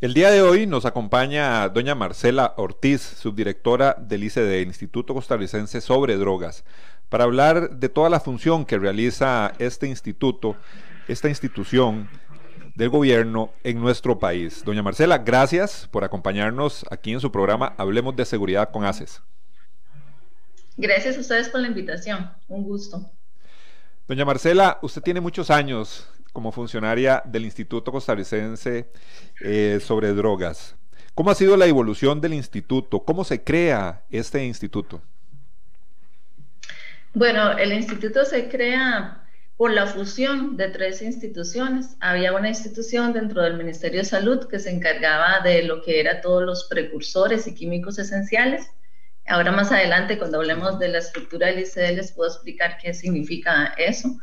El 0.00 0.14
día 0.14 0.30
de 0.30 0.42
hoy 0.42 0.64
nos 0.68 0.84
acompaña 0.84 1.68
doña 1.70 1.96
Marcela 1.96 2.54
Ortiz, 2.56 3.00
subdirectora 3.00 3.96
del 3.98 4.22
ICD, 4.22 4.62
Instituto 4.62 5.12
Costarricense 5.12 5.80
sobre 5.80 6.16
Drogas, 6.16 6.62
para 7.08 7.24
hablar 7.24 7.70
de 7.70 7.88
toda 7.88 8.08
la 8.08 8.20
función 8.20 8.64
que 8.64 8.78
realiza 8.78 9.54
este 9.58 9.88
instituto, 9.88 10.54
esta 11.08 11.28
institución 11.28 12.08
del 12.76 12.90
gobierno 12.90 13.50
en 13.64 13.80
nuestro 13.80 14.20
país. 14.20 14.62
Doña 14.64 14.84
Marcela, 14.84 15.18
gracias 15.18 15.88
por 15.90 16.04
acompañarnos 16.04 16.86
aquí 16.92 17.10
en 17.10 17.18
su 17.18 17.32
programa 17.32 17.74
Hablemos 17.76 18.14
de 18.14 18.24
Seguridad 18.24 18.70
con 18.70 18.84
ACES. 18.84 19.20
Gracias 20.76 21.16
a 21.16 21.20
ustedes 21.20 21.48
por 21.48 21.60
la 21.60 21.66
invitación, 21.66 22.30
un 22.46 22.62
gusto. 22.62 23.10
Doña 24.06 24.24
Marcela, 24.24 24.78
usted 24.80 25.02
tiene 25.02 25.20
muchos 25.20 25.50
años 25.50 26.08
como 26.38 26.52
funcionaria 26.52 27.20
del 27.24 27.46
Instituto 27.46 27.90
Costarricense 27.90 28.92
eh, 29.40 29.80
sobre 29.84 30.12
Drogas. 30.12 30.76
¿Cómo 31.12 31.32
ha 31.32 31.34
sido 31.34 31.56
la 31.56 31.66
evolución 31.66 32.20
del 32.20 32.32
instituto? 32.32 33.00
¿Cómo 33.00 33.24
se 33.24 33.42
crea 33.42 34.04
este 34.08 34.44
instituto? 34.44 35.02
Bueno, 37.12 37.58
el 37.58 37.72
instituto 37.72 38.24
se 38.24 38.48
crea 38.48 39.24
por 39.56 39.72
la 39.72 39.88
fusión 39.88 40.56
de 40.56 40.68
tres 40.68 41.02
instituciones. 41.02 41.96
Había 41.98 42.32
una 42.32 42.50
institución 42.50 43.12
dentro 43.12 43.42
del 43.42 43.56
Ministerio 43.56 43.98
de 43.98 44.04
Salud 44.04 44.46
que 44.46 44.60
se 44.60 44.70
encargaba 44.70 45.40
de 45.40 45.64
lo 45.64 45.82
que 45.82 45.98
era 45.98 46.20
todos 46.20 46.44
los 46.44 46.68
precursores 46.68 47.48
y 47.48 47.54
químicos 47.56 47.98
esenciales. 47.98 48.70
Ahora 49.26 49.50
más 49.50 49.72
adelante, 49.72 50.18
cuando 50.18 50.38
hablemos 50.38 50.78
de 50.78 50.86
la 50.86 50.98
estructura 50.98 51.48
del 51.48 51.58
ICD, 51.58 51.96
les 51.96 52.12
puedo 52.12 52.30
explicar 52.30 52.78
qué 52.80 52.94
significa 52.94 53.74
eso. 53.76 54.16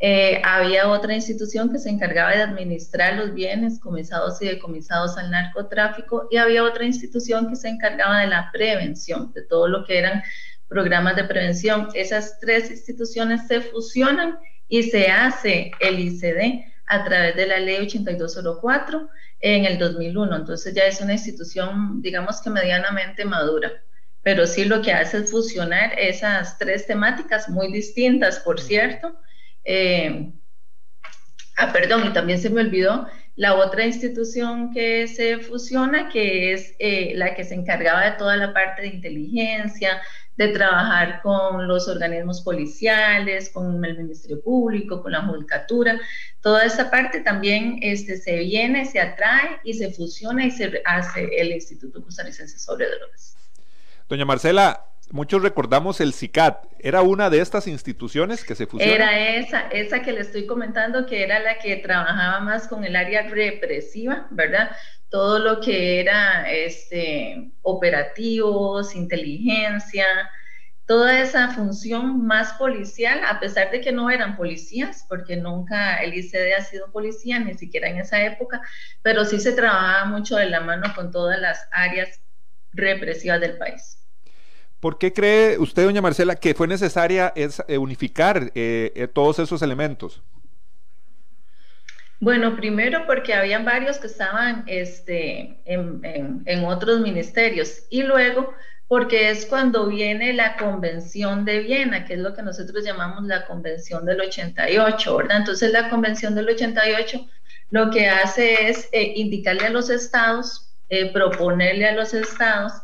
Eh, 0.00 0.42
había 0.44 0.88
otra 0.88 1.14
institución 1.14 1.70
que 1.70 1.78
se 1.78 1.88
encargaba 1.88 2.32
de 2.32 2.42
administrar 2.42 3.14
los 3.14 3.32
bienes 3.32 3.78
comisados 3.78 4.42
y 4.42 4.46
decomisados 4.46 5.16
al 5.16 5.30
narcotráfico 5.30 6.28
y 6.30 6.36
había 6.36 6.64
otra 6.64 6.84
institución 6.84 7.48
que 7.48 7.56
se 7.56 7.68
encargaba 7.68 8.20
de 8.20 8.26
la 8.26 8.50
prevención, 8.52 9.32
de 9.32 9.42
todo 9.42 9.68
lo 9.68 9.84
que 9.84 9.98
eran 9.98 10.22
programas 10.68 11.16
de 11.16 11.24
prevención. 11.24 11.88
Esas 11.94 12.38
tres 12.40 12.70
instituciones 12.70 13.46
se 13.46 13.60
fusionan 13.60 14.38
y 14.68 14.82
se 14.82 15.08
hace 15.08 15.70
el 15.80 15.98
ICD 15.98 16.64
a 16.86 17.04
través 17.04 17.36
de 17.36 17.46
la 17.46 17.58
ley 17.58 17.76
8204 17.82 19.08
en 19.40 19.64
el 19.64 19.78
2001. 19.78 20.36
Entonces 20.36 20.74
ya 20.74 20.84
es 20.84 21.00
una 21.00 21.12
institución, 21.12 22.02
digamos 22.02 22.40
que 22.40 22.50
medianamente 22.50 23.24
madura. 23.24 23.72
Pero 24.22 24.46
sí 24.46 24.64
lo 24.64 24.80
que 24.82 24.92
hace 24.92 25.18
es 25.18 25.30
fusionar 25.30 25.98
esas 25.98 26.58
tres 26.58 26.86
temáticas 26.86 27.48
muy 27.48 27.70
distintas, 27.70 28.38
por 28.40 28.58
cierto, 28.58 29.14
eh, 29.64 30.32
ah, 31.56 31.72
perdón, 31.72 32.06
y 32.06 32.12
también 32.12 32.38
se 32.38 32.50
me 32.50 32.60
olvidó 32.60 33.06
la 33.36 33.56
otra 33.56 33.84
institución 33.84 34.72
que 34.72 35.08
se 35.08 35.38
fusiona, 35.38 36.08
que 36.08 36.52
es 36.52 36.74
eh, 36.78 37.12
la 37.16 37.34
que 37.34 37.44
se 37.44 37.54
encargaba 37.54 38.04
de 38.04 38.12
toda 38.12 38.36
la 38.36 38.52
parte 38.52 38.82
de 38.82 38.88
inteligencia, 38.88 40.00
de 40.36 40.48
trabajar 40.48 41.20
con 41.22 41.66
los 41.68 41.88
organismos 41.88 42.42
policiales, 42.42 43.50
con 43.50 43.84
el 43.84 43.96
Ministerio 43.96 44.42
Público, 44.42 45.02
con 45.02 45.12
la 45.12 45.22
Judicatura. 45.22 46.00
Toda 46.40 46.64
esa 46.64 46.90
parte 46.90 47.20
también 47.20 47.78
este, 47.82 48.16
se 48.16 48.38
viene, 48.38 48.84
se 48.84 49.00
atrae 49.00 49.60
y 49.64 49.74
se 49.74 49.92
fusiona 49.92 50.44
y 50.44 50.50
se 50.50 50.82
hace 50.84 51.28
el 51.36 51.52
Instituto 51.52 52.02
Costarricense 52.02 52.58
sobre 52.58 52.86
Drogas. 52.86 53.36
Doña 54.08 54.24
Marcela, 54.24 54.86
muchos 55.14 55.42
recordamos 55.42 56.00
el 56.00 56.12
CICAT. 56.12 56.66
¿Era 56.80 57.02
una 57.02 57.30
de 57.30 57.40
estas 57.40 57.68
instituciones 57.68 58.44
que 58.44 58.56
se 58.56 58.66
fusionó? 58.66 58.92
Era 58.92 59.36
esa, 59.36 59.68
esa 59.68 60.02
que 60.02 60.12
le 60.12 60.20
estoy 60.20 60.44
comentando, 60.44 61.06
que 61.06 61.22
era 61.22 61.38
la 61.38 61.58
que 61.58 61.76
trabajaba 61.76 62.40
más 62.40 62.66
con 62.66 62.84
el 62.84 62.96
área 62.96 63.22
represiva, 63.28 64.26
¿verdad? 64.32 64.72
Todo 65.08 65.38
lo 65.38 65.60
que 65.60 66.00
era 66.00 66.50
este, 66.50 67.52
operativos, 67.62 68.96
inteligencia, 68.96 70.04
toda 70.84 71.20
esa 71.20 71.48
función 71.50 72.26
más 72.26 72.54
policial, 72.54 73.20
a 73.24 73.38
pesar 73.38 73.70
de 73.70 73.80
que 73.80 73.92
no 73.92 74.10
eran 74.10 74.36
policías, 74.36 75.06
porque 75.08 75.36
nunca 75.36 76.02
el 76.02 76.12
ICD 76.12 76.54
ha 76.58 76.62
sido 76.62 76.90
policía, 76.90 77.38
ni 77.38 77.54
siquiera 77.54 77.88
en 77.88 77.98
esa 77.98 78.20
época, 78.24 78.60
pero 79.02 79.24
sí 79.24 79.38
se 79.38 79.52
trabajaba 79.52 80.06
mucho 80.06 80.34
de 80.34 80.46
la 80.46 80.58
mano 80.58 80.92
con 80.96 81.12
todas 81.12 81.40
las 81.40 81.68
áreas 81.70 82.20
represivas 82.72 83.40
del 83.40 83.56
país. 83.58 84.03
¿Por 84.84 84.98
qué 84.98 85.14
cree 85.14 85.56
usted, 85.58 85.84
doña 85.84 86.02
Marcela, 86.02 86.36
que 86.36 86.52
fue 86.52 86.68
necesaria 86.68 87.32
eh, 87.36 87.78
unificar 87.78 88.52
eh, 88.54 88.92
eh, 88.94 89.08
todos 89.08 89.38
esos 89.38 89.62
elementos? 89.62 90.20
Bueno, 92.20 92.54
primero 92.54 93.06
porque 93.06 93.32
habían 93.32 93.64
varios 93.64 93.96
que 93.96 94.08
estaban 94.08 94.62
este, 94.66 95.62
en, 95.64 96.64
otros 96.66 97.00
ministerios 97.00 97.86
y 97.88 98.02
luego 98.02 98.52
porque 98.86 99.30
es 99.30 99.46
cuando 99.46 99.86
viene 99.86 100.34
la 100.34 100.58
Convención 100.58 101.46
de 101.46 101.60
Viena, 101.60 102.04
que 102.04 102.12
es 102.12 102.20
lo 102.20 102.34
que 102.34 102.42
nosotros 102.42 102.84
llamamos 102.84 103.24
la 103.24 103.46
Convención 103.46 104.04
del 104.04 104.20
88, 104.20 105.16
¿verdad? 105.16 105.38
Entonces 105.38 105.72
la 105.72 105.88
Convención 105.88 106.34
del 106.34 106.50
88 106.50 107.26
lo 107.70 107.90
que 107.90 108.10
hace 108.10 108.68
es 108.68 108.90
indicarle 108.92 109.68
a 109.68 109.70
los 109.70 109.88
estados, 109.88 110.74
proponerle 111.14 111.88
a 111.88 111.94
los 111.94 112.12
estados 112.12 112.83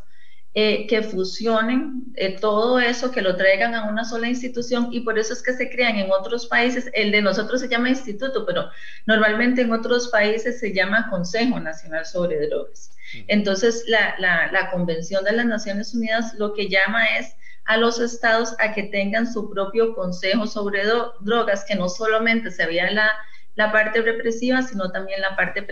eh, 0.54 0.88
que 0.88 1.02
fusionen 1.02 2.02
eh, 2.16 2.36
todo 2.40 2.80
eso, 2.80 3.12
que 3.12 3.22
lo 3.22 3.36
traigan 3.36 3.74
a 3.74 3.88
una 3.88 4.04
sola 4.04 4.28
institución 4.28 4.88
y 4.90 5.00
por 5.00 5.16
eso 5.16 5.32
es 5.32 5.42
que 5.42 5.52
se 5.52 5.70
crean 5.70 5.96
en 5.96 6.10
otros 6.10 6.46
países, 6.46 6.90
el 6.92 7.12
de 7.12 7.22
nosotros 7.22 7.60
se 7.60 7.68
llama 7.68 7.90
instituto, 7.90 8.44
pero 8.44 8.68
normalmente 9.06 9.62
en 9.62 9.72
otros 9.72 10.08
países 10.08 10.58
se 10.58 10.72
llama 10.72 11.08
Consejo 11.08 11.60
Nacional 11.60 12.04
sobre 12.04 12.48
Drogas. 12.48 12.90
Entonces, 13.28 13.84
la, 13.86 14.16
la, 14.18 14.70
Convención 14.70 15.24
de 15.24 15.32
las 15.32 15.46
Naciones 15.46 15.94
Unidas 15.94 16.34
lo 16.34 16.52
que 16.52 16.68
llama 16.68 17.04
es 17.18 17.34
a 17.64 17.76
los 17.76 18.00
estados 18.00 18.54
a 18.58 18.72
que 18.72 18.84
tengan 18.84 19.32
su 19.32 19.50
propio 19.50 19.94
consejo 19.94 20.46
sobre 20.46 20.82
drogas, 21.20 21.64
que 21.64 21.76
no 21.76 21.88
solamente 21.88 22.50
se 22.50 22.66
vea 22.66 22.90
la, 22.90 23.10
la 23.54 23.70
parte 23.70 24.02
represiva, 24.02 24.62
sino 24.62 24.90
también 24.90 25.20
la 25.20 25.36
parte 25.36 25.62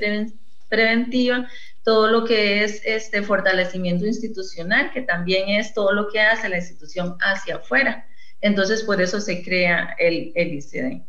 preventiva, 0.69 1.49
todo 1.88 2.09
lo 2.09 2.26
que 2.26 2.65
es 2.65 2.82
este 2.84 3.22
fortalecimiento 3.22 4.04
institucional, 4.04 4.91
que 4.93 5.00
también 5.00 5.49
es 5.49 5.72
todo 5.72 5.94
lo 5.94 6.09
que 6.09 6.21
hace 6.21 6.50
la 6.50 6.59
institución 6.59 7.16
hacia 7.19 7.56
afuera. 7.56 8.06
Entonces, 8.43 8.82
por 8.82 9.00
eso 9.00 9.22
se 9.22 9.43
crea 9.43 9.97
el, 9.98 10.31
el 10.34 10.53
ICD. 10.53 11.00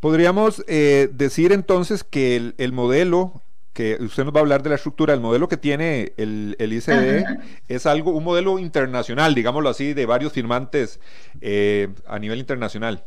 Podríamos 0.00 0.64
eh, 0.66 1.08
decir 1.12 1.52
entonces 1.52 2.02
que 2.02 2.54
el, 2.58 2.72
modelo 2.72 3.40
que 3.72 3.98
usted 4.00 4.24
nos 4.24 4.34
va 4.34 4.38
a 4.38 4.42
hablar 4.42 4.64
de 4.64 4.70
la 4.70 4.74
estructura, 4.74 5.14
el 5.14 5.20
modelo 5.20 5.46
que 5.46 5.56
tiene 5.56 6.12
el, 6.16 6.56
el 6.58 6.72
ICD 6.72 7.24
es 7.68 7.86
algo, 7.86 8.10
un 8.10 8.24
modelo 8.24 8.58
internacional, 8.58 9.32
digámoslo 9.36 9.68
así, 9.68 9.94
de 9.94 10.06
varios 10.06 10.32
firmantes 10.32 10.98
eh, 11.40 11.86
a 12.04 12.18
nivel 12.18 12.40
internacional. 12.40 13.04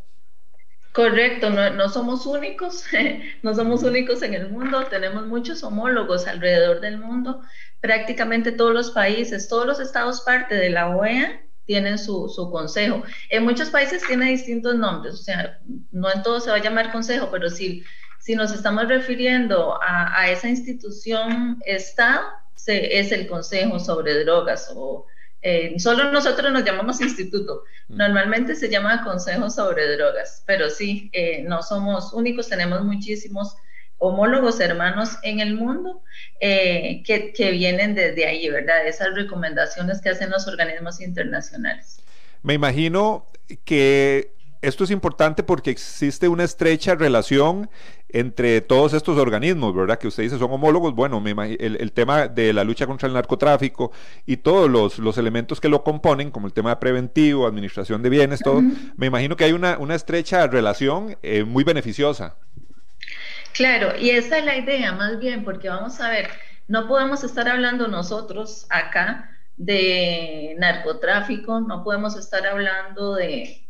Correcto, 0.94 1.50
no, 1.50 1.90
somos 1.90 2.26
únicos, 2.26 2.86
no 3.44 3.56
somos 3.56 3.84
únicos 3.84 4.22
en 4.24 4.34
el 4.34 4.50
mundo, 4.50 4.86
tenemos 4.90 5.26
muchos 5.26 5.64
homólogos 5.64 6.28
alrededor 6.28 6.82
del 6.82 6.98
mundo, 6.98 7.42
prácticamente 7.80 8.52
todos 8.52 8.74
los 8.74 8.92
países, 8.92 9.48
todos 9.48 9.66
los 9.66 9.80
estados 9.80 10.22
parte 10.22 10.56
de 10.56 10.70
la 10.70 10.90
OEA 10.90 11.42
tienen 11.66 11.98
su, 11.98 12.28
consejo. 12.52 13.04
En 13.30 13.46
muchos 13.46 13.70
países 13.70 14.06
tiene 14.06 14.32
distintos 14.32 14.76
nombres, 14.76 15.14
o 15.14 15.24
sea, 15.24 15.60
no 15.92 16.12
en 16.12 16.24
todo 16.24 16.42
se 16.42 16.50
va 16.50 16.58
a 16.58 16.62
llamar 16.62 16.92
consejo, 16.92 17.30
pero 17.32 17.50
si, 17.50 17.86
si 18.20 18.36
nos 18.36 18.52
estamos 18.52 18.90
refiriendo 18.90 19.80
a, 19.82 20.30
esa 20.30 20.50
institución 20.50 21.62
Estado, 21.66 22.22
es 22.68 23.12
el 23.14 23.28
Consejo 23.28 23.80
sobre 23.80 24.24
Drogas 24.26 24.72
o 24.76 25.08
eh, 25.42 25.80
solo 25.80 26.12
nosotros 26.12 26.52
nos 26.52 26.64
llamamos 26.64 27.02
instituto. 27.02 27.64
Mm. 27.88 27.98
Normalmente 27.98 28.56
se 28.56 28.70
llama 28.70 29.04
Consejo 29.04 29.50
sobre 29.50 29.96
Drogas, 29.96 30.44
pero 30.46 30.70
sí, 30.70 31.10
eh, 31.14 31.44
no 31.44 31.64
somos 31.64 32.14
únicos, 32.14 32.48
tenemos 32.50 32.84
muchísimos 32.84 33.56
homólogos 33.98 34.60
hermanos 34.60 35.18
en 35.22 35.40
el 35.40 35.54
mundo 35.54 36.04
eh, 36.40 37.04
que, 37.06 37.34
que, 37.34 37.52
vienen 37.52 37.94
desde 37.94 38.26
ahí, 38.26 38.50
¿verdad? 38.50 38.88
Esas 38.88 39.14
recomendaciones 39.14 40.02
que 40.02 40.10
hacen 40.10 40.32
los 40.32 40.48
organismos 40.48 41.00
internacionales. 41.02 42.02
Me 42.42 42.56
imagino 42.56 43.28
que 43.64 44.34
esto 44.62 44.84
es 44.84 44.92
importante 44.92 45.42
porque 45.44 45.72
existe 45.72 46.28
una 46.28 46.44
estrecha 46.44 46.96
relación 46.96 47.69
entre 48.10 48.62
todos 48.62 48.94
estos 48.94 49.18
organismos, 49.18 49.75
¿verdad? 49.75 49.98
Que 49.98 50.08
usted 50.08 50.24
dice 50.24 50.38
son 50.38 50.52
homólogos. 50.52 50.94
Bueno, 50.94 51.24
el, 51.25 51.92
tema 51.94 52.28
de 52.28 52.54
la 52.54 52.63
lucha 52.63 52.86
contra 52.86 53.08
el 53.08 53.13
narcotráfico 53.13 53.92
y 54.25 54.38
todos 54.38 54.69
los, 55.00 55.18
elementos 55.18 55.60
que 55.60 55.69
lo 55.69 55.84
componen, 55.84 56.30
como 56.30 56.48
el 56.48 56.54
tema 56.54 56.80
preventivo, 56.80 57.48
administración 57.48 58.04
de 58.04 58.10
bienes, 58.10 58.42
todo, 58.42 58.62
me 58.98 59.08
imagino 59.08 59.36
que 59.36 59.46
hay 59.46 59.54
una, 59.54 59.78
estrecha 59.96 60.46
relación 60.48 61.18
eh, 61.24 61.44
muy 61.44 61.64
beneficiosa. 61.64 62.36
Claro, 63.54 63.98
y 64.00 64.12
esa 64.12 64.38
es 64.38 64.46
la 64.46 64.57
idea 64.57 64.94
más 64.94 65.19
bien, 65.19 65.44
porque 65.44 65.69
vamos 65.69 66.00
a 66.00 66.10
ver, 66.10 66.30
no 66.68 66.88
podemos 66.88 67.24
estar 67.24 67.50
hablando 67.50 67.88
nosotros 67.88 68.68
acá 68.69 69.30
de 69.57 70.56
narcotráfico, 70.57 71.60
no 71.60 71.84
podemos 71.84 72.16
estar 72.16 72.46
hablando 72.48 73.16
de, 73.16 73.62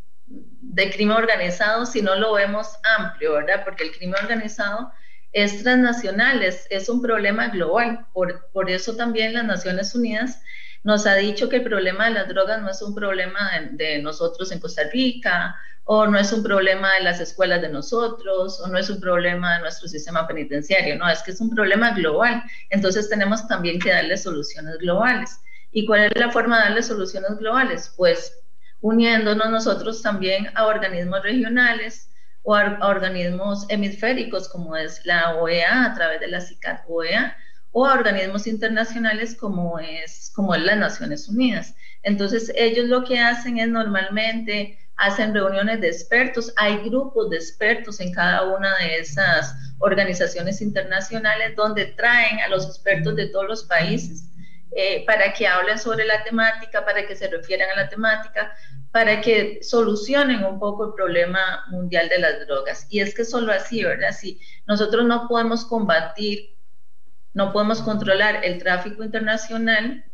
de 0.62 0.92
crimen 0.92 1.18
organizado 1.18 1.86
si 1.86 2.02
no 2.02 2.16
lo 2.16 2.34
vemos 2.34 2.68
amplio, 2.98 3.34
¿verdad? 3.34 3.64
Porque 3.64 3.84
el 3.84 3.92
crimen 3.92 4.16
organizado 4.22 4.92
es 5.34 5.64
transnacional, 5.64 6.44
es, 6.44 6.68
es 6.70 6.90
un 6.90 7.02
problema 7.02 7.50
global. 7.50 8.06
Por, 8.14 8.50
por, 8.52 8.70
eso 8.70 8.96
también 8.96 9.34
las 9.34 9.46
Naciones 9.46 9.96
Unidas 9.96 10.42
nos 10.84 11.06
ha 11.06 11.16
dicho 11.16 11.50
que 11.50 11.58
el 11.58 11.64
problema 11.64 12.06
de 12.06 12.12
las 12.12 12.28
drogas 12.28 12.62
no 12.62 12.70
es 12.70 12.82
un 12.82 12.96
problema 12.96 13.52
de 13.72 14.02
nosotros 14.02 14.52
en 14.52 14.60
Costa 14.60 14.84
Rica 14.92 15.56
o 15.84 16.08
no 16.08 16.18
es 16.18 16.32
un 16.32 16.44
problema 16.44 16.94
de 16.94 17.04
las 17.04 17.20
escuelas 17.20 17.62
de 17.62 17.70
nosotros, 17.70 18.60
o 18.62 18.68
no 18.68 18.78
es 18.78 18.90
un 18.90 19.02
problema 19.02 19.56
de 19.56 19.62
nuestro 19.62 19.88
sistema 19.88 20.28
penitenciario, 20.28 20.96
no, 20.96 21.10
es 21.10 21.22
que 21.24 21.32
es 21.32 21.42
un 21.42 21.50
problema 21.50 21.92
global. 21.92 22.44
Entonces 22.70 23.10
tenemos 23.10 23.48
también 23.48 23.80
que 23.80 23.90
darle 23.90 24.16
soluciones 24.18 24.78
globales. 24.78 25.40
¿Y 25.72 25.86
cuál 25.86 26.02
es 26.02 26.12
la 26.16 26.32
forma 26.32 26.58
de 26.58 26.64
darle 26.66 26.84
soluciones 26.84 27.38
globales? 27.38 27.94
Pues 27.98 28.41
uniéndonos 28.82 29.50
nosotros 29.50 30.02
también 30.02 30.50
a 30.56 30.66
organismos 30.66 31.22
regionales 31.24 32.10
o 32.44 32.56
a, 32.56 32.80
organismos 32.88 33.66
hemisféricos 33.70 34.50
como 34.50 34.76
es 34.76 35.06
la 35.06 35.36
OEA 35.36 35.86
a 35.86 35.94
través 35.94 36.20
de 36.20 36.28
la 36.28 36.42
CICAT 36.42 36.84
OEA 36.88 37.38
o 37.72 37.86
a 37.86 37.94
organismos 37.94 38.48
internacionales 38.48 39.36
como 39.36 39.80
es, 39.80 40.32
como 40.36 40.54
es 40.56 40.62
las 40.64 40.78
Naciones 40.78 41.30
Unidas. 41.30 41.76
Entonces 42.04 42.52
ellos 42.56 42.88
lo 42.88 43.04
que 43.04 43.20
hacen 43.20 43.60
es 43.60 43.70
normalmente 43.70 44.78
hacen 44.98 45.34
reuniones 45.34 45.82
de 45.82 45.88
expertos, 45.88 46.54
hay 46.58 46.78
grupos 46.78 47.30
de 47.30 47.38
expertos 47.38 48.00
en 48.00 48.12
cada 48.12 48.44
una 48.44 48.78
de 48.78 49.00
esas 49.00 49.56
organizaciones 49.80 50.62
internacionales 50.62 51.56
donde 51.56 51.86
traen 51.86 52.40
a 52.40 52.50
los 52.50 52.68
expertos 52.68 53.16
de 53.16 53.28
todos 53.28 53.48
los 53.48 53.64
países 53.64 54.31
eh, 54.74 55.06
para 55.06 55.34
que 55.34 55.48
hablen 55.48 55.78
sobre 55.78 56.06
la 56.06 56.24
temática, 56.24 56.86
para 56.86 57.06
que 57.06 57.16
se 57.16 57.28
refieran 57.28 57.70
a 57.72 57.84
la 57.84 57.90
temática, 57.90 58.54
para 58.92 59.22
que 59.22 59.60
solucionen 59.62 60.44
un 60.44 60.60
poco 60.60 60.88
el 60.88 60.94
problema 60.94 61.66
mundial 61.70 62.10
de 62.10 62.20
las 62.20 62.48
drogas. 62.48 62.88
Y 62.90 63.00
es 63.00 63.14
que 63.14 63.26
solo 63.26 63.52
así, 63.52 63.84
¿verdad? 63.84 64.12
Si 64.12 64.40
nosotros 64.68 65.06
no 65.06 65.28
podemos 65.28 65.66
combatir, 65.66 66.56
no 67.34 67.52
podemos 67.52 67.82
controlar 67.82 68.44
el 68.44 68.60
tráfico 68.60 69.04
internacional 69.04 70.06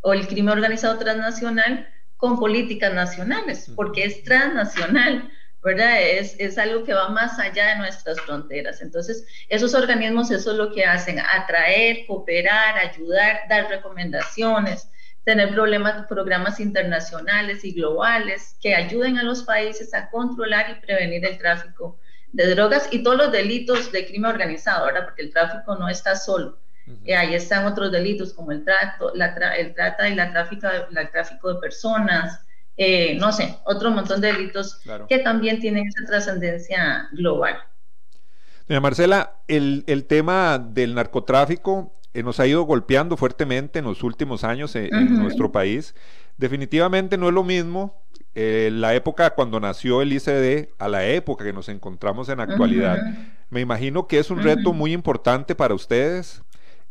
o 0.00 0.12
el 0.12 0.26
crimen 0.26 0.50
organizado 0.50 0.98
transnacional, 0.98 1.88
con 2.16 2.38
políticas 2.38 2.94
nacionales, 2.94 3.70
porque 3.76 4.04
es 4.04 4.22
transnacional, 4.22 5.30
¿verdad? 5.64 6.00
Es, 6.00 6.36
es 6.38 6.58
algo 6.58 6.84
que 6.84 6.94
va 6.94 7.08
más 7.08 7.38
allá 7.38 7.68
de 7.68 7.78
nuestras 7.78 8.20
fronteras. 8.20 8.82
Entonces, 8.82 9.26
esos 9.48 9.74
organismos, 9.74 10.30
eso 10.30 10.52
es 10.52 10.56
lo 10.56 10.72
que 10.72 10.84
hacen, 10.84 11.18
atraer, 11.18 12.06
cooperar, 12.06 12.78
ayudar, 12.78 13.40
dar 13.48 13.68
recomendaciones, 13.68 14.90
tener 15.24 15.50
problemas, 15.50 16.06
programas 16.06 16.60
internacionales 16.60 17.64
y 17.64 17.72
globales 17.72 18.56
que 18.60 18.74
ayuden 18.74 19.18
a 19.18 19.22
los 19.22 19.42
países 19.42 19.94
a 19.94 20.10
controlar 20.10 20.70
y 20.70 20.86
prevenir 20.86 21.24
el 21.24 21.38
tráfico 21.38 21.98
de 22.32 22.54
drogas 22.54 22.88
y 22.90 23.02
todos 23.02 23.16
los 23.16 23.32
delitos 23.32 23.90
de 23.90 24.06
crimen 24.06 24.32
organizado, 24.32 24.86
¿verdad? 24.86 25.04
Porque 25.04 25.22
el 25.22 25.32
tráfico 25.32 25.76
no 25.76 25.88
está 25.88 26.14
solo 26.14 26.58
eh, 27.04 27.16
ahí 27.16 27.34
están 27.34 27.64
otros 27.64 27.90
delitos 27.90 28.34
como 28.34 28.52
el 28.52 28.64
trato, 28.64 29.12
la 29.14 29.28
el 29.56 29.74
trata 29.74 30.08
y 30.08 30.14
la 30.14 30.30
tráfico, 30.30 30.68
el 30.68 31.10
tráfico 31.10 31.54
de 31.54 31.60
personas, 31.60 32.44
eh, 32.76 33.16
no 33.18 33.32
sé, 33.32 33.56
otro 33.64 33.90
montón 33.90 34.20
de 34.20 34.32
delitos 34.32 34.80
que 35.08 35.18
también 35.18 35.60
tienen 35.60 35.86
esa 35.86 36.04
trascendencia 36.06 37.08
global. 37.12 37.56
Doña 38.68 38.80
Marcela, 38.80 39.34
el, 39.46 39.84
el, 39.86 40.04
tema 40.04 40.58
del 40.58 40.94
narcotráfico 40.94 41.92
eh, 42.14 42.22
nos 42.22 42.40
ha 42.40 42.46
ido 42.46 42.62
golpeando 42.62 43.16
fuertemente 43.16 43.78
en 43.78 43.84
los 43.84 44.02
últimos 44.02 44.42
años 44.42 44.74
en, 44.74 45.18
nuestro 45.18 45.52
país. 45.52 45.94
Definitivamente 46.36 47.18
no 47.18 47.28
es 47.28 47.34
lo 47.34 47.44
mismo 47.44 48.00
la 48.34 48.94
época 48.96 49.30
cuando 49.30 49.60
nació 49.60 50.02
el 50.02 50.12
ICD 50.12 50.70
a 50.78 50.88
la 50.88 51.06
época 51.06 51.44
que 51.44 51.52
nos 51.52 51.68
encontramos 51.68 52.28
en 52.28 52.38
la 52.38 52.44
actualidad. 52.44 52.98
Me 53.50 53.60
imagino 53.60 54.08
que 54.08 54.18
es 54.18 54.30
un 54.30 54.42
reto 54.42 54.72
muy 54.72 54.92
importante 54.92 55.54
para 55.54 55.74
ustedes 55.74 56.42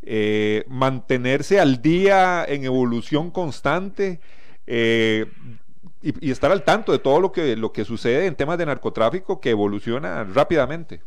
eh, 0.06 0.66
mantenerse 0.68 1.62
al 1.62 1.82
día 1.82 2.44
en 2.46 2.66
evolución 2.66 3.32
constante 3.32 4.20
eh, 4.68 5.28
y, 6.04 6.32
estar 6.32 6.52
al 6.52 6.64
tanto 6.64 6.92
de 6.92 7.00
todo 7.00 7.20
lo 7.20 7.32
que, 7.32 7.56
lo 7.56 7.72
que 7.72 7.86
sucede 7.86 8.28
en 8.28 8.36
temas 8.36 8.58
de 8.58 8.66
narcotráfico 8.66 9.40
que 9.40 9.52
evoluciona 9.52 10.24
rápidamente. 10.26 11.02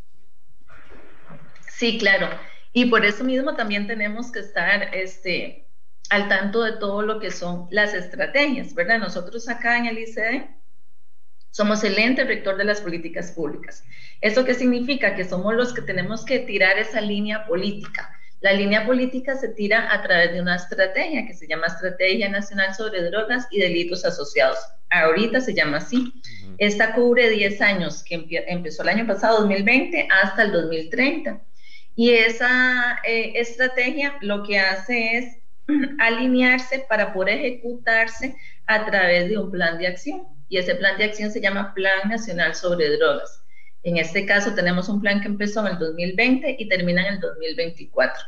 Sí, 1.68 1.98
claro. 1.98 2.28
Y 2.72 2.86
por 2.86 3.04
eso 3.04 3.22
mismo 3.22 3.54
también 3.54 3.86
tenemos 3.86 4.32
que 4.32 4.40
estar 4.40 4.94
este, 4.94 5.66
al 6.08 6.28
tanto 6.28 6.62
de 6.62 6.72
todo 6.72 7.02
lo 7.02 7.20
que 7.20 7.30
son 7.30 7.68
las 7.70 7.92
estrategias, 7.92 8.74
¿verdad? 8.74 8.98
Nosotros 8.98 9.48
acá 9.48 9.76
en 9.76 9.86
el 9.86 9.98
ICD 9.98 10.46
somos 11.50 11.84
el 11.84 11.98
ente 11.98 12.24
rector 12.24 12.56
de 12.56 12.64
las 12.64 12.80
políticas 12.80 13.32
públicas. 13.32 13.84
¿Esto 14.22 14.44
qué 14.44 14.54
significa? 14.54 15.14
Que 15.14 15.24
somos 15.24 15.54
los 15.54 15.74
que 15.74 15.82
tenemos 15.82 16.24
que 16.24 16.38
tirar 16.40 16.78
esa 16.78 17.00
línea 17.00 17.46
política 17.46 18.15
la 18.40 18.52
línea 18.52 18.84
política 18.84 19.34
se 19.36 19.48
tira 19.48 19.92
a 19.92 20.02
través 20.02 20.32
de 20.32 20.40
una 20.40 20.56
estrategia 20.56 21.26
que 21.26 21.34
se 21.34 21.46
llama 21.46 21.66
Estrategia 21.66 22.28
Nacional 22.28 22.74
sobre 22.74 23.02
Drogas 23.10 23.46
y 23.50 23.60
Delitos 23.60 24.04
Asociados. 24.04 24.58
Ahorita 24.90 25.40
se 25.40 25.54
llama 25.54 25.78
así. 25.78 26.12
Esta 26.58 26.94
cubre 26.94 27.30
10 27.30 27.60
años, 27.60 28.04
que 28.04 28.26
empezó 28.46 28.82
el 28.82 28.90
año 28.90 29.06
pasado, 29.06 29.40
2020, 29.40 30.08
hasta 30.10 30.42
el 30.42 30.52
2030. 30.52 31.40
Y 31.96 32.10
esa 32.10 32.98
eh, 33.04 33.32
estrategia 33.36 34.16
lo 34.20 34.42
que 34.42 34.58
hace 34.58 35.16
es 35.16 35.38
alinearse 35.98 36.84
para 36.88 37.12
poder 37.12 37.38
ejecutarse 37.38 38.36
a 38.66 38.84
través 38.84 39.30
de 39.30 39.38
un 39.38 39.50
plan 39.50 39.78
de 39.78 39.86
acción. 39.86 40.22
Y 40.48 40.58
ese 40.58 40.74
plan 40.74 40.98
de 40.98 41.04
acción 41.04 41.30
se 41.30 41.40
llama 41.40 41.74
Plan 41.74 42.08
Nacional 42.08 42.54
sobre 42.54 42.96
Drogas. 42.96 43.42
En 43.86 43.98
este 43.98 44.26
caso 44.26 44.52
tenemos 44.52 44.88
un 44.88 45.00
plan 45.00 45.20
que 45.20 45.28
empezó 45.28 45.60
en 45.60 45.74
el 45.74 45.78
2020 45.78 46.56
y 46.58 46.68
termina 46.68 47.06
en 47.06 47.14
el 47.14 47.20
2024. 47.20 48.20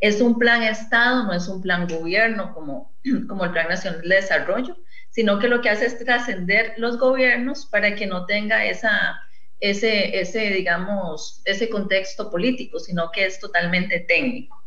Es 0.00 0.22
un 0.22 0.38
plan 0.38 0.62
Estado, 0.62 1.24
no 1.24 1.34
es 1.34 1.46
un 1.46 1.60
plan 1.60 1.86
gobierno 1.86 2.54
como, 2.54 2.90
como 3.28 3.44
el 3.44 3.50
Plan 3.50 3.68
Nacional 3.68 4.00
de 4.00 4.14
Desarrollo, 4.14 4.78
sino 5.10 5.38
que 5.38 5.48
lo 5.48 5.60
que 5.60 5.68
hace 5.68 5.84
es 5.84 5.98
trascender 5.98 6.72
los 6.78 6.98
gobiernos 6.98 7.66
para 7.66 7.94
que 7.94 8.06
no 8.06 8.24
tenga 8.24 8.64
esa, 8.64 9.20
ese, 9.60 10.18
ese, 10.18 10.48
digamos, 10.48 11.42
ese 11.44 11.68
contexto 11.68 12.30
político, 12.30 12.78
sino 12.78 13.10
que 13.12 13.26
es 13.26 13.38
totalmente 13.38 14.00
técnico. 14.00 14.64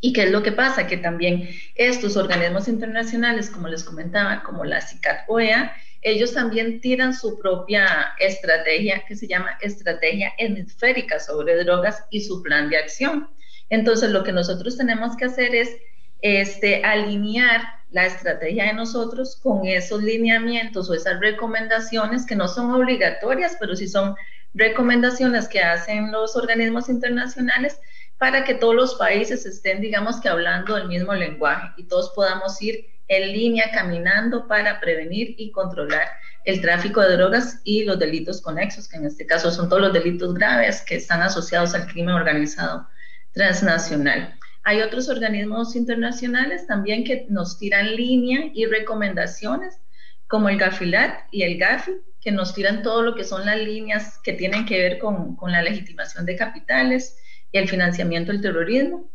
¿Y 0.00 0.14
qué 0.14 0.22
es 0.22 0.30
lo 0.30 0.42
que 0.42 0.52
pasa? 0.52 0.86
Que 0.86 0.96
también 0.96 1.50
estos 1.74 2.16
organismos 2.16 2.66
internacionales, 2.66 3.50
como 3.50 3.68
les 3.68 3.84
comentaba, 3.84 4.42
como 4.42 4.64
la 4.64 4.80
CICAT 4.80 5.28
OEA, 5.28 5.76
ellos 6.04 6.34
también 6.34 6.80
tiran 6.82 7.14
su 7.14 7.38
propia 7.38 8.14
estrategia 8.20 9.04
que 9.08 9.16
se 9.16 9.26
llama 9.26 9.58
estrategia 9.62 10.34
hemisférica 10.36 11.18
sobre 11.18 11.64
drogas 11.64 12.04
y 12.10 12.20
su 12.20 12.42
plan 12.42 12.68
de 12.68 12.76
acción. 12.76 13.30
Entonces, 13.70 14.10
lo 14.10 14.22
que 14.22 14.30
nosotros 14.30 14.76
tenemos 14.76 15.16
que 15.16 15.24
hacer 15.24 15.54
es 15.54 15.74
este, 16.20 16.84
alinear 16.84 17.62
la 17.90 18.04
estrategia 18.04 18.66
de 18.66 18.74
nosotros 18.74 19.40
con 19.42 19.66
esos 19.66 20.02
lineamientos 20.02 20.90
o 20.90 20.94
esas 20.94 21.20
recomendaciones 21.20 22.26
que 22.26 22.36
no 22.36 22.48
son 22.48 22.70
obligatorias, 22.72 23.56
pero 23.58 23.74
sí 23.74 23.88
son 23.88 24.14
recomendaciones 24.52 25.48
que 25.48 25.62
hacen 25.62 26.12
los 26.12 26.36
organismos 26.36 26.90
internacionales 26.90 27.80
para 28.18 28.44
que 28.44 28.54
todos 28.54 28.74
los 28.74 28.94
países 28.96 29.46
estén, 29.46 29.80
digamos 29.80 30.20
que, 30.20 30.28
hablando 30.28 30.76
el 30.76 30.86
mismo 30.86 31.14
lenguaje 31.14 31.68
y 31.78 31.84
todos 31.84 32.12
podamos 32.14 32.60
ir 32.60 32.93
en 33.08 33.32
línea 33.32 33.70
caminando 33.72 34.46
para 34.46 34.80
prevenir 34.80 35.34
y 35.38 35.50
controlar 35.50 36.08
el 36.44 36.60
tráfico 36.60 37.00
de 37.00 37.16
drogas 37.16 37.60
y 37.64 37.84
los 37.84 37.98
delitos 37.98 38.40
conexos, 38.40 38.88
que 38.88 38.96
en 38.96 39.06
este 39.06 39.26
caso 39.26 39.50
son 39.50 39.68
todos 39.68 39.82
los 39.82 39.92
delitos 39.92 40.34
graves 40.34 40.82
que 40.82 40.96
están 40.96 41.22
asociados 41.22 41.74
al 41.74 41.86
crimen 41.86 42.14
organizado 42.14 42.86
transnacional. 43.32 44.34
Hay 44.62 44.80
otros 44.80 45.08
organismos 45.08 45.76
internacionales 45.76 46.66
también 46.66 47.04
que 47.04 47.26
nos 47.28 47.58
tiran 47.58 47.94
línea 47.96 48.50
y 48.54 48.66
recomendaciones, 48.66 49.78
como 50.26 50.48
el 50.48 50.58
GAFILAT 50.58 51.28
y 51.30 51.42
el 51.42 51.58
GAFI, 51.58 51.92
que 52.20 52.32
nos 52.32 52.54
tiran 52.54 52.82
todo 52.82 53.02
lo 53.02 53.14
que 53.14 53.24
son 53.24 53.44
las 53.44 53.58
líneas 53.58 54.18
que 54.24 54.32
tienen 54.32 54.64
que 54.64 54.78
ver 54.78 54.98
con, 54.98 55.36
con 55.36 55.52
la 55.52 55.62
legitimación 55.62 56.24
de 56.24 56.36
capitales 56.36 57.18
y 57.52 57.58
el 57.58 57.68
financiamiento 57.68 58.32
del 58.32 58.40
terrorismo. 58.40 59.10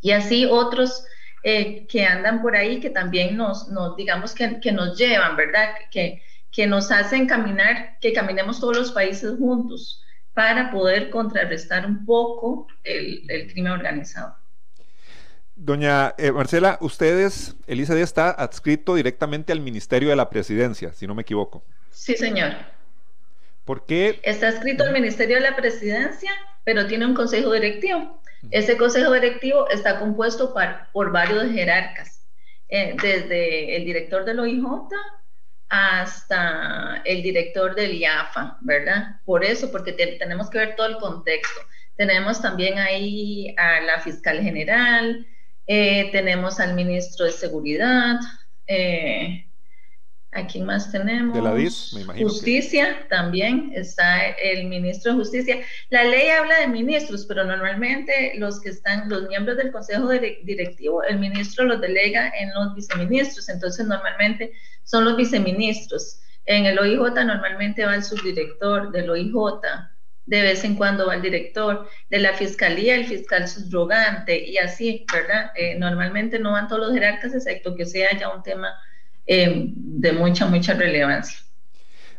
Y 0.00 0.12
así 0.12 0.46
otros 0.46 1.04
eh, 1.42 1.86
que 1.86 2.04
andan 2.04 2.42
por 2.42 2.56
ahí, 2.56 2.80
que 2.80 2.90
también 2.90 3.36
nos, 3.36 3.68
nos 3.68 3.96
digamos, 3.96 4.34
que, 4.34 4.60
que, 4.60 4.72
nos 4.72 4.96
llevan, 4.96 5.36
¿verdad? 5.36 5.70
Que, 5.90 6.22
que 6.50 6.66
nos 6.66 6.90
hacen 6.90 7.26
caminar, 7.26 7.98
que 8.00 8.12
caminemos 8.12 8.60
todos 8.60 8.76
los 8.76 8.92
países 8.92 9.36
juntos 9.38 10.02
para 10.34 10.70
poder 10.70 11.10
contrarrestar 11.10 11.86
un 11.86 12.06
poco 12.06 12.66
el, 12.84 13.24
el 13.28 13.52
crimen 13.52 13.72
organizado. 13.72 14.36
Doña 15.54 16.14
eh, 16.18 16.32
Marcela, 16.32 16.78
ustedes, 16.80 17.54
el 17.66 17.80
ICD 17.80 17.98
está 17.98 18.30
adscrito 18.30 18.94
directamente 18.94 19.52
al 19.52 19.60
Ministerio 19.60 20.08
de 20.08 20.16
la 20.16 20.30
Presidencia, 20.30 20.92
si 20.92 21.06
no 21.06 21.14
me 21.14 21.22
equivoco. 21.22 21.62
Sí, 21.90 22.16
señor. 22.16 22.52
¿Por 23.64 23.84
qué? 23.84 24.18
Está 24.22 24.48
adscrito 24.48 24.82
al 24.84 24.92
Ministerio 24.92 25.36
de 25.36 25.42
la 25.42 25.54
Presidencia, 25.54 26.32
pero 26.64 26.86
tiene 26.86 27.06
un 27.06 27.14
consejo 27.14 27.52
directivo. 27.52 28.21
Ese 28.50 28.76
consejo 28.76 29.12
directivo 29.12 29.68
está 29.70 29.98
compuesto 29.98 30.54
por 30.92 31.12
varios 31.12 31.50
jerarcas, 31.52 32.26
eh, 32.68 32.96
desde 33.00 33.76
el 33.76 33.84
director 33.84 34.24
del 34.24 34.40
OIJ 34.40 34.64
hasta 35.68 37.00
el 37.04 37.22
director 37.22 37.74
del 37.74 37.94
IAFA, 37.94 38.58
¿verdad? 38.60 39.20
Por 39.24 39.44
eso, 39.44 39.70
porque 39.72 39.92
tenemos 39.92 40.50
que 40.50 40.58
ver 40.58 40.76
todo 40.76 40.86
el 40.86 40.98
contexto. 40.98 41.60
Tenemos 41.96 42.42
también 42.42 42.78
ahí 42.78 43.54
a 43.56 43.80
la 43.80 44.00
fiscal 44.00 44.42
general, 44.42 45.26
eh, 45.66 46.10
tenemos 46.12 46.60
al 46.60 46.74
ministro 46.74 47.24
de 47.24 47.32
Seguridad, 47.32 48.20
eh, 48.66 49.46
Aquí 50.34 50.62
más 50.62 50.90
tenemos. 50.90 51.36
De 51.36 51.42
la 51.42 51.54
DIS, 51.54 51.92
me 51.92 52.00
imagino. 52.00 52.28
Justicia 52.30 53.06
también, 53.10 53.70
está 53.74 54.28
el 54.28 54.66
ministro 54.66 55.12
de 55.12 55.18
Justicia. 55.18 55.60
La 55.90 56.04
ley 56.04 56.30
habla 56.30 56.58
de 56.60 56.68
ministros, 56.68 57.26
pero 57.26 57.44
normalmente 57.44 58.32
los 58.38 58.58
que 58.58 58.70
están, 58.70 59.10
los 59.10 59.28
miembros 59.28 59.58
del 59.58 59.70
Consejo 59.70 60.08
Directivo, 60.08 61.02
el 61.02 61.18
ministro 61.18 61.66
los 61.66 61.82
delega 61.82 62.32
en 62.38 62.48
los 62.54 62.74
viceministros, 62.74 63.50
entonces 63.50 63.86
normalmente 63.86 64.52
son 64.84 65.04
los 65.04 65.18
viceministros. 65.18 66.20
En 66.46 66.64
el 66.64 66.78
OIJ 66.78 67.12
normalmente 67.26 67.84
va 67.84 67.96
el 67.96 68.02
subdirector 68.02 68.90
del 68.90 69.10
OIJ, 69.10 69.34
de 70.24 70.40
vez 70.40 70.64
en 70.64 70.76
cuando 70.76 71.08
va 71.08 71.16
el 71.16 71.22
director, 71.22 71.86
de 72.08 72.18
la 72.20 72.32
fiscalía 72.32 72.94
el 72.94 73.04
fiscal 73.04 73.46
subrogante 73.46 74.42
y 74.48 74.56
así, 74.56 75.04
¿verdad? 75.12 75.50
Eh, 75.56 75.76
normalmente 75.78 76.38
no 76.38 76.52
van 76.52 76.68
todos 76.68 76.80
los 76.80 76.94
jerarcas, 76.94 77.34
excepto 77.34 77.74
que 77.76 77.84
sea 77.84 78.18
ya 78.18 78.30
un 78.30 78.42
tema 78.42 78.72
eh, 79.26 79.66
de 79.74 80.12
mucha, 80.12 80.46
mucha 80.46 80.74
relevancia. 80.74 81.38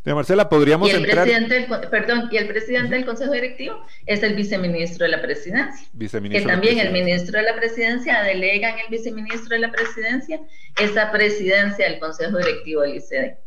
De 0.04 0.14
Marcela, 0.14 0.50
podríamos 0.50 0.90
y 0.90 0.92
el 0.92 1.06
entrar... 1.06 1.24
Presidente 1.26 1.68
perdón, 1.90 2.28
y 2.30 2.36
el 2.36 2.48
presidente 2.48 2.94
del 2.94 3.06
Consejo 3.06 3.32
Directivo 3.32 3.86
es 4.06 4.22
el 4.22 4.36
viceministro 4.36 5.06
de 5.06 5.12
la 5.12 5.22
Presidencia. 5.22 5.88
que 5.98 6.42
también 6.42 6.80
el 6.80 6.92
ministro 6.92 7.40
de 7.40 7.46
la 7.46 7.56
Presidencia 7.56 8.22
delega 8.24 8.72
en 8.72 8.80
el 8.80 8.88
viceministro 8.90 9.50
de 9.50 9.60
la 9.60 9.72
Presidencia 9.72 10.42
esa 10.78 11.10
presidencia 11.10 11.90
del 11.90 12.00
Consejo 12.00 12.38
Directivo 12.38 12.82
del 12.82 12.98
ICD. 12.98 13.38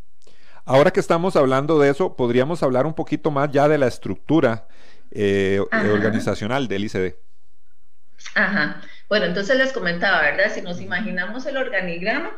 Ahora 0.65 0.91
que 0.91 1.01
estamos 1.01 1.37
hablando 1.37 1.79
de 1.79 1.91
eso, 1.91 2.17
podríamos 2.17 2.63
hablar 2.63 2.87
un 2.87 2.95
poquito 2.95 3.31
más 3.31 3.53
ya 3.53 3.69
de 3.69 3.77
la 3.77 3.87
estructura 3.87 4.67
eh, 5.11 5.61
organizacional 5.71 6.69
del 6.69 6.85
ICD. 6.85 7.15
Ajá. 8.35 8.81
Bueno, 9.09 9.27
entonces 9.27 9.57
les 9.57 9.73
comentaba, 9.73 10.23
¿verdad? 10.23 10.51
Si 10.53 10.63
nos 10.63 10.81
imaginamos 10.81 11.45
el 11.47 11.59
organigrama, 11.59 12.33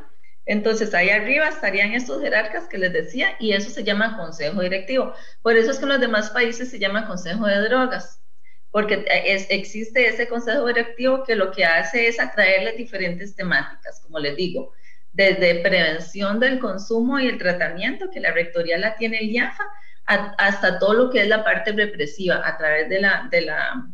entonces, 0.48 0.94
ahí 0.94 1.10
arriba 1.10 1.46
estarían 1.46 1.92
estos 1.92 2.22
jerarcas 2.22 2.68
que 2.68 2.78
les 2.78 2.90
decía, 2.90 3.36
y 3.38 3.52
eso 3.52 3.68
se 3.68 3.84
llama 3.84 4.16
consejo 4.16 4.62
directivo. 4.62 5.12
Por 5.42 5.58
eso 5.58 5.70
es 5.70 5.76
que 5.76 5.82
en 5.82 5.90
los 5.90 6.00
demás 6.00 6.30
países 6.30 6.70
se 6.70 6.78
llama 6.78 7.06
consejo 7.06 7.46
de 7.46 7.60
drogas, 7.68 8.22
porque 8.70 9.04
existe 9.50 10.08
ese 10.08 10.26
consejo 10.26 10.66
directivo 10.66 11.22
que 11.22 11.36
lo 11.36 11.50
que 11.52 11.66
hace 11.66 12.08
es 12.08 12.18
atraerles 12.18 12.78
diferentes 12.78 13.36
temáticas, 13.36 14.00
como 14.00 14.18
les 14.20 14.36
digo, 14.36 14.72
desde 15.12 15.56
prevención 15.56 16.40
del 16.40 16.60
consumo 16.60 17.20
y 17.20 17.26
el 17.26 17.36
tratamiento, 17.36 18.10
que 18.10 18.20
la 18.20 18.32
rectoría 18.32 18.78
la 18.78 18.96
tiene 18.96 19.18
el 19.18 19.28
IAFA, 19.28 19.64
hasta 20.06 20.78
todo 20.78 20.94
lo 20.94 21.10
que 21.10 21.20
es 21.20 21.28
la 21.28 21.44
parte 21.44 21.72
represiva, 21.72 22.40
a 22.42 22.56
través 22.56 22.88
de 22.88 23.02
la, 23.02 23.28
de 23.30 23.42
la 23.42 23.86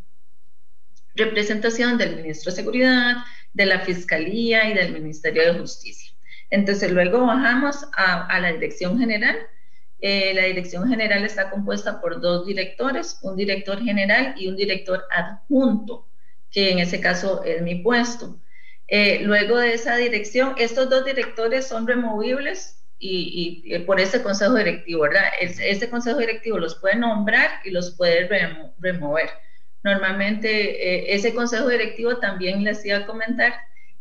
representación 1.16 1.98
del 1.98 2.14
ministro 2.14 2.52
de 2.52 2.56
Seguridad, 2.56 3.16
de 3.52 3.66
la 3.66 3.80
Fiscalía 3.80 4.70
y 4.70 4.74
del 4.74 4.92
Ministerio 4.92 5.42
de 5.42 5.58
Justicia. 5.58 6.13
Entonces 6.54 6.92
luego 6.92 7.26
bajamos 7.26 7.84
a, 7.96 8.38
la 8.38 8.52
dirección 8.52 8.96
general. 8.96 9.36
Eh, 10.00 10.32
la 10.34 10.44
dirección 10.44 10.88
general 10.88 11.24
está 11.24 11.50
compuesta 11.50 12.00
por 12.00 12.20
dos 12.20 12.46
directores, 12.46 13.18
un 13.22 13.34
director 13.34 13.82
general 13.82 14.34
y 14.36 14.46
un 14.46 14.54
director 14.54 15.02
adjunto, 15.10 16.06
que 16.52 16.70
en 16.70 16.78
ese 16.78 17.00
caso 17.00 17.42
es 17.42 17.60
mi 17.60 17.76
puesto. 17.76 18.38
Eh, 18.86 19.22
luego 19.24 19.56
de 19.56 19.74
esa 19.74 19.96
dirección, 19.96 20.54
estos 20.56 20.88
dos 20.88 21.04
directores 21.04 21.66
son 21.66 21.88
removibles 21.88 22.84
y, 23.00 23.76
por 23.80 23.98
ese 23.98 24.22
consejo 24.22 24.54
directivo, 24.54 25.02
¿verdad? 25.02 25.24
Este 25.40 25.90
consejo 25.90 26.18
directivo 26.18 26.58
los 26.58 26.76
puede 26.76 26.94
nombrar 26.94 27.50
y 27.64 27.70
los 27.70 27.96
puede 27.96 28.28
remover. 28.78 29.28
Normalmente 29.82 30.48
eh, 30.48 31.14
ese 31.14 31.34
consejo 31.34 31.68
directivo 31.68 32.18
también 32.18 32.62
les 32.62 32.86
iba 32.86 32.98
a 32.98 33.06
comentar 33.06 33.54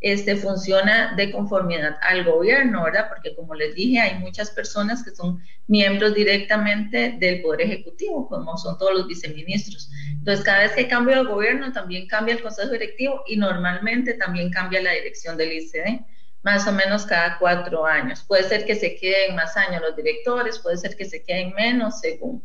este, 0.03 0.35
funciona 0.35 1.15
de 1.15 1.31
conformidad 1.31 1.97
al 2.01 2.25
gobierno, 2.25 2.83
¿verdad? 2.83 3.07
Porque 3.07 3.33
como 3.37 3.55
les 3.55 3.73
dije, 3.73 4.01
hay 4.01 4.19
muchas 4.19 4.51
personas 4.51 5.01
que 5.01 5.15
son 5.15 5.41
miembros 5.67 6.13
directamente 6.13 7.15
del 7.19 7.41
Poder 7.41 7.61
Ejecutivo, 7.61 8.27
como 8.27 8.57
son 8.57 8.77
todos 8.77 8.93
los 8.93 9.07
viceministros. 9.07 9.89
Entonces, 10.11 10.43
cada 10.43 10.63
vez 10.63 10.73
que 10.73 10.89
cambia 10.89 11.19
el 11.19 11.27
gobierno, 11.27 11.71
también 11.71 12.05
cambia 12.07 12.35
el 12.35 12.43
Consejo 12.43 12.71
Directivo 12.71 13.23
y 13.27 13.37
normalmente 13.37 14.15
también 14.15 14.51
cambia 14.51 14.81
la 14.81 14.91
dirección 14.91 15.37
del 15.37 15.53
ICD, 15.53 16.01
más 16.41 16.67
o 16.67 16.73
menos 16.73 17.05
cada 17.05 17.39
cuatro 17.39 17.85
años. 17.85 18.25
Puede 18.27 18.43
ser 18.43 18.65
que 18.65 18.75
se 18.75 18.97
queden 18.97 19.37
más 19.37 19.55
años 19.55 19.81
los 19.81 19.95
directores, 19.95 20.59
puede 20.59 20.75
ser 20.75 20.97
que 20.97 21.05
se 21.05 21.23
queden 21.23 21.53
menos, 21.53 22.01
según. 22.01 22.43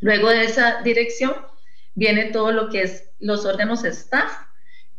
Luego 0.00 0.30
de 0.30 0.46
esa 0.46 0.82
dirección 0.82 1.32
viene 1.94 2.32
todo 2.32 2.50
lo 2.50 2.70
que 2.70 2.82
es 2.82 3.08
los 3.20 3.46
órganos 3.46 3.84
staff, 3.84 4.47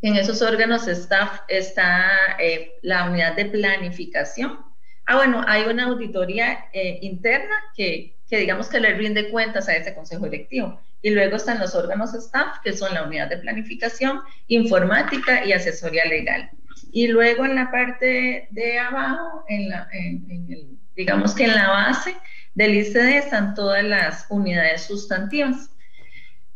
en 0.01 0.15
esos 0.15 0.41
órganos 0.41 0.87
está, 0.87 1.43
está 1.47 2.37
eh, 2.39 2.73
la 2.81 3.09
unidad 3.09 3.35
de 3.35 3.45
planificación. 3.45 4.59
Ah, 5.05 5.17
bueno, 5.17 5.43
hay 5.47 5.63
una 5.63 5.85
auditoría 5.85 6.65
eh, 6.71 6.99
interna 7.01 7.55
que, 7.75 8.15
que, 8.29 8.37
digamos 8.37 8.69
que 8.69 8.79
le 8.79 8.93
rinde 8.93 9.29
cuentas 9.29 9.67
a 9.67 9.75
ese 9.75 9.93
consejo 9.93 10.25
directivo. 10.25 10.79
Y 11.01 11.11
luego 11.11 11.37
están 11.37 11.59
los 11.59 11.75
órganos 11.75 12.13
staff, 12.13 12.59
que 12.63 12.73
son 12.73 12.93
la 12.93 13.03
unidad 13.03 13.29
de 13.29 13.37
planificación, 13.37 14.21
informática 14.47 15.45
y 15.45 15.53
asesoría 15.53 16.05
legal. 16.05 16.49
Y 16.91 17.07
luego 17.07 17.45
en 17.45 17.55
la 17.55 17.71
parte 17.71 18.47
de 18.51 18.79
abajo, 18.79 19.43
en 19.47 19.69
la, 19.69 19.87
en, 19.91 20.79
digamos 20.95 21.33
que 21.33 21.45
en 21.45 21.55
la 21.55 21.69
base 21.69 22.15
del 22.53 22.75
ICD 22.75 23.17
están 23.17 23.53
todas 23.53 23.83
las 23.83 24.25
unidades 24.29 24.83
sustantivas 24.83 25.69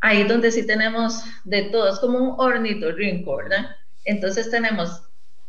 ahí 0.04 0.24
donde 0.24 0.52
sí 0.52 0.68
tenemos 0.68 1.24
de 1.46 1.64
todo, 1.64 1.92
es 1.92 1.98
como 2.00 2.18
un 2.18 2.36
ornitorrinco, 2.38 3.38
¿verdad? 3.38 3.78
Entonces 4.04 4.52
tenemos 4.52 5.02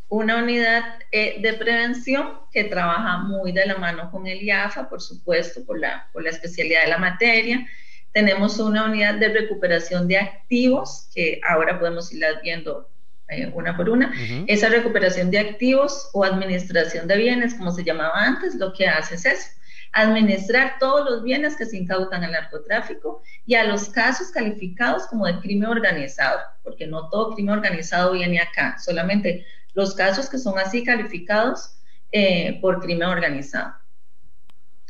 una 0.08 0.36
unidad 0.36 0.84
eh, 1.10 1.40
de 1.40 1.54
prevención 1.54 2.38
que 2.52 2.62
trabaja 2.64 3.18
muy 3.18 3.50
de 3.50 3.66
la 3.66 3.76
mano 3.78 4.12
con 4.12 4.28
el 4.28 4.40
IAFA, 4.42 4.88
por 4.88 5.02
supuesto, 5.02 5.64
por 5.66 5.80
la, 5.80 6.08
por 6.12 6.22
la 6.22 6.30
especialidad 6.30 6.82
de 6.82 6.90
la 6.90 6.98
materia. 6.98 7.66
Tenemos 8.12 8.60
una 8.60 8.84
unidad 8.84 9.14
de 9.14 9.28
recuperación 9.30 10.06
de 10.06 10.18
activos, 10.18 11.08
que 11.12 11.40
ahora 11.48 11.80
podemos 11.80 12.12
ir 12.12 12.24
viendo 12.44 12.88
eh, 13.28 13.50
una 13.54 13.76
por 13.76 13.90
una. 13.90 14.14
Esa 14.46 14.68
recuperación 14.68 15.32
de 15.32 15.40
activos 15.40 16.10
o 16.12 16.22
administración 16.22 17.08
de 17.08 17.16
bienes, 17.16 17.54
como 17.54 17.72
se 17.72 17.82
llamaba 17.82 18.12
antes, 18.14 18.54
lo 18.54 18.72
que 18.72 18.86
hace 18.86 19.16
es 19.16 19.26
eso 19.26 19.48
administrar 19.94 20.74
todos 20.80 21.08
los 21.08 21.22
bienes 21.22 21.56
que 21.56 21.66
se 21.66 21.76
incautan 21.76 22.24
al 22.24 22.32
narcotráfico 22.32 23.22
y 23.46 23.54
a 23.54 23.64
los 23.64 23.88
casos 23.88 24.30
calificados 24.32 25.06
como 25.06 25.26
de 25.26 25.38
crimen 25.38 25.68
organizado, 25.68 26.40
porque 26.62 26.86
no 26.86 27.08
todo 27.08 27.34
crimen 27.34 27.54
organizado 27.54 28.12
viene 28.12 28.40
acá, 28.40 28.76
solamente 28.78 29.46
los 29.74 29.94
casos 29.94 30.28
que 30.28 30.38
son 30.38 30.58
así 30.58 30.82
calificados 30.82 31.78
eh, 32.10 32.58
por 32.60 32.80
crimen 32.80 33.08
organizado. 33.08 33.74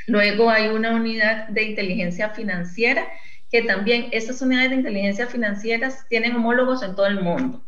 Luego 0.06 0.50
hay 0.50 0.68
una 0.68 0.94
unidad 0.94 1.48
de 1.48 1.62
inteligencia 1.62 2.30
financiera, 2.30 3.06
que 3.50 3.62
también 3.62 4.08
estas 4.10 4.40
unidades 4.40 4.70
de 4.70 4.76
inteligencia 4.76 5.26
financiera 5.26 5.92
tienen 6.08 6.34
homólogos 6.34 6.82
en 6.82 6.94
todo 6.94 7.06
el 7.06 7.20
mundo. 7.20 7.62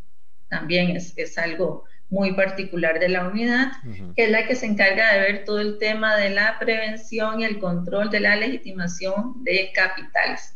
También 0.49 0.97
es, 0.97 1.13
es 1.17 1.37
algo 1.39 1.85
muy 2.09 2.35
particular 2.35 3.01
de 3.01 3.09
la 3.09 3.27
unidad, 3.27 3.73
que 4.15 4.25
es 4.25 4.31
la 4.31 4.47
que 4.47 4.55
se 4.55 4.67
encarga 4.67 5.13
de 5.13 5.21
ver 5.21 5.45
todo 5.45 5.61
el 5.61 5.79
tema 5.79 6.17
de 6.17 6.31
la 6.31 6.59
prevención 6.59 7.41
y 7.41 7.45
el 7.45 7.59
control 7.59 8.11
de 8.11 8.21
la 8.21 8.37
legitimación 8.37 9.43
de 9.43 9.73
capitales 9.75 10.55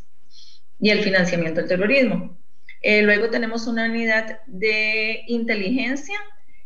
y 0.78 0.90
el 0.90 1.00
financiamiento 1.00 1.60
del 1.60 1.68
terrorismo. 1.68 2.38
Eh, 2.82 3.02
luego 3.02 3.28
tenemos 3.30 3.66
una 3.66 3.84
unidad 3.84 4.40
de 4.46 5.24
inteligencia. 5.26 6.18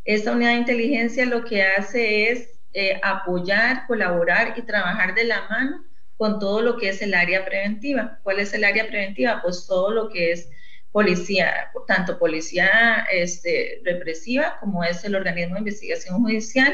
Esta 0.05 0.33
unidad 0.33 0.51
de 0.51 0.59
inteligencia 0.59 1.25
lo 1.27 1.45
que 1.45 1.63
hace 1.63 2.31
es 2.31 2.51
eh, 2.73 3.01
apoyar, 3.03 3.87
colaborar 3.87 4.55
y 4.57 4.63
trabajar 4.63 5.15
de 5.15 5.25
la 5.25 5.49
mano 5.49 5.85
con 6.17 6.39
todo 6.39 6.61
lo 6.61 6.77
que 6.77 6.91
es 6.91 7.03
el 7.03 7.15
área 7.15 7.45
preventiva. 7.45 8.19
¿Cuál 8.23 8.39
es 8.39 8.53
el 8.55 8.65
área 8.65 8.87
preventiva? 8.87 9.41
Pues 9.43 9.67
todo 9.67 9.91
lo 9.91 10.09
que 10.11 10.33
es 10.33 10.49
policía, 10.95 11.73
tanto 11.89 12.21
policía 12.21 13.05
este, 13.11 13.81
represiva 13.85 14.59
como 14.61 14.85
es 14.85 15.03
el 15.03 15.17
organismo 15.17 15.55
de 15.55 15.63
investigación 15.63 16.23
judicial 16.23 16.73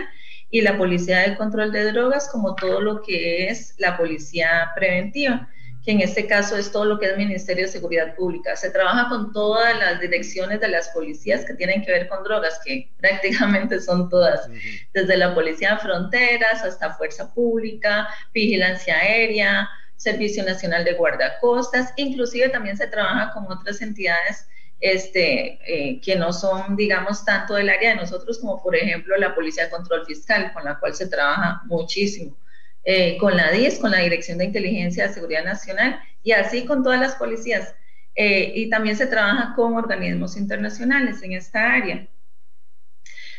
y 0.51 0.61
la 0.61 0.77
policía 0.77 1.21
de 1.21 1.39
control 1.39 1.73
de 1.73 1.91
drogas 1.91 2.29
como 2.29 2.55
todo 2.55 2.83
lo 2.83 3.01
que 3.01 3.49
es 3.49 3.75
la 3.79 3.97
policía 3.97 4.73
preventiva 4.75 5.49
que 5.83 5.93
en 5.93 6.01
este 6.03 6.27
caso 6.27 6.59
es 6.59 6.71
todo 6.71 6.85
lo 6.85 6.99
que 6.99 7.07
es 7.07 7.17
Ministerio 7.17 7.65
de 7.65 7.73
Seguridad 7.73 8.15
Pública. 8.15 8.55
Se 8.55 8.71
trabaja 8.71 9.09
con 9.09 9.33
todas 9.33 9.79
las 9.79 9.99
direcciones 9.99 10.61
de 10.61 10.69
las 10.69 10.91
policías 10.91 11.43
que 11.47 11.55
tienen 11.55 11.83
que 11.83 11.91
ver 11.91 12.07
con 12.07 12.23
drogas, 12.23 12.61
que 12.63 12.91
prácticamente 12.99 13.81
son 13.81 14.11
todas, 14.11 14.47
desde 14.93 15.17
la 15.17 15.35
Policía 15.35 15.77
de 15.77 15.79
Fronteras 15.79 16.63
hasta 16.63 16.93
Fuerza 16.95 17.33
Pública, 17.33 18.09
Vigilancia 18.35 18.95
Aérea, 18.99 19.71
Servicio 20.01 20.43
Nacional 20.43 20.83
de 20.83 20.95
Guardacostas, 20.95 21.93
inclusive 21.97 22.49
también 22.49 22.79
se 22.79 22.87
trabaja 22.87 23.33
con 23.35 23.45
otras 23.53 23.83
entidades 23.83 24.47
este, 24.81 25.59
eh, 25.67 26.01
que 26.01 26.17
no 26.17 26.33
son, 26.33 26.75
digamos, 26.75 27.23
tanto 27.23 27.53
del 27.53 27.69
área 27.69 27.91
de 27.91 27.97
nosotros 27.97 28.39
como, 28.39 28.63
por 28.63 28.75
ejemplo, 28.75 29.15
la 29.19 29.35
Policía 29.35 29.65
de 29.65 29.71
Control 29.71 30.07
Fiscal, 30.07 30.55
con 30.55 30.65
la 30.65 30.79
cual 30.79 30.95
se 30.95 31.07
trabaja 31.07 31.61
muchísimo. 31.67 32.35
Eh, 32.83 33.19
con 33.19 33.37
la 33.37 33.51
DIS, 33.51 33.79
con 33.79 33.91
la 33.91 33.99
Dirección 33.99 34.39
de 34.39 34.47
Inteligencia 34.47 35.07
de 35.07 35.13
Seguridad 35.13 35.45
Nacional, 35.45 36.01
y 36.23 36.33
así 36.33 36.65
con 36.65 36.83
todas 36.83 36.99
las 36.99 37.17
policías. 37.17 37.75
Eh, 38.15 38.53
y 38.55 38.71
también 38.71 38.97
se 38.97 39.07
trabaja 39.07 39.53
con 39.55 39.75
organismos 39.75 40.35
internacionales 40.39 41.23
en 41.23 41.33
esta 41.33 41.75
área. 41.75 42.07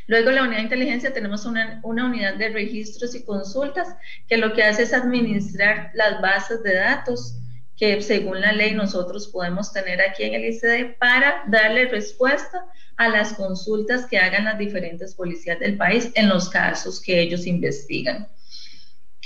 Luego, 0.08 0.32
la 0.32 0.44
unidad 0.44 0.58
de 0.58 0.64
inteligencia 0.64 1.14
tenemos 1.14 1.46
una, 1.46 1.80
una, 1.84 2.06
unidad 2.06 2.36
de 2.36 2.50
registros 2.50 3.16
y 3.16 3.24
consultas 3.24 3.96
que 4.28 4.38
lo 4.38 4.54
que 4.54 4.64
hace 4.64 4.84
es 4.84 4.94
administrar 4.94 5.92
las 5.94 6.22
bases 6.22 6.64
de 6.64 6.76
datos 6.76 7.38
que 7.82 8.00
según 8.04 8.42
la 8.42 8.52
ley 8.52 8.76
nosotros 8.76 9.28
podemos 9.30 9.74
tener 9.74 10.02
aquí 10.02 10.22
en 10.22 10.36
el 10.36 10.46
ICD 10.46 10.98
para 11.00 11.44
darle 11.48 11.88
respuesta 11.88 12.64
a 12.96 13.10
las 13.10 13.34
consultas 13.34 14.06
que 14.06 14.20
hagan 14.20 14.46
las 14.46 14.60
diferentes 14.60 15.16
policías 15.16 15.60
del 15.60 15.78
país 15.78 16.12
en 16.14 16.30
los 16.30 16.48
casos 16.48 17.02
que 17.02 17.20
ellos 17.20 17.48
investigan. 17.48 18.28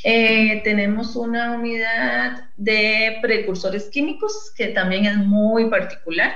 Eh, 0.06 0.62
tenemos 0.64 1.18
una 1.18 1.52
unidad 1.52 2.50
de 2.56 3.18
precursores 3.22 3.90
químicos 3.90 4.54
que 4.56 4.68
también 4.68 5.06
es 5.06 5.18
muy 5.18 5.70
particular. 5.70 6.34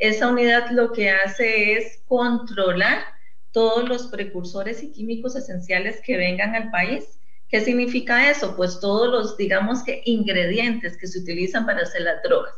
Esa 0.00 0.26
unidad 0.26 0.70
lo 0.70 0.92
que 0.92 1.10
hace 1.10 1.74
es 1.74 2.02
controlar 2.08 3.04
todos 3.52 3.88
los 3.88 4.08
precursores 4.08 4.82
y 4.82 4.92
químicos 4.92 5.36
esenciales 5.36 6.00
que 6.04 6.16
vengan 6.16 6.54
al 6.54 6.70
país. 6.70 7.20
¿Qué 7.48 7.60
significa 7.60 8.30
eso? 8.30 8.56
Pues 8.56 8.78
todos 8.80 9.08
los, 9.08 9.36
digamos 9.36 9.82
que, 9.82 10.02
ingredientes 10.04 10.96
que 10.96 11.06
se 11.06 11.18
utilizan 11.18 11.66
para 11.66 11.82
hacer 11.82 12.02
las 12.02 12.22
drogas. 12.22 12.54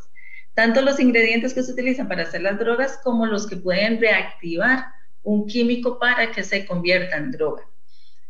Tanto 0.55 0.83
los 0.83 1.01
ingredientes 1.01 1.55
que 1.55 1.63
se 1.63 1.73
utilizan 1.73 2.09
para 2.09 2.25
hacer 2.25 2.43
las 2.43 2.59
drogas 2.59 3.01
como 3.03 3.25
los 3.25 3.47
que 3.47 3.57
pueden 3.57 4.01
reactivar 4.01 4.85
un 5.23 5.47
químico 5.47 5.99
para 5.99 6.31
que 6.31 6.43
se 6.43 6.67
convierta 6.67 7.17
en 7.17 7.31
droga. 7.31 7.63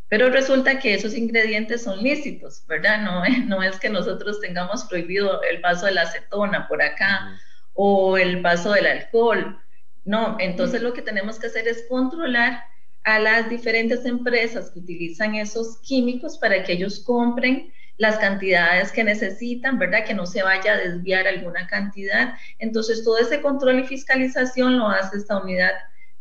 Pero 0.08 0.28
resulta 0.28 0.78
que 0.78 0.94
esos 0.94 1.14
ingredientes 1.14 1.82
son 1.82 2.02
lícitos, 2.02 2.64
¿verdad? 2.68 3.00
No, 3.00 3.24
no 3.46 3.62
es 3.62 3.78
que 3.80 3.88
nosotros 3.88 4.40
tengamos 4.40 4.84
prohibido 4.84 5.42
el 5.42 5.60
paso 5.60 5.86
de 5.86 5.92
la 5.92 6.02
acetona 6.02 6.68
por 6.68 6.82
acá 6.82 7.40
o 7.74 8.18
el 8.18 8.42
paso 8.42 8.72
del 8.72 8.86
alcohol. 8.86 9.58
No, 10.04 10.36
entonces 10.40 10.82
lo 10.82 10.92
que 10.92 11.02
tenemos 11.02 11.38
que 11.38 11.46
hacer 11.46 11.68
es 11.68 11.84
controlar 11.88 12.64
a 13.04 13.18
las 13.18 13.48
diferentes 13.48 14.04
empresas 14.04 14.70
que 14.70 14.80
utilizan 14.80 15.34
esos 15.34 15.78
químicos 15.80 16.38
para 16.38 16.62
que 16.62 16.72
ellos 16.72 17.00
compren 17.00 17.72
las 17.98 18.18
cantidades 18.18 18.90
que 18.90 19.04
necesitan, 19.04 19.78
¿verdad? 19.78 20.04
Que 20.04 20.14
no 20.14 20.26
se 20.26 20.42
vaya 20.42 20.74
a 20.74 20.78
desviar 20.78 21.26
alguna 21.26 21.66
cantidad. 21.66 22.34
Entonces, 22.58 23.04
todo 23.04 23.18
ese 23.18 23.40
control 23.40 23.80
y 23.80 23.86
fiscalización 23.86 24.78
lo 24.78 24.88
hace 24.88 25.18
esta 25.18 25.38
unidad 25.38 25.72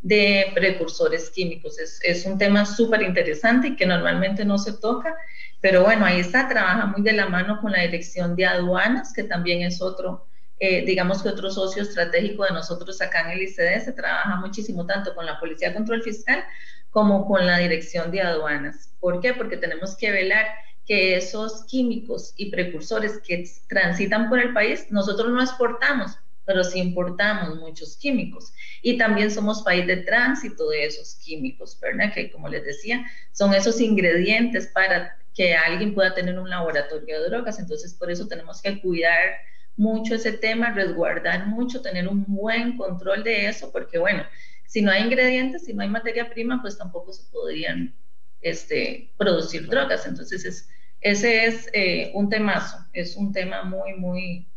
de 0.01 0.51
precursores 0.53 1.29
químicos. 1.29 1.77
Es, 1.79 2.25
un 2.25 2.37
tema 2.37 2.65
súper 2.65 3.01
interesante 3.03 3.69
y 3.69 3.75
que 3.75 3.85
normalmente 3.85 4.43
no 4.45 4.57
se 4.57 4.73
toca, 4.73 5.15
pero 5.59 5.83
bueno, 5.83 6.05
ahí 6.05 6.19
está, 6.19 6.47
trabaja 6.47 6.87
muy 6.87 7.03
de 7.03 7.13
la 7.13 7.27
mano 7.27 7.59
con 7.61 7.71
la 7.71 7.81
dirección 7.81 8.35
de 8.35 8.45
aduanas, 8.45 9.13
que 9.13 9.23
también 9.23 9.61
es 9.61 9.81
otro, 9.81 10.27
eh, 10.63 10.85
digamos 10.85 11.23
que 11.23 11.29
otro 11.29 11.49
socio 11.49 11.81
estratégico 11.81 12.43
de 12.43 12.51
nosotros 12.51 13.01
acá 13.01 13.21
en 13.21 13.31
el 13.31 13.41
ICD, 13.41 13.83
se 13.83 13.93
trabaja 13.93 14.35
muchísimo 14.35 14.85
tanto 14.85 15.15
con 15.15 15.25
la 15.25 15.39
Policía 15.39 15.69
de 15.69 15.73
Control 15.73 16.03
Fiscal 16.03 16.43
como 16.91 17.25
con 17.25 17.47
la 17.47 17.57
dirección 17.57 18.11
de 18.11 18.21
aduanas. 18.21 18.93
¿Por 18.99 19.21
qué? 19.21 19.33
Porque 19.33 19.57
tenemos 19.57 19.97
que 19.97 20.11
velar 20.11 20.45
que 20.85 21.15
esos 21.15 21.65
químicos 21.65 22.35
y 22.37 22.51
precursores 22.51 23.19
que 23.25 23.43
transitan 23.67 24.29
por 24.29 24.39
el 24.39 24.53
país, 24.53 24.85
nosotros 24.91 25.31
no 25.31 25.41
exportamos, 25.41 26.11
pero 26.45 26.63
sí 26.63 26.77
importamos 26.77 27.55
muchos 27.55 27.97
químicos. 27.97 28.53
Y 28.83 28.99
también 28.99 29.31
somos 29.31 29.63
país 29.63 29.87
de 29.87 29.97
tránsito 29.97 30.69
de 30.69 30.85
esos 30.85 31.15
químicos, 31.15 31.79
¿verdad? 31.81 32.13
Que 32.13 32.31
como 32.31 32.47
les 32.47 32.63
decía, 32.63 33.03
son 33.31 33.55
esos 33.55 33.81
ingredientes 33.81 34.67
para 34.67 35.17
que 35.33 35.55
alguien 35.55 35.95
pueda 35.95 36.13
tener 36.13 36.37
un 36.37 36.51
laboratorio 36.51 37.19
de 37.19 37.29
drogas. 37.29 37.57
Entonces, 37.57 37.95
por 37.95 38.11
eso 38.11 38.27
tenemos 38.27 38.61
que 38.61 38.79
cuidar 38.79 39.31
mucho 39.77 40.15
ese 40.15 40.33
tema, 40.33 40.71
resguardar 40.71 41.47
mucho, 41.47 41.81
tener 41.81 42.07
un 42.07 42.25
buen 42.27 42.77
control 42.77 43.23
de 43.23 43.47
eso, 43.47 43.71
porque 43.71 43.97
bueno, 43.97 44.23
si 44.65 44.81
no 44.81 44.91
hay 44.91 45.03
ingredientes, 45.03 45.65
si 45.65 45.73
no 45.73 45.81
hay 45.81 45.89
materia 45.89 46.29
prima, 46.29 46.61
pues 46.61 46.77
tampoco 46.77 47.11
se 47.11 47.29
podrían 47.31 47.93
este, 48.41 49.11
producir 49.17 49.67
drogas. 49.67 50.05
Entonces, 50.05 50.45
es, 50.45 50.69
ese 51.01 51.45
es 51.45 51.69
eh, 51.73 52.11
un 52.13 52.29
temazo, 52.29 52.77
es 52.93 53.15
un 53.15 53.33
tema 53.33 53.63
muy, 53.63 53.93
muy, 53.95 54.47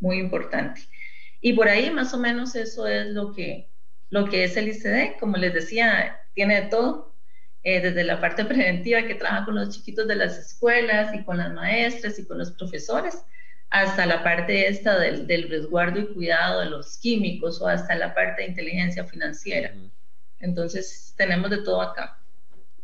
muy 0.00 0.18
importante. 0.18 0.82
Y 1.40 1.54
por 1.54 1.68
ahí 1.68 1.90
más 1.90 2.14
o 2.14 2.18
menos 2.18 2.54
eso 2.54 2.86
es 2.86 3.06
lo 3.08 3.32
que, 3.32 3.68
lo 4.10 4.26
que 4.26 4.44
es 4.44 4.56
el 4.56 4.68
ICD. 4.68 5.18
Como 5.18 5.36
les 5.36 5.52
decía, 5.52 6.20
tiene 6.34 6.62
de 6.62 6.68
todo, 6.68 7.14
eh, 7.62 7.80
desde 7.80 8.04
la 8.04 8.20
parte 8.20 8.44
preventiva 8.46 9.02
que 9.06 9.14
trabaja 9.14 9.44
con 9.44 9.54
los 9.54 9.70
chiquitos 9.70 10.06
de 10.06 10.16
las 10.16 10.38
escuelas 10.38 11.14
y 11.14 11.24
con 11.24 11.38
las 11.38 11.52
maestras 11.52 12.18
y 12.18 12.26
con 12.26 12.38
los 12.38 12.52
profesores, 12.52 13.24
hasta 13.74 14.06
la 14.06 14.22
parte 14.22 14.68
esta 14.68 14.96
del, 15.00 15.26
del 15.26 15.50
resguardo 15.50 15.98
y 15.98 16.06
cuidado 16.14 16.60
de 16.60 16.66
los 16.66 16.96
químicos 16.98 17.60
o 17.60 17.66
hasta 17.66 17.96
la 17.96 18.14
parte 18.14 18.42
de 18.42 18.48
inteligencia 18.48 19.04
financiera. 19.04 19.74
Entonces, 20.38 21.12
tenemos 21.16 21.50
de 21.50 21.58
todo 21.58 21.82
acá. 21.82 22.16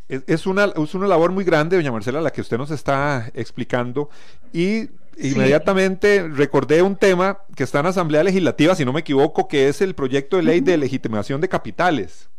Es 0.08 0.46
una, 0.46 0.64
es 0.64 0.94
una 0.94 1.06
labor 1.06 1.30
muy 1.30 1.44
grande, 1.44 1.76
doña 1.76 1.92
Marcela, 1.92 2.20
la 2.20 2.32
que 2.32 2.40
usted 2.40 2.58
nos 2.58 2.72
está 2.72 3.30
explicando. 3.34 4.10
Y 4.52 4.88
Inmediatamente 5.16 6.26
recordé 6.26 6.82
un 6.82 6.96
tema 6.96 7.38
que 7.54 7.62
está 7.62 7.80
en 7.80 7.86
Asamblea 7.86 8.24
Legislativa, 8.24 8.74
si 8.74 8.84
no 8.84 8.92
me 8.92 9.00
equivoco, 9.00 9.46
que 9.46 9.68
es 9.68 9.82
el 9.82 9.94
proyecto 9.94 10.38
de 10.38 10.42
ley 10.42 10.60
de 10.60 10.78
legitimación 10.78 11.40
de 11.40 11.48
capitales. 11.48 12.30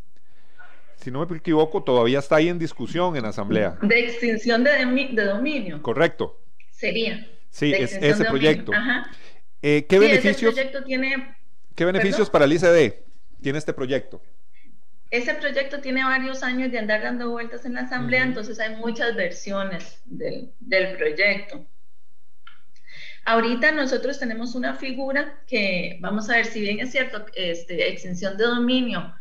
Si 0.97 1.11
no 1.11 1.25
me 1.25 1.37
equivoco, 1.37 1.83
todavía 1.83 2.19
está 2.19 2.37
ahí 2.37 2.49
en 2.49 2.57
discusión 2.57 3.15
en 3.15 3.25
Asamblea. 3.25 3.77
De 3.81 3.99
extinción 3.99 4.63
de, 4.63 5.25
dominio. 5.25 5.81
Correcto. 5.83 6.39
Sería. 6.71 7.27
Sí, 7.51 7.73
es 7.73 7.93
ese 7.93 8.25
proyecto. 8.25 8.71
Eh, 9.61 9.85
¿Qué 9.87 9.99
beneficios, 9.99 10.55
tiene, 10.85 11.35
¿qué 11.75 11.85
beneficios 11.85 12.31
para 12.31 12.45
el 12.45 12.53
ICD 12.53 12.95
tiene 13.41 13.59
este 13.59 13.73
proyecto? 13.73 14.19
Ese 15.11 15.35
proyecto 15.35 15.81
tiene 15.81 16.03
varios 16.03 16.41
años 16.41 16.71
de 16.71 16.79
andar 16.79 17.03
dando 17.03 17.29
vueltas 17.29 17.65
en 17.65 17.73
la 17.73 17.81
Asamblea, 17.81 18.23
entonces 18.23 18.59
hay 18.59 18.77
muchas 18.77 19.15
versiones 19.15 20.01
del, 20.05 20.51
del 20.61 20.97
proyecto. 20.97 21.65
Ahorita 23.25 23.71
nosotros 23.73 24.17
tenemos 24.17 24.55
una 24.55 24.75
figura 24.75 25.43
que, 25.45 25.97
vamos 25.99 26.29
a 26.29 26.37
ver, 26.37 26.45
si 26.45 26.61
bien 26.61 26.79
es 26.79 26.91
cierto, 26.91 27.25
este, 27.35 27.89
extensión 27.89 28.37
de 28.37 28.45
dominio, 28.45 29.13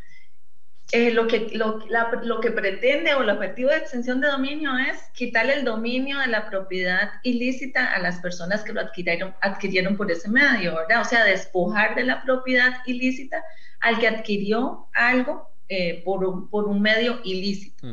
eh, 0.92 1.12
lo, 1.12 1.28
que, 1.28 1.50
lo, 1.52 1.84
lo, 2.22 2.40
que 2.40 2.50
pretende 2.50 3.14
o 3.14 3.22
el 3.22 3.30
objetivo 3.30 3.70
de 3.70 3.76
extensión 3.76 4.20
de 4.20 4.28
dominio 4.28 4.76
es 4.76 4.98
quitarle 5.14 5.54
el 5.54 5.64
dominio 5.64 6.18
de 6.18 6.26
la 6.26 6.50
propiedad 6.50 7.10
ilícita 7.22 7.92
a 7.92 8.00
las 8.00 8.18
personas 8.20 8.64
que 8.64 8.72
lo 8.72 8.80
adquirieron, 8.80 9.34
adquirieron 9.40 9.96
por 9.96 10.10
ese 10.10 10.28
medio, 10.28 10.74
¿verdad? 10.74 11.02
O 11.02 11.04
sea, 11.04 11.24
despojar 11.24 11.94
de 11.94 12.04
la 12.04 12.22
propiedad 12.22 12.72
ilícita 12.86 13.42
al 13.80 14.00
que 14.00 14.08
adquirió 14.08 14.88
algo 14.92 15.48
eh, 15.68 16.02
por, 16.04 16.24
un, 16.24 16.50
por, 16.50 16.66
un, 16.66 16.82
medio 16.82 17.20
ilícito. 17.22 17.86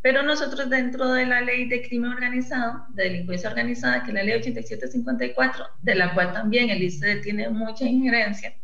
Pero 0.00 0.22
nosotros 0.22 0.70
dentro 0.70 1.12
de 1.12 1.26
la 1.26 1.40
ley 1.40 1.68
de 1.68 1.82
crimen 1.82 2.12
organizado, 2.12 2.86
de 2.90 3.04
delincuencia 3.04 3.50
organizada, 3.50 4.04
que 4.04 4.10
es 4.10 4.14
la 4.14 4.22
ley 4.22 4.34
8754, 4.34 5.66
de 5.82 5.94
la 5.96 6.14
cual 6.14 6.32
también 6.32 6.70
el 6.70 6.82
ICD 6.82 7.20
tiene 7.20 7.48
mucha 7.48 7.84
injerencia, 7.84 8.54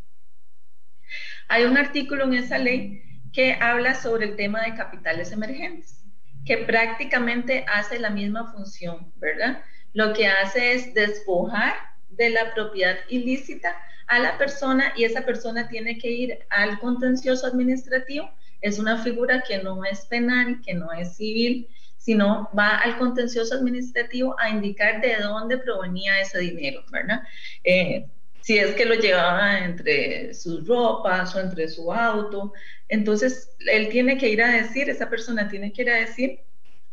hay 1.48 1.64
un 1.64 1.76
artículo 1.76 2.24
en 2.24 2.34
esa 2.34 2.58
ley 2.58 3.02
que 3.35 3.55
habla 3.61 3.94
sobre 3.94 4.27
el 4.27 4.37
tema 4.37 4.62
de 4.62 4.75
capitales 4.75 5.33
emergentes, 5.33 6.05
que 6.47 6.59
prácticamente 6.59 7.66
hace 7.68 7.99
la 7.99 8.11
misma 8.11 8.53
función, 8.53 9.12
¿verdad? 9.16 9.62
Lo 9.92 10.14
que 10.14 10.29
hace 10.29 10.75
es 10.75 10.94
despojar 10.94 11.75
de 12.09 12.31
la 12.31 12.55
propiedad 12.55 12.97
ilícita 13.09 13.77
a 14.07 14.18
la 14.18 14.38
persona 14.38 14.92
y 14.97 15.05
esa 15.05 15.23
persona 15.23 15.68
tiene 15.68 15.99
que 15.99 16.11
ir 16.11 16.38
al 16.51 16.79
contencioso 16.79 17.47
administrativo 17.47 18.31
es 18.64 18.79
una 18.79 18.97
figura 18.97 19.44
que 19.47 19.62
no 19.62 19.85
es 19.85 20.07
penal, 20.07 20.62
que 20.64 20.73
no 20.73 20.90
es 20.90 21.16
civil, 21.16 21.68
sino 21.99 22.49
va 22.59 22.79
al 22.79 22.97
contencioso 22.97 23.55
administrativo 23.55 24.35
a 24.38 24.49
indicar 24.49 25.03
de 25.03 25.16
dónde 25.16 25.59
provenía 25.59 26.18
ese 26.18 26.38
dinero, 26.38 26.83
¿verdad? 26.90 27.23
Eh, 27.62 28.07
si 28.40 28.57
es 28.57 28.75
que 28.75 28.87
lo 28.87 28.94
llevaba 28.94 29.59
entre 29.59 30.33
sus 30.33 30.66
ropas 30.66 31.35
o 31.35 31.40
entre 31.40 31.68
su 31.68 31.92
auto. 31.92 32.55
Entonces, 32.88 33.51
él 33.61 33.88
tiene 33.88 34.18
que 34.18 34.29
ir 34.29 34.42
a 34.42 34.49
decir, 34.49 34.90
esa 34.90 35.09
persona 35.09 35.49
tiene 35.49 35.73
que 35.73 35.83
ir 35.83 35.90
a 35.90 35.97
decir 35.97 36.40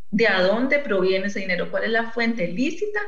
de 0.10 0.28
a 0.28 0.42
dónde 0.42 0.80
proviene 0.80 1.28
ese 1.28 1.40
dinero, 1.40 1.72
cuál 1.72 1.86
es 1.86 1.92
la 1.92 2.12
fuente 2.12 2.48
lícita, 2.48 3.00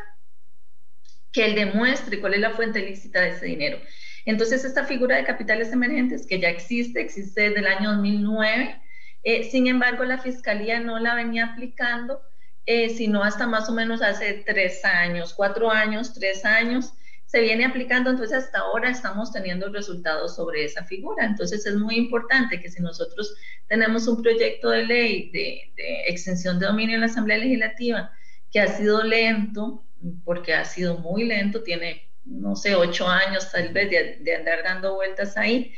que 1.31 1.45
él 1.45 1.55
demuestre 1.55 2.19
cuál 2.19 2.35
es 2.35 2.39
la 2.39 2.51
fuente 2.51 2.79
lícita 2.79 3.21
de 3.21 3.31
ese 3.31 3.45
dinero. 3.45 3.79
Entonces, 4.25 4.63
esta 4.63 4.85
figura 4.85 5.17
de 5.17 5.25
capitales 5.25 5.71
emergentes 5.73 6.25
que 6.25 6.39
ya 6.39 6.49
existe, 6.49 7.01
existe 7.01 7.41
desde 7.41 7.59
el 7.59 7.67
año 7.67 7.91
2009, 7.91 8.81
eh, 9.23 9.43
sin 9.49 9.67
embargo, 9.67 10.03
la 10.03 10.19
Fiscalía 10.19 10.79
no 10.79 10.99
la 10.99 11.15
venía 11.15 11.45
aplicando, 11.45 12.21
eh, 12.65 12.89
sino 12.89 13.23
hasta 13.23 13.47
más 13.47 13.69
o 13.69 13.73
menos 13.73 14.01
hace 14.01 14.43
tres 14.45 14.83
años, 14.85 15.33
cuatro 15.33 15.71
años, 15.71 16.13
tres 16.13 16.45
años, 16.45 16.93
se 17.33 17.41
viene 17.41 17.65
aplicando, 17.65 18.11
entonces 18.11 18.37
hasta 18.37 18.59
ahora 18.59 18.91
estamos 18.91 19.31
teniendo 19.31 19.67
resultados 19.69 20.35
sobre 20.35 20.65
esa 20.65 20.83
figura. 20.83 21.25
Entonces 21.25 21.65
es 21.65 21.75
muy 21.77 21.95
importante 21.95 22.59
que 22.59 22.69
si 22.69 22.79
nosotros 22.79 23.35
tenemos 23.67 24.07
un 24.07 24.21
proyecto 24.21 24.69
de 24.69 24.85
ley 24.85 25.31
de, 25.31 25.73
extensión 26.07 26.59
de 26.59 26.67
dominio 26.67 26.93
en 26.93 27.01
la 27.01 27.07
Asamblea 27.07 27.39
Legislativa 27.39 28.11
que 28.51 28.59
ha 28.59 28.67
sido 28.67 29.01
lento, 29.01 29.83
porque 30.23 30.53
ha 30.53 30.63
sido 30.63 30.99
muy 30.99 31.23
lento, 31.23 31.63
tiene, 31.63 32.07
no 32.23 32.55
sé, 32.55 32.75
ocho 32.75 33.07
años 33.07 33.51
tal 33.51 33.73
vez 33.73 33.89
de, 33.89 34.35
andar 34.35 34.61
dando 34.63 34.93
vueltas 34.93 35.35
ahí, 35.35 35.73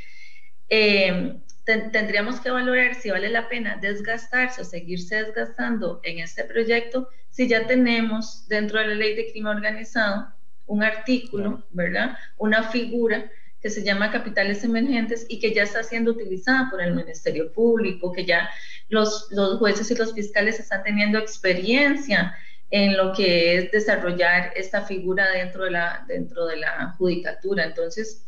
eh, 0.68 1.40
tendríamos 1.64 2.38
que 2.38 2.50
valorar 2.50 2.96
si 2.96 3.08
vale 3.08 3.30
la 3.30 3.48
pena 3.48 3.78
desgastarse 3.80 4.60
o 4.60 4.64
seguirse 4.66 5.24
desgastando 5.24 6.00
en 6.02 6.18
este 6.18 6.44
proyecto 6.44 7.08
si 7.30 7.48
ya 7.48 7.66
tenemos 7.66 8.46
dentro 8.46 8.78
de 8.78 8.88
la 8.88 8.94
ley 8.94 9.16
de 9.16 9.30
crimen 9.30 9.56
organizado 9.56 10.35
un 10.66 10.82
artículo, 10.82 11.64
¿verdad? 11.70 12.16
Una 12.36 12.64
figura 12.64 13.30
que 13.60 13.70
se 13.70 13.82
llama 13.82 14.12
capitales 14.12 14.62
emergentes 14.64 15.26
y 15.28 15.40
que 15.40 15.54
ya 15.54 15.62
está 15.62 15.82
siendo 15.82 16.12
utilizada 16.12 16.68
por 16.70 16.80
el 16.82 16.94
Ministerio 16.94 17.52
Público, 17.52 18.12
que 18.12 18.24
ya 18.24 18.48
los, 18.88 19.28
los 19.30 19.58
jueces 19.58 19.90
y 19.90 19.96
los 19.96 20.14
fiscales 20.14 20.60
están 20.60 20.82
teniendo 20.82 21.18
experiencia 21.18 22.36
en 22.70 22.96
lo 22.96 23.12
que 23.12 23.56
es 23.56 23.70
desarrollar 23.70 24.52
esta 24.56 24.82
figura 24.82 25.30
dentro 25.30 25.64
de 25.64 25.70
la, 25.70 26.04
dentro 26.08 26.46
de 26.46 26.56
la 26.56 26.94
judicatura. 26.98 27.64
Entonces, 27.64 28.26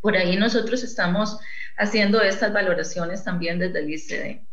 por 0.00 0.16
ahí 0.16 0.36
nosotros 0.36 0.82
estamos 0.82 1.38
haciendo 1.76 2.20
estas 2.20 2.52
valoraciones 2.52 3.24
también 3.24 3.58
desde 3.58 3.80
el 3.80 3.90
ICD. 3.90 4.45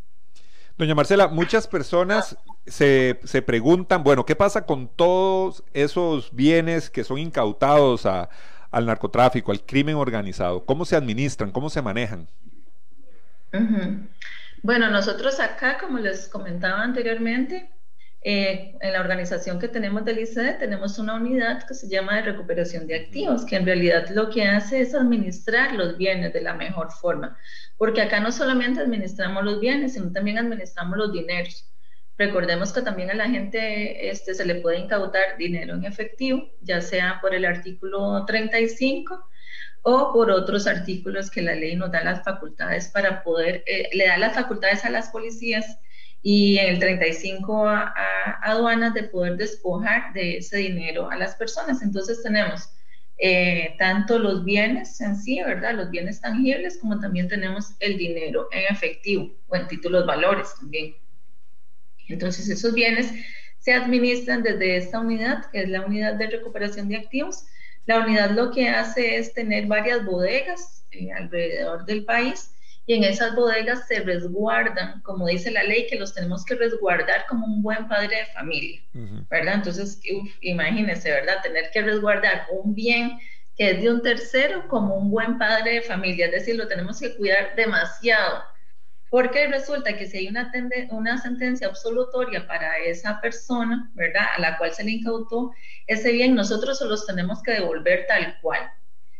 Doña 0.78 0.96
Marcela, 0.96 1.28
muchas 1.28 1.68
personas 1.68 2.38
se, 2.66 3.20
se, 3.24 3.42
preguntan, 3.42 4.04
bueno, 4.04 4.26
¿qué 4.26 4.36
pasa 4.36 4.66
con 4.66 4.88
todos 4.88 5.64
esos 5.74 6.34
bienes 6.34 6.90
que 6.90 7.04
son 7.04 7.20
incautados 7.20 8.06
al 8.06 8.86
narcotráfico, 8.86 9.52
al 9.52 9.64
crimen 9.64 9.96
organizado? 9.96 10.66
¿Cómo 10.66 10.86
se 10.86 10.96
administran? 10.96 11.52
¿Cómo 11.52 11.70
se 11.70 11.82
manejan? 11.82 12.28
Bueno, 14.64 14.90
nosotros 14.90 15.40
acá, 15.40 15.78
como 15.78 16.00
les 16.00 16.28
comentaba 16.28 16.82
anteriormente, 16.82 17.70
eh, 18.26 18.78
en 18.80 18.94
la 18.94 19.02
organización 19.02 19.60
que 19.60 19.68
tenemos 19.68 20.06
del 20.06 20.20
ICD 20.20 20.58
tenemos 20.58 20.98
una 20.98 21.16
unidad 21.16 21.68
que 21.68 21.74
se 21.74 21.90
llama 21.90 22.16
de 22.16 22.22
recuperación 22.22 22.88
de 22.88 22.96
activos, 22.96 23.44
que 23.46 23.58
en 23.58 23.66
realidad 23.66 24.08
lo 24.12 24.30
que 24.30 24.44
hace 24.44 24.80
es 24.80 24.96
administrar 24.96 25.74
los 25.74 25.98
bienes 25.98 26.32
de 26.32 26.40
la 26.40 26.54
mejor 26.54 26.90
forma, 26.92 27.38
porque 27.78 28.02
acá 28.02 28.22
no 28.22 28.32
solamente 28.32 28.80
administramos 28.80 29.44
los 29.44 29.60
bienes, 29.60 29.94
sino 29.94 30.10
también 30.14 30.38
administramos 30.38 30.98
los 30.98 31.12
dineros. 31.12 31.70
Recordemos 32.18 32.72
que 32.72 32.82
también 32.82 33.12
a 33.12 33.16
la 33.16 33.28
gente 33.28 34.10
este, 34.10 34.34
se 34.34 34.46
le 34.46 34.56
puede 34.56 34.80
incautar 34.80 35.36
dinero 35.38 35.74
en 35.74 35.84
efectivo, 35.84 36.48
ya 36.62 36.80
sea 36.80 37.20
por 37.20 37.36
el 37.36 37.44
artículo 37.44 38.24
35 38.26 39.28
o 39.82 40.14
por 40.14 40.32
otros 40.32 40.66
artículos 40.66 41.30
que 41.30 41.42
la 41.42 41.56
ley 41.56 41.76
nos 41.76 41.92
da 41.92 42.06
las 42.06 42.24
facultades 42.24 42.88
para 42.88 43.22
poder, 43.22 43.64
eh, 43.66 43.90
le 43.94 44.08
da 44.08 44.18
las 44.18 44.34
facultades 44.34 44.86
a 44.86 44.90
las 44.90 45.10
policías 45.10 45.78
y 46.26 46.58
en 46.58 46.70
el 46.74 46.80
35 46.80 47.68
a, 47.68 47.94
aduanas 48.42 48.94
de 48.94 49.04
poder 49.04 49.36
despojar 49.36 50.14
de 50.14 50.38
ese 50.38 50.58
dinero 50.58 51.12
a 51.12 51.18
las 51.18 51.36
personas. 51.36 51.82
Entonces 51.84 52.24
tenemos 52.24 52.70
eh, 53.18 53.76
tanto 53.78 54.18
los 54.18 54.46
bienes 54.46 55.00
en 55.02 55.18
sí, 55.18 55.42
¿verdad? 55.44 55.76
Los 55.76 55.92
bienes 55.92 56.22
tangibles, 56.22 56.78
como 56.80 57.00
también 57.00 57.28
tenemos 57.28 57.76
el 57.80 57.98
dinero 57.98 58.48
en 58.54 58.74
efectivo 58.74 59.36
o 59.50 59.56
en 59.58 59.68
títulos 59.68 60.06
valores 60.06 60.48
también. 60.58 60.96
Entonces 62.08 62.50
esos 62.50 62.74
bienes 62.74 63.12
se 63.60 63.74
administran 63.74 64.44
desde 64.44 64.78
esta 64.78 65.00
unidad, 65.00 65.52
que 65.52 65.64
es 65.64 65.70
la 65.70 65.86
unidad 65.86 66.16
de 66.16 66.28
recuperación 66.28 66.88
de 66.88 66.98
activos. 66.98 67.46
La 67.86 68.00
unidad 68.00 68.32
lo 68.32 68.52
que 68.52 68.70
hace 68.70 69.18
es 69.18 69.34
tener 69.34 69.68
varias 69.68 70.06
bodegas 70.06 70.86
eh, 70.92 71.12
alrededor 71.12 71.86
del 71.86 72.06
país 72.06 72.54
y 72.86 72.96
en 72.96 73.04
esas 73.04 73.36
bodegas 73.36 73.88
se 73.88 74.02
resguardan, 74.02 75.02
como 75.02 75.28
dice 75.28 75.52
la 75.52 75.64
ley, 75.64 75.88
que 75.88 75.98
los 75.98 76.14
tenemos 76.14 76.44
que 76.44 76.56
resguardar 76.56 77.26
como 77.28 77.46
un 77.46 77.62
buen 77.62 77.88
padre 77.88 78.18
de 78.18 78.26
familia, 78.34 78.82
¿verdad? 79.30 79.56
Entonces, 79.56 80.02
imagínense, 80.42 81.10
¿verdad? 81.10 81.42
Tener 81.42 81.70
que 81.72 81.82
resguardar 81.82 82.48
un 82.52 82.76
bien 82.76 83.20
que 83.56 83.70
es 83.70 83.82
de 83.82 83.92
un 83.92 84.02
tercero 84.02 84.68
como 84.68 84.96
un 84.96 85.12
buen 85.12 85.38
padre 85.38 85.76
de 85.76 85.82
familia, 85.82 86.26
es 86.26 86.32
decir, 86.32 86.56
lo 86.56 86.68
tenemos 86.68 87.00
que 87.00 87.16
cuidar 87.16 87.56
demasiado, 87.56 88.44
porque 89.10 89.48
resulta 89.48 89.96
que 89.96 90.08
si 90.08 90.18
hay 90.18 90.28
una, 90.28 90.52
una 90.90 91.18
sentencia 91.20 91.68
absolutoria 91.68 92.48
para 92.48 92.80
esa 92.80 93.22
persona, 93.22 93.92
¿verdad? 93.94 94.26
A 94.36 94.42
la 94.42 94.58
cual 94.58 94.74
se 94.74 94.84
le 94.84 94.92
incautó 94.92 95.54
ese 95.88 96.12
bien, 96.12 96.36
nosotros 96.36 96.80
se 96.80 96.86
los 96.86 97.06
tenemos 97.06 97.44
que 97.44 97.52
devolver 97.52 98.08
tal 98.08 98.40
cual. 98.42 98.72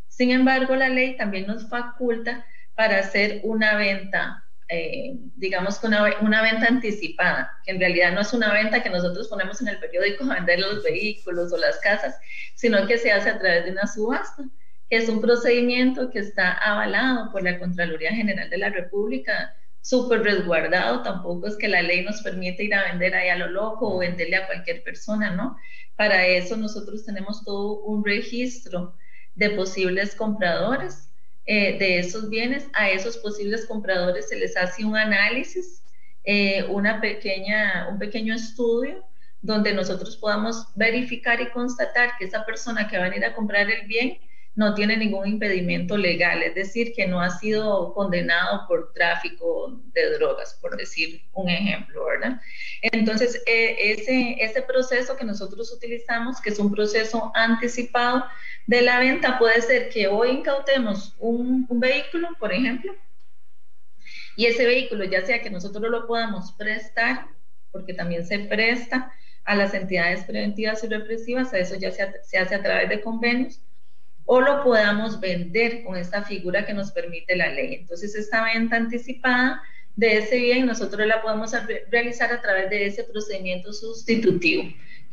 Sin 0.08 0.32
embargo, 0.32 0.76
la 0.76 0.90
ley 0.90 1.16
también 1.16 1.48
nos 1.48 1.70
faculta 1.70 2.46
para 2.76 3.00
hacer 3.00 3.42
una 3.44 3.78
venta, 3.78 4.44
eh, 4.70 5.16
digamos 5.36 5.80
que 5.80 5.88
una, 5.88 6.42
venta 6.42 6.68
anticipada, 6.68 7.52
que 7.66 7.72
en 7.72 7.80
realidad 7.80 8.14
no 8.14 8.22
es 8.22 8.34
una 8.34 8.52
venta 8.54 8.82
que 8.82 8.90
nosotros 8.90 9.28
ponemos 9.28 9.62
en 9.62 9.68
el 9.68 9.80
periódico 9.80 10.24
a 10.32 10.36
vender 10.36 10.60
los 10.60 10.84
vehículos 10.84 11.54
o 11.54 11.58
las 11.58 11.80
casas, 11.80 12.18
sino 12.56 12.86
que 12.88 12.98
se 12.98 13.12
hace 13.12 13.30
a 13.30 13.40
través 13.40 13.66
de 13.66 13.72
una 13.72 13.88
subasta, 13.88 14.44
que 14.90 14.98
es 14.98 15.10
un 15.10 15.22
procedimiento 15.22 16.10
que 16.10 16.20
está 16.20 16.54
avalado 16.54 17.32
por 17.32 17.44
la 17.44 17.60
Contraloría 17.60 18.12
General 18.12 18.50
de 18.50 18.58
la 18.58 18.70
República, 18.70 19.56
súper 19.82 20.24
resguardado, 20.24 21.04
tampoco 21.04 21.48
es 21.48 21.58
que 21.58 21.68
la 21.68 21.82
ley 21.82 22.04
nos 22.04 22.22
permite 22.22 22.64
ir 22.64 22.74
a 22.74 22.92
vender 22.92 23.14
ahí 23.16 23.30
a 23.30 23.36
lo 23.36 23.48
loco 23.50 23.94
o 23.94 24.00
venderle 24.00 24.38
a 24.38 24.48
cualquier 24.48 24.82
persona, 24.82 25.32
¿no? 25.32 25.58
Para 25.98 26.26
eso 26.26 26.56
nosotros 26.56 27.06
tenemos 27.06 27.44
todo 27.44 27.82
un 27.82 28.04
registro 28.06 28.96
de 29.36 29.50
posibles 29.52 30.16
compradores 30.16 31.13
eh, 31.46 31.78
de 31.78 32.00
esos 32.00 32.30
bienes, 32.30 32.68
a 32.74 32.90
esos 32.90 33.18
posibles 33.18 33.66
compradores 33.66 34.30
se 34.30 34.38
les 34.38 34.56
hace 34.56 34.86
un 34.86 34.96
análisis, 34.96 35.84
eh, 36.24 36.64
una 36.70 37.02
pequeña, 37.02 37.88
un 37.90 38.00
pequeño 38.00 38.34
estudio 38.34 39.04
donde 39.42 39.74
nosotros 39.74 40.16
podamos 40.16 40.68
verificar 40.76 41.42
y 41.42 41.50
constatar 41.52 42.12
que 42.18 42.26
esa 42.26 42.46
persona 42.46 42.88
que 42.88 42.98
va 42.98 43.06
a 43.06 43.16
ir 43.16 43.26
a 43.26 43.36
comprar 43.36 43.70
el 43.70 43.86
bien 43.88 44.18
no 44.56 44.76
tiene 44.76 44.98
ningún 44.98 45.28
impedimento 45.28 45.98
legal, 45.98 46.44
es 46.44 46.54
decir, 46.54 46.94
que 46.94 47.08
no 47.08 47.22
ha 47.22 47.32
sido 47.32 47.94
condenado 47.94 48.68
por 48.68 48.94
tráfico 48.94 49.82
de 49.94 50.12
drogas, 50.12 50.58
por 50.62 50.78
decir 50.78 51.24
un 51.34 51.50
ejemplo, 51.50 52.06
¿verdad? 52.06 52.40
Entonces, 52.84 53.42
eh, 53.48 53.76
ese, 54.40 54.62
proceso 54.62 55.16
que 55.18 55.26
nosotros 55.26 55.72
utilizamos, 55.72 56.40
que 56.40 56.52
es 56.52 56.60
un 56.60 56.72
proceso 56.72 57.32
anticipado 57.34 58.26
de 58.68 58.82
la 58.82 59.00
venta, 59.00 59.40
puede 59.40 59.60
ser 59.62 59.90
que 59.90 60.08
hoy 60.08 60.30
incautemos 60.30 61.16
un, 61.18 61.68
vehículo, 61.80 62.30
por 62.40 62.54
ejemplo, 62.54 62.96
y 64.36 64.46
ese 64.46 64.66
vehículo, 64.66 65.04
ya 65.06 65.26
sea 65.26 65.42
que 65.42 65.50
nosotros 65.50 65.90
lo 65.90 66.06
podamos 66.06 66.52
prestar, 66.54 67.28
porque 67.72 67.94
también 67.94 68.26
se 68.26 68.40
presta 68.40 69.12
a 69.46 69.56
las 69.56 69.74
entidades 69.74 70.24
preventivas 70.26 70.84
y 70.84 70.88
represivas, 70.88 71.54
a 71.54 71.58
eso 71.58 71.76
ya 71.76 71.92
se 71.92 72.38
hace 72.38 72.56
a 72.56 72.62
través 72.64 72.90
de 72.90 73.02
convenios, 73.02 73.60
o 74.26 74.42
lo 74.42 74.64
podamos 74.64 75.20
vender 75.20 75.84
con 75.84 75.98
esta 75.98 76.24
figura 76.24 76.66
que 76.66 76.74
nos 76.74 76.92
permite 76.92 77.36
la 77.36 77.50
ley. 77.50 77.76
Entonces, 77.76 78.16
esta 78.16 78.44
venta 78.44 78.78
anticipada 78.78 79.62
de 79.96 80.18
ese 80.18 80.38
bien 80.38 80.66
nosotros 80.66 81.06
la 81.06 81.22
podemos 81.22 81.52
realizar 81.92 82.32
a 82.32 82.42
través 82.42 82.70
de 82.70 82.88
ese 82.88 83.04
procedimiento 83.04 83.72
sustitutivo, 83.74 84.64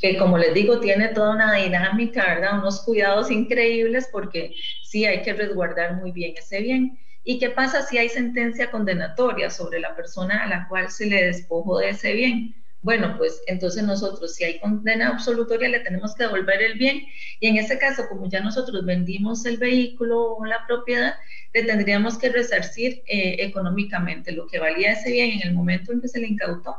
que 0.01 0.17
como 0.17 0.39
les 0.39 0.55
digo, 0.55 0.81
tiene 0.81 1.09
toda 1.09 1.35
una 1.35 1.55
dinámica, 1.55 2.25
¿verdad? 2.35 2.59
Unos 2.59 2.83
cuidados 2.83 3.31
increíbles 3.31 4.09
porque 4.11 4.55
sí 4.83 5.05
hay 5.05 5.23
que 5.23 5.35
resguardar 5.35 5.97
muy 5.97 6.13
bien 6.13 6.35
ese 6.37 6.61
bien. 6.61 6.99
¿Y 7.23 7.39
qué 7.39 7.51
pasa 7.51 7.83
si 7.83 7.99
hay 7.99 8.09
sentencia 8.09 8.71
condenatoria 8.71 9.51
sobre 9.51 9.81
la 9.81 9.95
persona 9.95 10.43
a 10.43 10.49
la 10.49 10.67
cual 10.69 10.91
se 10.91 11.07
le 11.07 11.25
despojó 11.27 11.79
de 11.79 11.91
ese 11.91 12.15
bien? 12.15 12.55
Bueno, 12.83 13.17
pues 13.19 13.43
entonces 13.47 13.83
nosotros, 13.83 14.35
si 14.35 14.45
hay 14.45 14.59
condena 14.59 15.09
absolutoria, 15.09 15.69
le 15.69 15.81
tenemos 15.81 16.15
que 16.15 16.25
devolver 16.25 16.63
el 16.63 16.79
bien. 16.79 17.03
Y 17.39 17.49
en 17.49 17.57
ese 17.59 17.79
caso, 17.79 18.09
como 18.09 18.29
ya 18.29 18.41
nosotros 18.41 18.85
vendimos 18.87 19.45
el 19.45 19.59
vehículo 19.59 20.37
o 20.37 20.45
la 20.47 20.67
propiedad, 20.67 21.15
le 21.53 21.65
tendríamos 21.65 22.17
que 22.17 22.31
resarcir 22.31 23.03
eh, 23.07 23.37
económicamente 23.41 24.33
lo 24.33 24.47
que 24.47 24.59
valía 24.59 24.93
ese 24.93 25.13
bien 25.13 25.33
en 25.33 25.49
el 25.49 25.55
momento 25.55 25.93
en 25.93 26.01
que 26.01 26.09
se 26.09 26.21
le 26.21 26.29
incautó. 26.29 26.75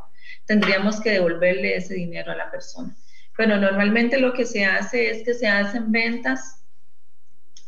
Tendríamos 0.46 1.00
que 1.02 1.12
devolverle 1.12 1.76
ese 1.76 1.94
dinero 1.94 2.32
a 2.32 2.36
la 2.36 2.50
persona. 2.50 2.96
Bueno, 3.38 3.58
normalmente 3.58 4.20
lo 4.20 4.34
que 4.34 4.46
se 4.46 4.66
hace 4.66 5.12
es 5.12 5.24
que 5.24 5.36
se 5.36 5.48
hacen 5.48 5.92
ventas 5.92 6.61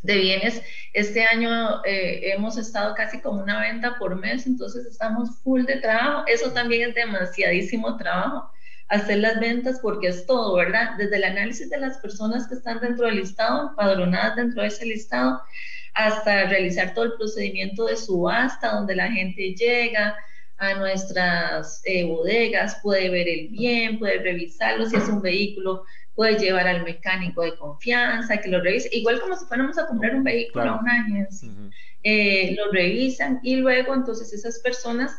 de 0.03 0.17
bienes. 0.17 0.61
Este 0.93 1.23
año 1.23 1.83
eh, 1.85 2.33
hemos 2.33 2.57
estado 2.57 2.93
casi 2.93 3.19
con 3.19 3.39
una 3.39 3.59
venta 3.59 3.95
por 3.97 4.15
mes, 4.15 4.45
entonces 4.45 4.85
estamos 4.85 5.39
full 5.43 5.63
de 5.65 5.77
trabajo. 5.77 6.25
Eso 6.27 6.51
también 6.51 6.89
es 6.89 6.95
demasiadísimo 6.95 7.97
trabajo, 7.97 8.51
hacer 8.89 9.19
las 9.19 9.39
ventas 9.39 9.79
porque 9.81 10.09
es 10.09 10.25
todo, 10.25 10.55
¿verdad? 10.55 10.91
Desde 10.97 11.15
el 11.15 11.23
análisis 11.23 11.69
de 11.69 11.79
las 11.79 11.97
personas 11.97 12.47
que 12.47 12.55
están 12.55 12.79
dentro 12.81 13.07
del 13.07 13.15
listado, 13.15 13.69
empadronadas 13.69 14.35
dentro 14.35 14.61
de 14.61 14.67
ese 14.67 14.85
listado, 14.85 15.41
hasta 15.93 16.45
realizar 16.45 16.93
todo 16.93 17.05
el 17.05 17.13
procedimiento 17.13 17.85
de 17.85 17.97
subasta, 17.97 18.73
donde 18.73 18.95
la 18.95 19.11
gente 19.11 19.55
llega 19.55 20.15
a 20.57 20.75
nuestras 20.75 21.81
eh, 21.85 22.05
bodegas, 22.05 22.77
puede 22.81 23.09
ver 23.09 23.27
el 23.27 23.49
bien, 23.49 23.99
puede 23.99 24.19
revisarlo 24.19 24.85
si 24.85 24.95
es 24.95 25.07
un 25.09 25.21
vehículo 25.21 25.83
puede 26.15 26.37
llevar 26.37 26.67
al 26.67 26.83
mecánico 26.83 27.41
de 27.41 27.57
confianza 27.57 28.37
que 28.37 28.49
lo 28.49 28.61
revise, 28.61 28.87
igual 28.91 29.19
como 29.19 29.35
si 29.35 29.45
fuéramos 29.45 29.79
a 29.79 29.87
comprar 29.87 30.13
un 30.15 30.23
vehículo 30.23 30.63
a 30.65 30.79
una 30.79 31.01
agencia. 31.01 31.49
Eh, 32.03 32.53
lo 32.55 32.71
revisan 32.71 33.39
y 33.41 33.55
luego 33.55 33.95
entonces 33.95 34.31
esas 34.31 34.59
personas 34.59 35.11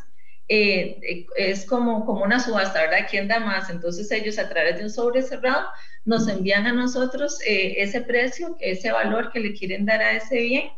eh, 0.47 1.25
es 1.35 1.65
como, 1.65 2.05
como 2.05 2.23
una 2.23 2.39
subasta, 2.39 2.79
¿verdad? 2.79 3.07
¿Quién 3.09 3.27
da 3.27 3.39
más? 3.39 3.69
Entonces 3.69 4.09
ellos 4.11 4.39
a 4.39 4.47
través 4.47 4.77
de 4.77 4.83
un 4.83 4.89
sobre 4.89 5.21
cerrado 5.21 5.67
nos 6.05 6.29
envían 6.29 6.65
a 6.65 6.71
nosotros 6.71 7.39
ese 7.45 7.99
precio, 8.01 8.55
ese 8.61 8.91
valor 8.91 9.31
que 9.33 9.41
le 9.41 9.53
quieren 9.53 9.85
dar 9.85 10.01
a 10.01 10.13
ese 10.13 10.37
bien 10.37 10.69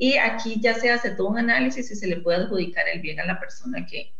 y 0.00 0.16
aquí 0.16 0.58
ya 0.62 0.72
se 0.72 0.90
hace 0.90 1.10
todo 1.10 1.28
un 1.28 1.38
análisis 1.38 1.90
y 1.90 1.94
se 1.94 2.06
le 2.06 2.16
puede 2.16 2.38
adjudicar 2.38 2.88
el 2.88 3.02
bien 3.02 3.20
a 3.20 3.26
la 3.26 3.38
persona 3.38 3.84
que, 3.84 4.14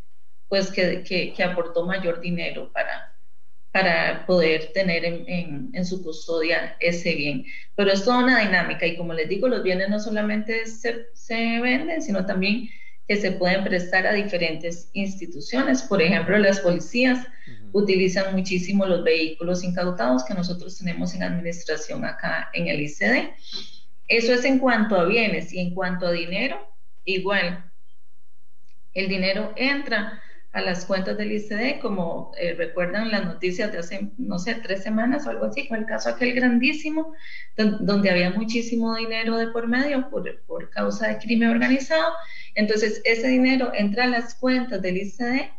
pues, 0.47 0.69
que, 0.69 1.01
que, 1.01 1.33
que 1.33 1.43
aportó 1.43 1.87
mayor 1.87 2.21
dinero 2.21 2.71
para, 2.71 3.15
para 3.71 4.27
poder 4.27 4.71
tener 4.73 5.03
en, 5.03 5.83
su 5.83 6.03
custodia 6.03 6.75
ese 6.79 7.15
bien. 7.15 7.45
Pero 7.75 7.91
es 7.91 8.03
toda 8.03 8.19
una 8.19 8.41
dinámica 8.41 8.85
y 8.85 8.95
como 8.95 9.13
les 9.13 9.27
digo, 9.27 9.47
los 9.47 9.63
bienes 9.63 9.89
no 9.89 9.99
solamente 9.99 10.67
se, 10.67 11.59
venden, 11.61 12.03
sino 12.03 12.27
también 12.27 12.69
que 13.07 13.15
se 13.15 13.31
pueden 13.31 13.63
prestar 13.63 14.05
a 14.05 14.13
diferentes 14.13 14.91
instituciones. 14.93 15.81
Por 15.81 15.99
ejemplo, 15.99 16.37
las 16.37 16.59
policías 16.59 17.25
utilizan 17.71 18.35
muchísimo 18.35 18.85
los 18.85 19.03
vehículos 19.03 19.63
incautados 19.63 20.23
que 20.25 20.35
nosotros 20.35 20.77
tenemos 20.77 21.15
en 21.15 21.23
administración 21.23 22.05
acá 22.05 22.51
en 22.53 22.67
el 22.67 22.81
ICD. 22.81 23.31
Eso 24.11 24.33
es 24.33 24.43
en 24.43 24.59
cuanto 24.59 24.97
a 24.97 25.05
bienes 25.05 25.53
y 25.53 25.59
en 25.61 25.73
cuanto 25.73 26.05
a 26.05 26.11
dinero, 26.11 26.59
igual. 27.05 27.71
El 28.93 29.07
dinero 29.07 29.53
entra 29.55 30.21
a 30.51 30.59
las 30.59 30.83
cuentas 30.83 31.17
del 31.17 31.31
ICD, 31.31 31.79
como 31.79 32.33
eh, 32.37 32.53
recuerdan 32.53 33.09
las 33.09 33.23
noticias 33.23 33.71
de 33.71 33.77
hace, 33.77 34.11
no 34.17 34.37
sé, 34.37 34.55
tres 34.55 34.83
semanas 34.83 35.25
o 35.25 35.29
algo 35.29 35.45
así, 35.45 35.65
con 35.69 35.77
el 35.77 35.85
caso 35.85 36.09
aquel 36.09 36.33
grandísimo, 36.33 37.13
donde 37.55 38.09
había 38.09 38.31
muchísimo 38.31 38.93
dinero 38.95 39.37
de 39.37 39.47
por 39.47 39.69
medio 39.69 40.09
por, 40.09 40.41
por 40.41 40.69
causa 40.71 41.07
de 41.07 41.17
crimen 41.17 41.47
organizado. 41.47 42.11
Entonces, 42.55 43.01
ese 43.05 43.29
dinero 43.29 43.71
entra 43.73 44.03
a 44.03 44.07
las 44.07 44.35
cuentas 44.35 44.81
del 44.81 44.97
ICD, 44.97 45.51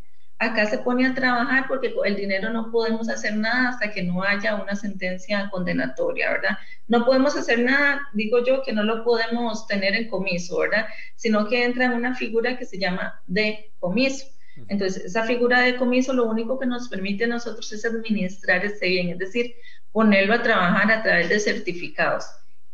acá 0.43 0.67
se 0.67 0.79
pone 0.79 1.07
a 1.07 1.15
trabajar 1.15 1.67
porque 1.69 1.95
el 2.05 2.17
dinero 2.17 2.51
no 2.51 2.71
podemos 2.71 3.09
hacer 3.09 3.37
nada 3.37 3.71
hasta 3.71 3.93
que 3.93 4.03
no 4.03 4.23
haya 4.23 4.57
una 4.57 4.75
sentencia 4.75 5.49
condenatoria, 5.51 6.33
¿verdad? 6.33 6.59
No 6.89 7.05
podemos 7.05 7.37
hacer 7.37 7.61
nada, 7.61 8.09
digo 8.13 8.45
yo, 8.45 8.63
que 8.63 8.73
no 8.73 8.83
lo 8.83 9.05
podemos 9.05 9.67
tener 9.67 9.95
en 9.95 10.09
comiso, 10.09 10.59
¿verdad? 10.59 10.87
Sino 11.17 11.47
que 11.49 11.65
entra 11.65 11.87
en 11.87 11.93
una 11.93 12.15
figura 12.15 12.59
que 12.59 12.65
se 12.65 12.79
llama 12.79 13.21
de 13.27 13.73
comiso. 13.79 14.27
Entonces, 14.69 15.05
esa 15.05 15.25
figura 15.25 15.61
de 15.61 15.77
comiso 15.77 16.13
lo 16.13 16.27
único 16.27 16.59
que 16.59 16.67
nos 16.67 16.89
permite 16.89 17.25
a 17.25 17.29
nosotros 17.29 17.73
es 17.73 17.85
administrar 17.85 18.65
ese 18.65 18.87
bien, 18.87 19.09
es 19.09 19.19
decir, 19.19 19.55
ponerlo 19.93 20.35
a 20.35 20.43
trabajar 20.43 20.91
a 20.93 21.03
través 21.03 21.29
de 21.29 21.41
certificados. 21.41 22.27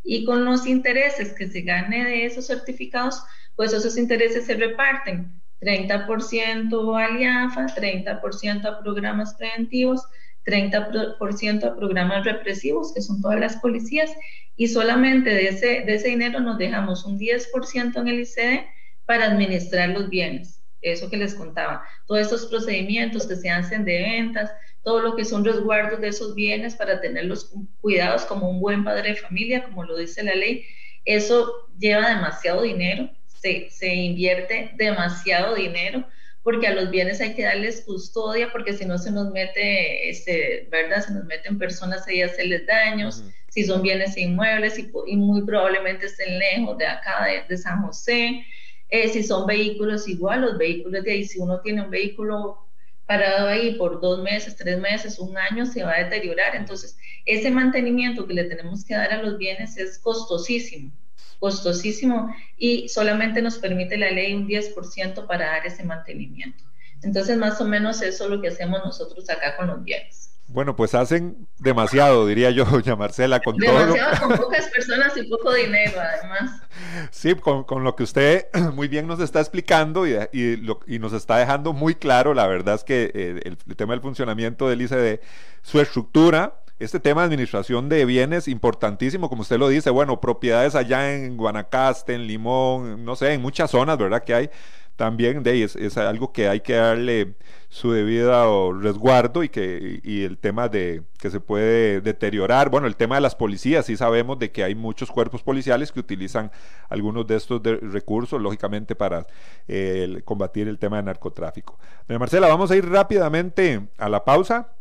Y 0.03 0.25
con 0.25 0.45
los 0.45 0.67
intereses 0.67 1.33
que 1.35 1.49
se 1.49 1.61
gane 1.61 2.05
de 2.05 2.25
esos 2.25 2.47
certificados, 2.47 3.23
pues 3.57 3.73
esos 3.73 3.97
intereses 3.97 4.47
se 4.47 4.55
reparten. 4.55 5.33
30% 5.61 6.97
a 6.97 7.19
IAFA, 7.19 7.67
30% 7.75 8.65
a 8.65 8.81
programas 8.81 9.35
preventivos, 9.35 10.03
30% 10.45 11.65
a 11.65 11.77
programas 11.77 12.25
represivos, 12.25 12.95
que 12.95 13.03
son 13.03 13.21
todas 13.21 13.39
las 13.39 13.57
policías, 13.57 14.11
y 14.57 14.69
solamente 14.69 15.31
de 15.31 15.49
ese, 15.49 16.09
dinero 16.09 16.41
nos 16.41 16.59
dejamos 16.59 17.05
un 17.05 17.19
10% 17.19 18.01
en 18.01 18.09
el 18.09 18.21
ICD 18.21 18.67
para 19.05 19.27
administrar 19.27 19.91
los 19.91 20.09
bienes. 20.09 20.63
Eso 20.81 21.11
que 21.11 21.17
les 21.17 21.35
contaba, 21.35 21.85
todos 22.07 22.21
estos 22.21 22.47
procedimientos 22.47 23.27
que 23.27 23.35
se 23.35 23.51
hacen 23.51 23.85
de 23.85 24.01
ventas, 24.01 24.51
todo 24.85 25.01
lo 25.01 25.17
que 25.17 25.25
son 25.25 25.45
resguardos 25.45 26.01
de 26.01 26.09
esos 26.09 26.35
bienes 26.35 26.77
para 26.77 27.01
tenerlos 27.01 27.53
cuidados 27.81 28.25
como 28.25 28.49
un 28.49 28.61
buen 28.61 28.85
padre 28.85 29.11
de 29.11 29.17
familia, 29.17 29.65
como 29.65 29.85
lo 29.85 29.97
dice 29.97 30.23
la 30.23 30.35
ley, 30.35 30.65
eso 31.05 31.69
lleva 31.79 32.09
demasiado 32.09 32.63
dinero, 32.63 33.11
se, 33.41 33.71
se 33.71 33.95
invierte 33.95 34.73
demasiado 34.77 35.55
dinero 35.55 36.05
porque 36.43 36.67
a 36.67 36.75
los 36.75 36.91
bienes 36.91 37.21
hay 37.21 37.35
que 37.35 37.43
darles 37.43 37.83
custodia, 37.83 38.51
porque 38.51 38.73
si 38.73 38.87
no 38.87 38.97
se 38.97 39.11
nos 39.11 39.31
mete, 39.33 40.09
este, 40.09 40.67
¿verdad? 40.71 41.05
Se 41.05 41.13
nos 41.13 41.25
meten 41.25 41.59
personas 41.59 42.07
ahí 42.09 42.23
a 42.23 42.27
hacerles 42.27 42.67
daños, 42.67 43.23
si 43.51 43.65
son 43.65 43.83
bienes 43.83 44.17
inmuebles 44.17 44.79
y, 44.79 44.91
y, 45.09 45.17
muy 45.17 45.43
probablemente 45.43 46.07
estén 46.07 46.39
lejos 46.39 46.79
de 46.79 46.87
acá, 46.87 47.27
de, 47.27 47.43
de 47.49 47.59
San 47.59 47.83
José. 47.83 48.45
Eh, 48.89 49.09
si 49.09 49.23
son 49.23 49.47
vehículos 49.47 50.09
igual, 50.09 50.41
los 50.41 50.57
vehículos 50.57 51.05
de 51.05 51.13
ahí, 51.13 51.25
si 51.27 51.39
uno 51.39 51.61
tiene 51.61 51.83
un 51.83 51.91
vehículo 51.91 52.68
parado 53.09 53.49
ahí 53.49 53.75
por 53.77 54.03
dos 54.03 54.23
meses, 54.23 54.55
tres 54.55 54.79
meses, 54.79 55.19
un 55.19 55.37
año, 55.39 55.65
se 55.65 55.83
va 55.83 55.95
a 55.95 56.05
deteriorar. 56.05 56.55
Entonces, 56.55 56.99
ese 57.25 57.51
mantenimiento 57.51 58.27
que 58.27 58.35
le 58.35 58.45
tenemos 58.45 58.85
que 58.85 58.95
dar 58.95 59.11
a 59.13 59.23
los 59.23 59.39
bienes 59.39 59.79
es 59.79 59.99
costosísimo, 59.99 60.93
costosísimo 61.41 62.33
y 62.59 62.87
solamente 62.91 63.41
nos 63.41 63.57
permite 63.57 63.97
la 63.97 64.11
ley 64.11 64.35
un 64.35 64.47
10% 64.47 65.27
para 65.27 65.47
dar 65.47 65.67
ese 65.67 65.85
mantenimiento. 65.85 66.63
Entonces, 67.03 67.39
más 67.39 67.59
o 67.63 67.65
menos 67.65 68.03
eso 68.03 68.25
es 68.25 68.31
lo 68.31 68.43
que 68.43 68.49
hacemos 68.49 68.81
nosotros 68.85 69.29
acá 69.31 69.57
con 69.57 69.69
los 69.69 69.83
bienes. 69.83 70.28
Bueno, 70.51 70.77
pues 70.77 70.95
hacen 70.95 71.47
demasiado, 71.59 72.27
diría 72.27 72.51
yo, 72.51 72.65
doña 72.71 72.97
Marcela, 72.97 73.41
con 73.41 73.57
demasiado 73.59 73.95
todo. 73.95 74.29
con 74.29 74.37
pocas 74.39 74.67
personas 74.69 75.15
y 75.19 75.25
poco 75.25 75.53
dinero, 75.53 76.01
además. 76.01 76.63
Sí, 77.11 77.35
con, 77.35 77.85
lo 77.85 77.95
que 77.95 78.03
usted 78.03 78.47
muy 78.75 78.89
bien 78.89 79.07
nos 79.07 79.21
está 79.21 79.41
explicando 79.41 80.07
y, 80.07 80.17
y, 80.33 80.99
nos 80.99 81.13
está 81.13 81.37
dejando 81.37 81.75
muy 81.75 81.95
claro, 81.95 82.33
la 82.33 82.47
verdad 82.47 82.77
es 82.77 82.85
que 82.85 83.11
eh, 83.15 83.41
el, 83.45 83.77
tema 83.77 83.93
del 83.93 84.01
funcionamiento 84.01 84.69
del 84.69 84.81
ICD, 84.81 85.21
su 85.63 85.81
estructura, 85.81 86.55
este 86.79 86.99
tema 86.99 87.21
de 87.21 87.27
administración 87.27 87.91
de 87.91 88.07
bienes 88.07 88.49
importantísimo, 88.49 89.29
como 89.29 89.43
usted 89.43 89.59
lo 89.59 89.69
dice, 89.69 89.91
bueno, 89.91 90.19
propiedades 90.19 90.75
allá 90.75 91.15
en 91.15 91.37
Guanacaste, 91.37 92.15
en 92.15 92.27
Limón, 92.27 93.05
no 93.05 93.17
sé, 93.17 93.35
en 93.35 93.43
muchas 93.43 93.71
zonas, 93.71 93.99
¿verdad? 93.99 94.25
Que 94.25 94.33
hay 94.33 94.51
también 94.99 95.45
de 95.45 95.63
es, 95.63 95.77
es 95.77 95.97
algo 95.97 96.33
que 96.33 96.49
hay 96.49 96.59
que 96.61 96.75
darle 96.75 97.37
su 97.69 97.93
debido 97.93 98.73
resguardo 98.73 99.45
y 99.45 99.49
que 99.49 100.01
y 100.03 100.25
el 100.25 100.39
tema 100.39 100.69
de 100.69 101.05
que 101.21 101.31
se 101.31 101.39
puede 101.39 102.01
deteriorar. 102.01 102.69
Bueno 102.69 102.89
el 102.89 102.97
tema 102.97 103.15
de 103.15 103.21
las 103.21 103.37
policías 103.37 103.87
sí 103.87 103.97
sabemos 103.97 104.41
de 104.41 104.51
que 104.51 104.65
hay 104.65 104.75
muchos 104.75 105.13
cuerpos 105.13 105.45
policiales 105.45 105.93
que 105.93 106.01
utilizan 106.01 106.51
algunos 106.89 107.29
de 107.29 107.37
estos 107.37 107.63
recursos 107.63 108.43
lógicamente 108.43 108.97
para 108.97 109.25
eh, 109.69 110.21
combatir 110.25 110.67
el 110.67 110.81
tema 110.81 110.97
de 110.97 111.05
narcotráfico. 111.05 111.79
Marcela 112.09 112.49
vamos 112.49 112.73
a 112.73 112.77
ir 112.77 112.89
rápidamente 112.89 113.89
a 113.99 114.09
la 114.09 114.25
pausa. 114.25 114.73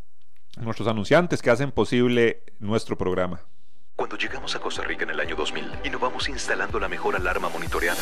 Nuestros 0.59 0.87
anunciantes 0.87 1.43
que 1.43 1.51
hacen 1.51 1.71
posible 1.71 2.41
nuestro 2.57 2.97
programa. 2.97 3.41
Cuando 3.95 4.17
llegamos 4.17 4.55
a 4.55 4.59
Costa 4.59 4.81
Rica 4.81 5.03
en 5.03 5.11
el 5.11 5.19
año 5.19 5.35
2000 5.35 5.63
innovamos 5.83 6.27
instalando 6.27 6.79
la 6.79 6.87
mejor 6.87 7.15
alarma 7.15 7.49
monitoreada 7.49 8.01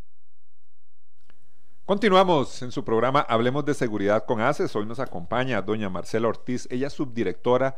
Continuamos 1.91 2.61
en 2.61 2.71
su 2.71 2.85
programa 2.85 3.19
Hablemos 3.19 3.65
de 3.65 3.73
Seguridad 3.73 4.23
con 4.23 4.39
ACES. 4.39 4.73
Hoy 4.77 4.85
nos 4.85 5.01
acompaña 5.01 5.61
doña 5.61 5.89
Marcela 5.89 6.29
Ortiz, 6.29 6.65
ella 6.71 6.87
es 6.87 6.93
subdirectora 6.93 7.75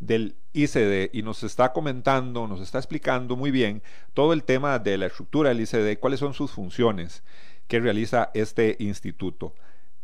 del 0.00 0.34
ICD 0.52 1.10
y 1.12 1.22
nos 1.22 1.44
está 1.44 1.72
comentando, 1.72 2.48
nos 2.48 2.60
está 2.60 2.78
explicando 2.78 3.36
muy 3.36 3.52
bien 3.52 3.80
todo 4.14 4.32
el 4.32 4.42
tema 4.42 4.80
de 4.80 4.98
la 4.98 5.06
estructura 5.06 5.50
del 5.50 5.60
ICD, 5.60 6.00
cuáles 6.00 6.18
son 6.18 6.34
sus 6.34 6.50
funciones 6.50 7.22
que 7.68 7.78
realiza 7.78 8.32
este 8.34 8.74
instituto. 8.80 9.54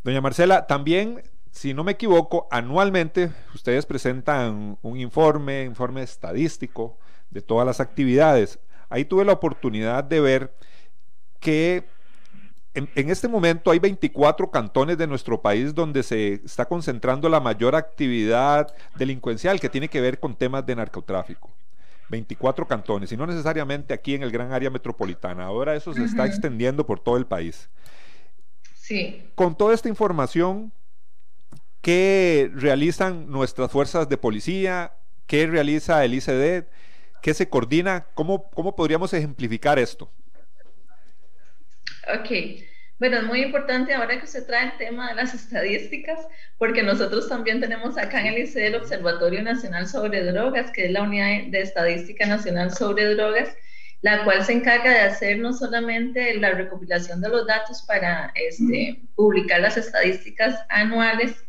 Doña 0.05 0.21
Marcela, 0.21 0.69
también, 0.69 1.25
si 1.51 1.75
no 1.75 1.83
me 1.83 1.91
equivoco, 1.91 2.47
anualmente 2.53 3.33
ustedes 3.57 3.87
presentan 3.87 4.79
un 4.83 4.97
informe, 5.01 5.65
informe 5.65 6.05
estadístico 6.05 6.97
de 7.31 7.43
todas 7.43 7.67
las 7.67 7.81
actividades. 7.81 8.61
Ahí 8.89 9.05
tuve 9.05 9.25
la 9.25 9.33
oportunidad 9.33 10.05
de 10.05 10.21
ver 10.21 10.55
que 11.41 11.98
en, 12.75 13.11
este 13.11 13.29
momento 13.29 13.71
hay 13.71 13.79
24 13.79 14.51
cantones 14.51 14.99
de 14.99 15.07
nuestro 15.07 15.41
país 15.41 15.75
donde 15.75 16.03
se 16.03 16.35
está 16.45 16.67
concentrando 16.67 17.29
la 17.29 17.41
mayor 17.41 17.75
actividad 17.75 18.75
delincuencial 18.97 19.59
que 19.59 19.69
tiene 19.69 19.89
que 19.89 20.01
ver 20.01 20.21
con 20.21 20.37
temas 20.37 20.65
de 20.67 20.77
narcotráfico. 20.77 21.51
24 22.11 22.67
cantones, 22.67 23.13
y 23.13 23.17
no 23.17 23.27
necesariamente 23.27 23.93
aquí 23.93 24.15
en 24.15 24.23
el 24.23 24.31
gran 24.31 24.53
área 24.53 24.71
metropolitana. 24.71 25.45
Ahora 25.45 25.75
eso 25.77 25.93
se 25.93 26.05
está 26.05 26.25
extendiendo 26.27 26.87
por 26.87 27.01
todo 27.01 27.19
el 27.19 27.27
país. 27.27 27.69
Sí. 28.75 29.25
Con 29.35 29.55
toda 29.55 29.75
esta 29.75 29.91
información, 29.91 30.73
¿qué 31.83 32.51
realizan 32.55 33.29
nuestras 33.29 33.71
fuerzas 33.71 34.09
de 34.09 34.17
policía? 34.17 34.95
¿Qué 35.27 35.47
realiza 35.47 36.03
el 36.05 36.15
ICD? 36.15 36.67
¿Qué 37.21 37.35
se 37.35 37.49
coordina? 37.51 38.07
¿Cómo, 38.15 38.49
cómo 38.51 38.75
podríamos 38.75 39.13
ejemplificar 39.13 39.79
esto? 39.79 40.11
Ok. 42.15 42.65
Bueno, 42.99 43.19
es 43.19 43.23
muy 43.23 43.43
importante 43.43 43.95
ahora 43.95 44.21
que 44.21 44.27
se 44.27 44.43
trae 44.43 44.67
el 44.67 44.77
tema 44.77 45.11
de 45.11 45.15
las 45.15 45.33
estadísticas, 45.33 46.19
porque 46.59 46.83
nosotros 46.83 47.29
también 47.29 47.61
tenemos 47.61 47.97
acá 47.97 48.21
en 48.21 48.27
el 48.35 48.39
ICE 48.39 48.67
el 48.67 48.75
Observatorio 48.75 49.41
Nacional 49.41 49.87
sobre 49.87 50.25
Drogas, 50.25 50.73
que 50.73 50.87
es 50.87 50.91
la 50.91 51.03
Unidad 51.03 51.45
de 51.47 51.61
Estadística 51.61 52.27
Nacional 52.27 52.73
sobre 52.73 53.15
Drogas, 53.15 53.51
la 54.03 54.25
cual 54.25 54.45
se 54.45 54.55
encarga 54.55 54.91
de 54.91 55.01
hacer 55.01 55.39
no 55.39 55.53
solamente 55.53 56.35
la 56.39 56.51
recopilación 56.51 57.21
de 57.21 57.29
los 57.29 57.47
datos 57.47 57.85
para 57.87 58.33
este, 58.35 59.01
publicar 59.15 59.61
las 59.61 59.77
estadísticas 59.77 60.59
anuales, 60.69 61.45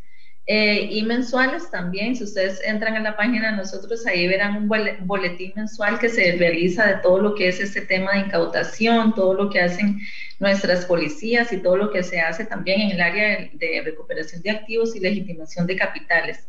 eh, 0.51 0.87
y 0.89 1.03
mensuales 1.03 1.69
también. 1.69 2.15
Si 2.15 2.23
ustedes 2.23 2.59
entran 2.65 2.95
a 2.95 3.01
la 3.01 3.15
página 3.15 3.51
de 3.51 3.57
nosotros, 3.57 4.07
ahí 4.07 4.27
verán 4.27 4.57
un 4.57 4.67
boletín 5.05 5.53
mensual 5.55 5.99
que 5.99 6.09
se 6.09 6.31
realiza 6.37 6.87
de 6.87 6.95
todo 7.03 7.19
lo 7.19 7.35
que 7.35 7.49
es 7.49 7.59
este 7.59 7.81
tema 7.81 8.13
de 8.13 8.21
incautación, 8.21 9.13
todo 9.13 9.35
lo 9.35 9.51
que 9.51 9.61
hacen 9.61 9.99
nuestras 10.39 10.85
policías 10.85 11.53
y 11.53 11.57
todo 11.57 11.77
lo 11.77 11.91
que 11.91 12.01
se 12.01 12.19
hace 12.19 12.45
también 12.45 12.81
en 12.81 12.89
el 12.89 12.99
área 13.01 13.47
de, 13.53 13.81
recuperación 13.85 14.41
de 14.41 14.49
activos 14.49 14.95
y 14.95 15.01
legitimación 15.01 15.67
de 15.67 15.75
capitales. 15.75 16.39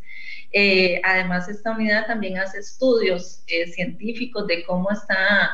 Eh, 0.51 0.99
además, 1.03 1.47
esta 1.47 1.69
unidad 1.69 2.07
también 2.07 2.39
hace 2.39 2.57
estudios 2.57 3.43
eh, 3.45 3.67
científicos 3.67 4.47
de 4.47 4.63
cómo 4.63 4.89
está 4.89 5.51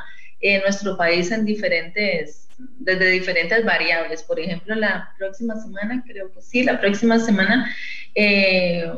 nuestro 0.63 0.95
país 0.95 1.31
en 1.31 1.43
diferentes 1.43 2.46
desde 2.57 3.09
diferentes 3.09 3.63
variables. 3.63 4.23
Por 4.23 4.39
ejemplo, 4.39 4.75
la 4.75 5.13
próxima 5.17 5.55
semana, 5.59 6.03
creo 6.05 6.31
que 6.31 6.41
sí, 6.41 6.63
la 6.63 6.79
próxima 6.79 7.19
semana 7.19 7.75
eh, 8.15 8.91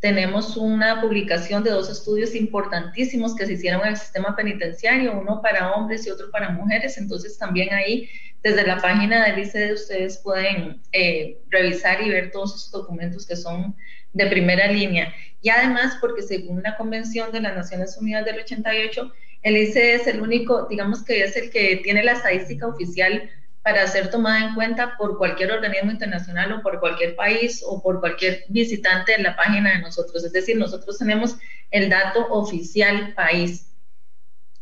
tenemos 0.00 0.56
una 0.56 1.00
publicación 1.00 1.62
de 1.62 1.70
dos 1.70 1.90
estudios 1.90 2.34
importantísimos 2.34 3.36
que 3.36 3.46
se 3.46 3.52
hicieron 3.52 3.82
en 3.82 3.88
el 3.88 3.96
sistema 3.96 4.34
penitenciario, 4.34 5.18
uno 5.18 5.42
para 5.42 5.72
hombres 5.72 6.06
y 6.06 6.10
otro 6.10 6.30
para 6.30 6.50
mujeres. 6.50 6.96
Entonces 6.96 7.36
también 7.38 7.72
ahí, 7.74 8.08
desde 8.42 8.66
la 8.66 8.78
página 8.78 9.26
del 9.26 9.40
ICD, 9.40 9.74
ustedes 9.74 10.18
pueden 10.18 10.80
eh, 10.92 11.38
revisar 11.50 12.02
y 12.02 12.08
ver 12.08 12.30
todos 12.30 12.54
esos 12.56 12.70
documentos 12.70 13.26
que 13.26 13.36
son 13.36 13.76
de 14.14 14.26
primera 14.26 14.66
línea. 14.72 15.14
Y 15.42 15.50
además, 15.50 15.96
porque 16.00 16.22
según 16.22 16.62
la 16.62 16.76
Convención 16.76 17.30
de 17.30 17.40
las 17.40 17.54
Naciones 17.54 17.96
Unidas 17.98 18.24
del 18.24 18.40
88, 18.40 19.12
el 19.42 19.56
ICE 19.56 19.94
es 19.94 20.06
el 20.06 20.20
único, 20.20 20.66
digamos 20.68 21.02
que 21.02 21.24
es 21.24 21.36
el 21.36 21.50
que 21.50 21.80
tiene 21.82 22.04
la 22.04 22.12
estadística 22.12 22.66
oficial 22.66 23.30
para 23.62 23.86
ser 23.86 24.10
tomada 24.10 24.46
en 24.46 24.54
cuenta 24.54 24.96
por 24.96 25.18
cualquier 25.18 25.52
organismo 25.52 25.90
internacional 25.90 26.52
o 26.52 26.62
por 26.62 26.80
cualquier 26.80 27.14
país 27.14 27.62
o 27.66 27.82
por 27.82 28.00
cualquier 28.00 28.44
visitante 28.48 29.14
en 29.14 29.22
la 29.22 29.36
página 29.36 29.74
de 29.74 29.80
nosotros. 29.80 30.24
Es 30.24 30.32
decir, 30.32 30.56
nosotros 30.56 30.98
tenemos 30.98 31.36
el 31.70 31.90
dato 31.90 32.26
oficial 32.30 33.12
país. 33.14 33.66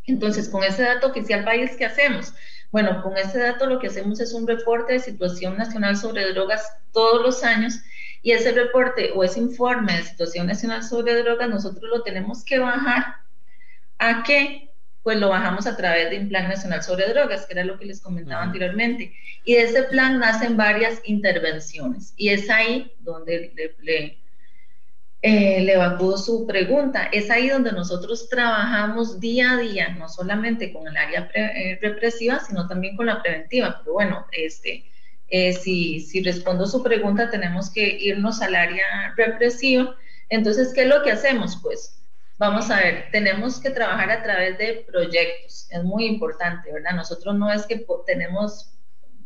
Entonces, 0.07 0.49
con 0.49 0.65
ese 0.65 0.83
dato 0.83 1.09
oficial 1.09 1.45
país, 1.45 1.73
¿qué 1.77 1.85
hacemos? 1.85 2.35
Bueno, 2.71 3.03
con 3.03 3.17
ese 3.17 3.39
dato 3.39 3.67
lo 3.67 3.79
que 3.79 3.87
hacemos 3.87 4.21
es 4.21 4.33
un 4.33 4.47
reporte 4.47 4.95
de 4.95 5.01
situación 5.01 5.57
nacional 5.57 5.97
sobre 5.97 6.33
drogas 6.33 6.71
todos 6.93 7.23
los 7.23 7.45
años 7.45 7.81
y 8.23 8.33
ese 8.33 8.53
reporte 8.53 9.13
o 9.15 9.23
ese 9.23 9.41
informe 9.41 9.97
de 9.97 10.03
situación 10.03 10.47
nacional 10.49 10.83
sobre 10.83 11.23
drogas 11.23 11.49
nosotros 11.49 11.85
lo 11.89 12.03
tenemos 12.03 12.45
que 12.45 12.59
bajar 12.59 13.17
a 13.99 14.23
qué? 14.23 14.68
Pues 15.09 15.21
lo 15.21 15.31
bajamos 15.31 15.67
a 15.67 15.75
través 15.75 16.11
de 16.11 16.19
un 16.19 16.29
plan 16.29 16.51
nacional 16.51 16.83
sobre 16.83 17.09
drogas, 17.09 17.47
que 17.47 17.55
era 17.55 17.65
lo 17.65 17.79
que 17.79 17.87
les 17.87 17.99
comentaba 17.99 18.43
anteriormente. 18.43 19.15
Y 19.43 19.55
de 19.55 19.63
ese 19.63 19.85
plan 19.85 20.19
nacen 20.19 20.59
varias 20.59 21.01
intervenciones. 21.07 22.13
Y 22.19 22.29
es 22.29 22.51
ahí 22.51 22.93
donde 23.01 23.51
le, 23.57 23.75
le, 23.81 24.19
eh, 25.23 25.75
su 26.19 26.47
pregunta, 26.47 27.09
es 27.11 27.31
ahí 27.31 27.49
donde 27.49 27.73
nosotros 27.73 28.29
trabajamos 28.29 29.19
día 29.19 29.53
a 29.53 29.57
día, 29.57 29.89
no 29.99 30.11
solamente 30.11 30.75
con 30.75 30.87
el 30.87 30.99
área 30.99 31.31
eh, 31.33 31.79
represiva, 31.81 32.41
sino 32.41 32.69
también 32.69 32.95
con 32.95 33.07
la 33.07 33.23
preventiva. 33.23 33.79
Pero 33.81 33.95
bueno, 33.95 34.27
este, 34.33 34.85
eh, 35.31 35.55
si, 35.55 36.01
si 36.01 36.23
respondo 36.23 36.67
su 36.67 36.83
pregunta, 36.83 37.31
tenemos 37.31 37.71
que 37.71 37.97
irnos 37.99 38.43
al 38.43 38.55
área 38.55 39.15
represiva. 39.17 39.97
Entonces, 40.29 40.75
¿qué 40.75 40.83
es 40.83 40.89
lo 40.89 41.03
que 41.03 41.13
hacemos? 41.13 41.59
Pues 41.63 41.98
Vamos 42.39 42.71
a 42.71 42.77
ver, 42.77 43.07
tenemos 43.11 43.61
que 43.61 43.71
trabajar 43.71 44.11
a 44.11 44.23
través 44.23 44.57
de 44.59 44.85
proyectos, 44.87 45.67
es 45.71 45.83
muy 45.83 46.07
importante, 46.07 46.73
¿verdad? 46.73 46.95
Nosotros 46.95 47.35
no 47.35 47.53
es 47.53 47.67
que 47.67 47.85
tenemos, 48.07 48.79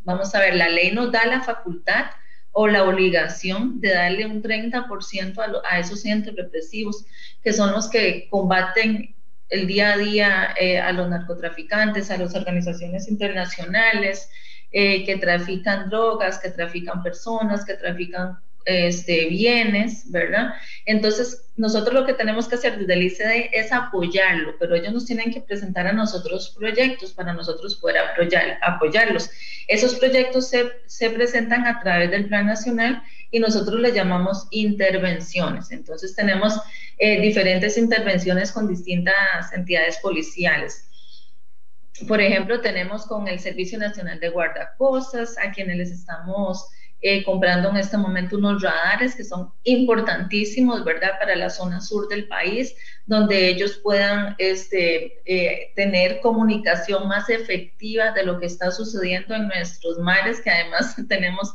vamos 0.03 0.33
a 0.33 0.39
ver, 0.39 0.55
la 0.55 0.67
ley 0.67 0.91
nos 0.91 1.11
da 1.11 1.25
la 1.27 1.41
facultad 1.41 2.05
o 2.51 2.67
la 2.67 2.83
obligación 2.83 3.79
de 3.81 3.93
darle 3.93 4.25
un 4.25 4.41
30% 4.41 5.37
a, 5.37 5.75
a, 5.75 5.79
esos 5.79 6.03
entes 6.05 6.35
represivos, 6.35 7.05
que 7.43 7.53
son 7.53 7.71
los 7.71 7.87
que 7.87 8.27
combaten 8.29 9.15
el 9.49 9.67
día 9.67 9.93
a 9.93 9.97
día 9.97 10.55
eh, 10.59 10.79
a 10.79 10.91
los 10.91 11.07
narcotraficantes, 11.07 12.09
a 12.09 12.17
las 12.17 12.33
organizaciones 12.33 13.07
internacionales 13.07 14.29
eh, 14.71 15.05
que 15.05 15.17
trafican 15.17 15.89
drogas, 15.89 16.39
que 16.39 16.49
trafican 16.49 17.03
personas, 17.03 17.63
que 17.63 17.75
trafican 17.75 18.39
este, 18.65 19.27
bienes, 19.27 20.09
¿verdad? 20.11 20.53
Entonces, 20.85 21.45
nosotros 21.55 21.93
lo 21.93 22.05
que 22.05 22.13
tenemos 22.13 22.47
que 22.47 22.55
hacer 22.55 22.77
desde 22.77 22.93
el 22.93 23.03
ICD 23.03 23.49
es 23.51 23.71
apoyarlo, 23.71 24.55
pero 24.59 24.75
ellos 24.75 24.93
nos 24.93 25.05
tienen 25.05 25.31
que 25.31 25.41
presentar 25.41 25.87
a 25.87 25.93
nosotros 25.93 26.55
proyectos 26.57 27.13
para 27.13 27.33
nosotros 27.33 27.75
poder 27.75 27.97
apoyar, 27.99 28.59
apoyarlos. 28.61 29.29
Esos 29.67 29.95
proyectos 29.95 30.49
se, 30.49 30.71
se 30.85 31.09
presentan 31.09 31.67
a 31.67 31.79
través 31.81 32.11
del 32.11 32.27
Plan 32.27 32.45
Nacional 32.47 33.03
y 33.31 33.39
nosotros 33.39 33.79
le 33.79 33.91
llamamos 33.91 34.47
intervenciones. 34.51 35.71
Entonces, 35.71 36.15
tenemos 36.15 36.53
eh, 36.97 37.19
diferentes 37.21 37.77
intervenciones 37.77 38.51
con 38.51 38.67
distintas 38.67 39.51
entidades 39.53 39.97
policiales. 39.97 40.89
Por 42.07 42.21
ejemplo, 42.21 42.59
tenemos 42.61 43.05
con 43.05 43.27
el 43.27 43.39
Servicio 43.39 43.77
Nacional 43.77 44.19
de 44.19 44.29
Guardacostas, 44.29 45.37
a 45.37 45.51
quienes 45.51 45.77
les 45.77 45.91
estamos 45.91 46.67
eh, 47.05 47.21
comprando 47.25 47.69
en 47.69 47.75
este 47.75 47.97
momento 47.97 48.37
unos 48.37 48.61
radares 48.61 49.13
que 49.13 49.25
son 49.25 49.51
importantísimos, 49.63 50.85
¿verdad?, 50.85 51.19
para 51.19 51.35
la 51.35 51.49
zona 51.49 51.81
sur 51.81 52.07
del 52.07 52.29
país, 52.29 52.73
donde 53.05 53.49
ellos 53.49 53.77
puedan 53.83 54.35
este, 54.37 55.21
eh, 55.25 55.73
tener 55.75 56.21
comunicación 56.21 57.09
más 57.09 57.29
efectiva 57.29 58.11
de 58.13 58.23
lo 58.23 58.39
que 58.39 58.45
está 58.45 58.71
sucediendo 58.71 59.35
en 59.35 59.49
nuestros 59.49 59.99
mares, 59.99 60.39
que 60.39 60.49
además 60.49 60.95
tenemos 61.09 61.53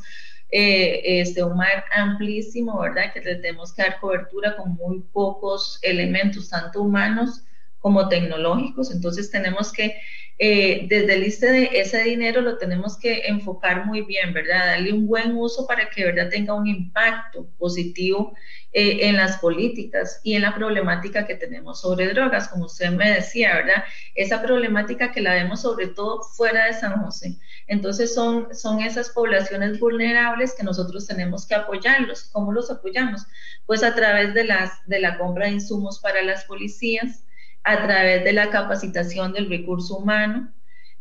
eh, 0.51 1.21
este, 1.21 1.43
un 1.43 1.57
mar 1.57 1.83
amplísimo, 1.95 2.79
¿verdad?, 2.79 3.15
que 3.15 3.23
tenemos 3.23 3.73
que 3.73 3.85
dar 3.85 4.01
cobertura 4.01 4.55
con 4.55 4.75
muy 4.75 5.01
pocos 5.15 5.79
elementos, 5.81 6.51
tanto 6.51 6.83
humanos 6.83 7.43
como 7.81 8.09
tecnológicos. 8.09 8.91
Entonces 8.91 9.31
tenemos 9.31 9.73
que 9.73 9.97
eh, 10.41 10.87
desde 10.89 11.15
el 11.15 11.25
ICD 11.27 11.81
ese 11.81 12.05
dinero 12.05 12.41
lo 12.41 12.59
tenemos 12.59 12.97
que 12.97 13.27
enfocar 13.27 13.87
muy 13.87 14.03
bien, 14.03 14.33
¿verdad? 14.33 14.67
Darle 14.67 14.93
un 14.93 15.09
buen 15.09 15.37
uso 15.37 15.67
para 15.67 15.91
que, 15.91 16.05
¿verdad?, 16.05 16.29
tenga 16.31 16.55
un 16.55 16.69
impacto 16.69 17.49
positivo 17.59 18.35
eh, 18.73 19.09
en 19.09 19.17
las 19.17 19.39
políticas 19.39 20.21
y 20.23 20.35
en 20.35 20.43
la 20.43 20.55
problemática 20.55 21.27
que 21.27 21.35
tenemos 21.35 21.81
sobre 21.81 22.07
drogas, 22.13 22.47
como 22.49 22.67
usted 22.67 22.91
me 22.91 23.11
decía, 23.11 23.57
¿verdad? 23.57 23.83
Esa 24.15 24.41
problemática 24.41 25.11
que 25.11 25.21
la 25.21 25.35
vemos 25.35 25.63
sobre 25.63 25.89
todo 25.89 26.23
fuera 26.23 26.67
de 26.67 26.75
San 26.75 27.03
José. 27.03 27.37
Entonces 27.67 28.15
son, 28.15 28.55
son 28.55 28.81
esas 28.81 29.11
poblaciones 29.11 29.81
vulnerables 29.81 30.55
que 30.55 30.63
nosotros 30.63 31.09
tenemos 31.09 31.47
que 31.49 31.57
apoyarlos. 31.57 32.25
¿Cómo 32.31 32.53
los 32.53 32.71
apoyamos? 32.71 33.23
Pues 33.67 33.83
a 33.83 33.95
través 33.97 34.35
de, 34.35 34.45
las, 34.45 34.71
de 34.87 35.01
la 35.01 35.19
compra 35.19 35.47
de 35.47 35.53
insumos 35.53 35.99
para 35.99 36.23
las 36.23 36.45
policías, 36.45 37.25
a 37.69 37.83
través 37.83 38.25
de 38.25 38.33
la 38.33 38.49
capacitación 38.49 39.35
del 39.35 39.51
recurso 39.51 39.99
humano, 39.99 40.51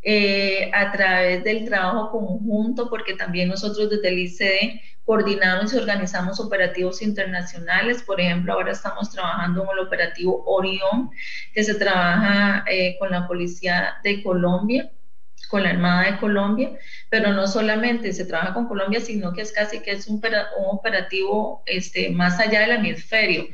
eh, 0.02 0.70
a 0.74 0.92
través 0.92 1.42
del 1.46 1.64
trabajo 1.64 2.12
conjunto, 2.12 2.90
porque 2.90 3.14
también 3.14 3.48
nosotros 3.48 3.90
desde 3.90 4.10
el 4.10 4.20
ICD 4.20 4.82
coordinamos 5.06 5.74
y 5.74 5.78
organizamos 5.78 6.42
operativos 6.42 7.02
internacionales. 7.02 8.04
Por 8.04 8.20
ejemplo, 8.20 8.52
ahora 8.52 8.74
estamos 8.74 9.10
trabajando 9.12 9.64
en 9.64 9.70
el 9.70 9.86
operativo 9.88 10.44
Orión, 10.46 11.10
que 11.54 11.64
se 11.64 11.76
trabaja 11.76 12.66
eh, 12.70 12.98
con 13.00 13.12
la 13.12 13.28
Policía 13.28 13.96
de 14.04 14.22
Colombia 14.22 14.92
con 15.48 15.64
la 15.64 15.70
Armada 15.70 16.12
de 16.12 16.18
Colombia, 16.18 16.72
pero 17.10 17.32
no 17.32 17.48
solamente 17.48 18.12
se 18.12 18.26
trabaja 18.26 18.54
con 18.54 18.68
Colombia, 18.68 19.00
sino 19.00 19.32
que 19.32 19.42
es 19.44 19.54
casi 19.54 19.80
que 19.80 19.92
es 19.92 20.08
un, 20.08 20.22
operativo 20.70 21.64
este, 21.66 22.10
más 22.10 22.38
allá 22.42 22.62
del 22.62 22.72
hemisferio. 22.72 23.48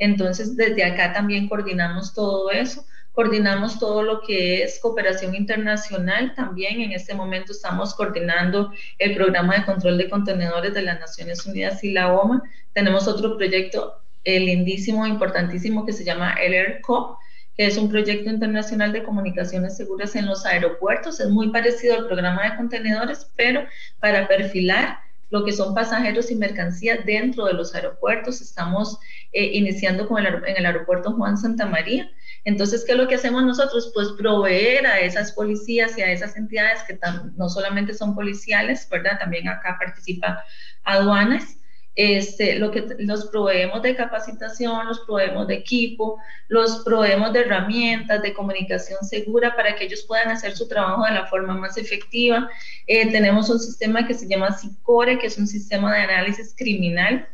Entonces, 0.00 0.56
desde 0.56 0.82
acá 0.82 1.12
también 1.12 1.48
coordinamos 1.48 2.12
todo 2.12 2.50
eso 2.50 2.84
coordinamos 3.12 3.78
todo 3.78 4.02
lo 4.02 4.22
que 4.22 4.62
es 4.62 4.78
cooperación 4.80 5.34
internacional. 5.34 6.34
También 6.34 6.80
en 6.80 6.92
este 6.92 7.14
momento 7.14 7.52
estamos 7.52 7.94
coordinando 7.94 8.72
el 8.98 9.14
programa 9.14 9.56
de 9.56 9.64
control 9.64 9.98
de 9.98 10.08
contenedores 10.08 10.74
de 10.74 10.82
las 10.82 11.00
Naciones 11.00 11.44
Unidas 11.44 11.82
y 11.84 11.92
la 11.92 12.12
OMA. 12.14 12.42
Tenemos 12.72 13.08
otro 13.08 13.36
proyecto 13.36 14.00
eh, 14.24 14.40
lindísimo, 14.40 15.06
importantísimo, 15.06 15.84
que 15.84 15.92
se 15.92 16.04
llama 16.04 16.34
el 16.34 16.54
ERCOP, 16.54 17.18
que 17.56 17.66
es 17.66 17.76
un 17.76 17.90
proyecto 17.90 18.30
internacional 18.30 18.92
de 18.92 19.02
comunicaciones 19.02 19.76
seguras 19.76 20.14
en 20.14 20.26
los 20.26 20.46
aeropuertos. 20.46 21.20
Es 21.20 21.28
muy 21.28 21.50
parecido 21.50 21.96
al 21.96 22.06
programa 22.06 22.44
de 22.44 22.56
contenedores, 22.56 23.30
pero 23.36 23.64
para 23.98 24.28
perfilar 24.28 24.98
lo 25.30 25.44
que 25.44 25.52
son 25.52 25.74
pasajeros 25.74 26.30
y 26.30 26.34
mercancías 26.34 27.04
dentro 27.06 27.46
de 27.46 27.54
los 27.54 27.74
aeropuertos. 27.74 28.40
Estamos 28.40 28.98
eh, 29.32 29.44
iniciando 29.54 30.06
con 30.06 30.24
el, 30.24 30.34
en 30.46 30.56
el 30.56 30.66
aeropuerto 30.66 31.12
Juan 31.12 31.38
Santa 31.38 31.66
María. 31.66 32.10
Entonces, 32.44 32.84
¿qué 32.84 32.92
es 32.92 32.98
lo 32.98 33.06
que 33.06 33.14
hacemos 33.14 33.44
nosotros? 33.44 33.90
Pues 33.94 34.08
proveer 34.18 34.86
a 34.86 35.00
esas 35.00 35.32
policías 35.32 35.96
y 35.96 36.02
a 36.02 36.10
esas 36.10 36.36
entidades 36.36 36.82
que 36.84 36.98
no 37.36 37.48
solamente 37.48 37.94
son 37.94 38.14
policiales, 38.14 38.88
¿verdad? 38.90 39.18
También 39.18 39.48
acá 39.48 39.76
participa 39.78 40.42
aduanas 40.84 41.59
este, 42.00 42.56
lo 42.56 42.70
que 42.70 42.86
los 42.98 43.26
proveemos 43.26 43.82
de 43.82 43.94
capacitación, 43.94 44.86
los 44.86 45.00
proveemos 45.00 45.46
de 45.48 45.54
equipo, 45.54 46.18
los 46.48 46.82
proveemos 46.84 47.32
de 47.32 47.40
herramientas 47.40 48.22
de 48.22 48.32
comunicación 48.32 49.04
segura 49.04 49.54
para 49.54 49.74
que 49.74 49.84
ellos 49.84 50.04
puedan 50.06 50.28
hacer 50.28 50.56
su 50.56 50.66
trabajo 50.68 51.04
de 51.04 51.12
la 51.12 51.26
forma 51.26 51.54
más 51.54 51.76
efectiva. 51.76 52.48
Eh, 52.86 53.10
tenemos 53.10 53.50
un 53.50 53.58
sistema 53.58 54.06
que 54.06 54.14
se 54.14 54.28
llama 54.28 54.52
SICORE, 54.52 55.18
que 55.18 55.26
es 55.26 55.38
un 55.38 55.46
sistema 55.46 55.94
de 55.94 56.02
análisis 56.02 56.54
criminal 56.56 57.26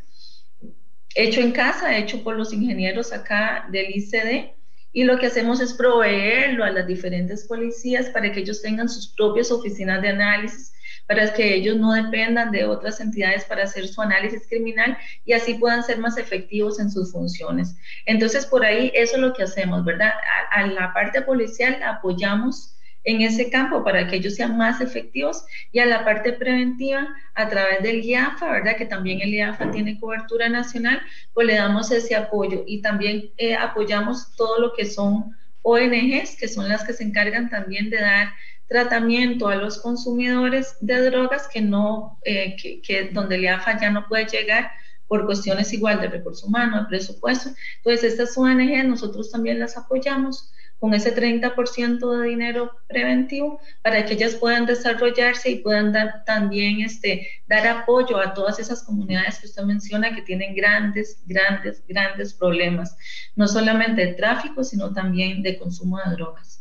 hecho 1.17 1.41
en 1.41 1.51
casa, 1.51 1.97
hecho 1.97 2.23
por 2.23 2.35
los 2.35 2.53
ingenieros 2.53 3.11
acá 3.11 3.67
del 3.71 3.95
ICD. 3.95 4.51
Y 4.93 5.03
lo 5.03 5.17
que 5.17 5.27
hacemos 5.27 5.59
es 5.59 5.73
proveerlo 5.73 6.63
a 6.63 6.71
las 6.71 6.87
diferentes 6.87 7.45
policías 7.45 8.09
para 8.09 8.31
que 8.31 8.39
ellos 8.41 8.61
tengan 8.61 8.87
sus 8.87 9.09
propias 9.09 9.51
oficinas 9.51 10.01
de 10.01 10.09
análisis 10.09 10.73
para 11.07 11.33
que 11.33 11.55
ellos 11.55 11.77
no 11.77 11.93
dependan 11.93 12.51
de 12.51 12.65
otras 12.65 12.99
entidades 12.99 13.45
para 13.45 13.63
hacer 13.63 13.87
su 13.87 14.01
análisis 14.01 14.45
criminal 14.47 14.97
y 15.25 15.33
así 15.33 15.53
puedan 15.55 15.83
ser 15.83 15.99
más 15.99 16.17
efectivos 16.17 16.79
en 16.79 16.91
sus 16.91 17.11
funciones. 17.11 17.75
Entonces, 18.05 18.45
por 18.45 18.65
ahí 18.65 18.91
eso 18.93 19.15
es 19.15 19.21
lo 19.21 19.33
que 19.33 19.43
hacemos, 19.43 19.83
¿verdad? 19.85 20.11
A, 20.51 20.67
la 20.67 20.93
parte 20.93 21.21
policial 21.21 21.81
apoyamos 21.81 22.73
en 23.05 23.21
ese 23.21 23.49
campo 23.49 23.85
para 23.85 24.05
que 24.05 24.17
ellos 24.17 24.35
sean 24.35 24.57
más 24.57 24.81
efectivos 24.81 25.45
y 25.71 25.79
a 25.79 25.85
la 25.85 26.03
parte 26.03 26.33
preventiva 26.33 27.07
a 27.35 27.47
través 27.47 27.81
del 27.81 28.03
IAFA, 28.03 28.51
¿verdad? 28.51 28.75
Que 28.75 28.85
también 28.85 29.21
el 29.21 29.33
IAFA 29.33 29.71
tiene 29.71 29.97
cobertura 29.97 30.49
nacional, 30.49 31.01
pues 31.33 31.47
le 31.47 31.55
damos 31.55 31.89
ese 31.89 32.17
apoyo 32.17 32.63
y 32.67 32.81
también 32.81 33.31
eh, 33.37 33.55
apoyamos 33.55 34.35
todo 34.35 34.59
lo 34.59 34.73
que 34.73 34.85
son 34.85 35.37
ONGs, 35.67 36.37
que 36.37 36.47
son 36.47 36.69
las 36.69 36.85
que 36.85 36.93
se 36.93 37.03
encargan 37.03 37.49
también 37.49 37.89
de 37.89 37.99
dar 37.99 38.29
tratamiento 38.69 39.49
a 39.49 39.55
los 39.55 39.79
consumidores 39.79 40.77
de 40.79 41.09
drogas 41.09 41.47
que 41.49 41.61
no, 41.61 42.19
eh, 42.23 42.55
que, 42.55 43.09
donde 43.11 43.35
el 43.35 43.43
IAFA 43.43 43.79
ya 43.79 43.91
no 43.91 44.07
puede 44.07 44.25
llegar 44.25 44.71
por 45.07 45.25
cuestiones 45.25 45.73
igual 45.73 45.99
de 45.99 46.07
recursos 46.07 46.45
humanos, 46.45 46.83
de 46.83 46.87
presupuesto. 46.87 47.49
Entonces, 47.77 48.13
estas 48.13 48.37
ONG 48.37 48.85
nosotros 48.85 49.29
también 49.29 49.59
las 49.59 49.77
apoyamos 49.77 50.53
con 50.79 50.93
ese 50.93 51.15
30% 51.15 52.19
de 52.19 52.27
dinero 52.27 52.71
preventivo 52.87 53.59
para 53.81 54.05
que 54.05 54.13
ellas 54.13 54.35
puedan 54.35 54.65
desarrollarse 54.65 55.49
y 55.49 55.55
puedan 55.57 55.91
dar, 55.91 56.23
también 56.25 56.81
este, 56.81 57.27
dar 57.47 57.65
apoyo 57.67 58.19
a 58.19 58.33
todas 58.33 58.59
esas 58.59 58.83
comunidades 58.83 59.39
que 59.39 59.47
usted 59.47 59.63
menciona 59.63 60.13
que 60.13 60.21
tienen 60.21 60.55
grandes, 60.55 61.23
grandes, 61.25 61.83
grandes 61.87 62.33
problemas, 62.33 62.95
no 63.35 63.47
solamente 63.47 64.05
de 64.05 64.13
tráfico, 64.13 64.63
sino 64.63 64.93
también 64.93 65.41
de 65.41 65.57
consumo 65.57 65.97
de 65.97 66.11
drogas. 66.11 66.57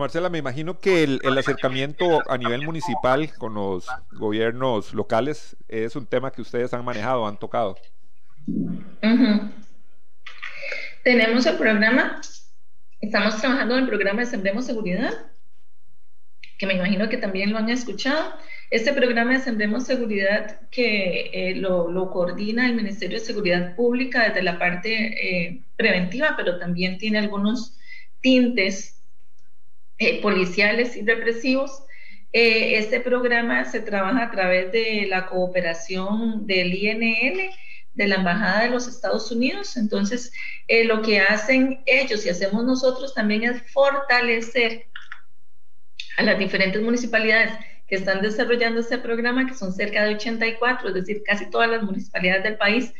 Marcela, 0.00 0.28
me 0.30 0.38
imagino 0.38 0.78
que 0.78 1.04
el, 1.04 1.38
acercamiento 1.38 2.22
a 2.28 2.38
nivel 2.38 2.64
municipal 2.64 3.30
con 3.36 3.54
los 3.54 3.86
gobiernos 4.12 4.94
locales 4.94 5.56
es 5.68 5.96
un 5.96 6.06
tema 6.06 6.30
que 6.30 6.42
ustedes 6.42 6.72
han 6.72 6.84
manejado, 6.84 7.26
han 7.26 7.38
tocado. 7.38 7.76
Tenemos 11.04 11.46
el 11.46 11.56
programa, 11.56 12.20
estamos 13.02 13.38
trabajando 13.40 13.74
en 13.74 13.82
el 13.82 13.88
programa 13.88 14.20
de 14.20 14.26
Sembremos 14.26 14.64
Seguridad, 14.64 15.12
que 16.58 16.66
me 16.66 16.74
imagino 16.74 17.08
que 17.08 17.18
también 17.18 17.50
lo 17.50 17.58
han 17.58 17.68
escuchado. 17.68 18.32
Este 18.70 18.92
programa 18.94 19.32
de 19.32 19.40
Sembremos 19.40 19.84
Seguridad 19.84 20.60
que 20.70 21.30
eh, 21.32 21.56
lo, 21.56 22.10
coordina 22.10 22.66
el 22.66 22.74
Ministerio 22.74 23.18
de 23.18 23.24
Seguridad 23.24 23.74
Pública 23.74 24.28
desde 24.28 24.42
la 24.42 24.58
parte 24.58 24.94
eh, 24.94 25.62
preventiva, 25.76 26.34
pero 26.36 26.58
también 26.58 26.96
tiene 26.96 27.18
algunos 27.18 27.76
tintes 28.20 29.02
eh, 29.98 30.22
policiales 30.22 30.96
y 30.96 31.02
represivos. 31.02 31.82
Eh, 32.32 32.78
este 32.78 33.00
programa 33.00 33.64
se 33.64 33.80
trabaja 33.80 34.24
a 34.24 34.30
través 34.30 34.72
de 34.72 35.06
la 35.08 35.26
cooperación 35.26 36.46
del 36.46 36.72
INL, 36.72 37.50
de 37.94 38.08
la 38.08 38.16
Embajada 38.16 38.62
de 38.62 38.70
los 38.70 38.88
Estados 38.88 39.30
Unidos. 39.30 39.76
Entonces, 39.76 40.32
eh, 40.68 40.84
lo 40.84 41.02
que 41.02 41.20
hacen 41.20 41.82
ellos 41.86 42.24
y 42.24 42.30
hacemos 42.30 42.64
nosotros 42.64 43.14
también 43.14 43.44
es 43.44 43.62
fortalecer 43.72 44.86
a 46.16 46.22
las 46.22 46.38
diferentes 46.38 46.82
municipalidades 46.82 47.52
que 47.86 47.96
están 47.96 48.22
desarrollando 48.22 48.80
este 48.80 48.98
programa, 48.98 49.46
que 49.46 49.54
son 49.54 49.72
cerca 49.72 50.04
de 50.04 50.14
84, 50.14 50.88
es 50.88 50.94
decir, 50.94 51.22
casi 51.24 51.50
todas 51.50 51.70
las 51.70 51.82
municipalidades 51.82 52.42
del 52.44 52.56
país, 52.56 52.92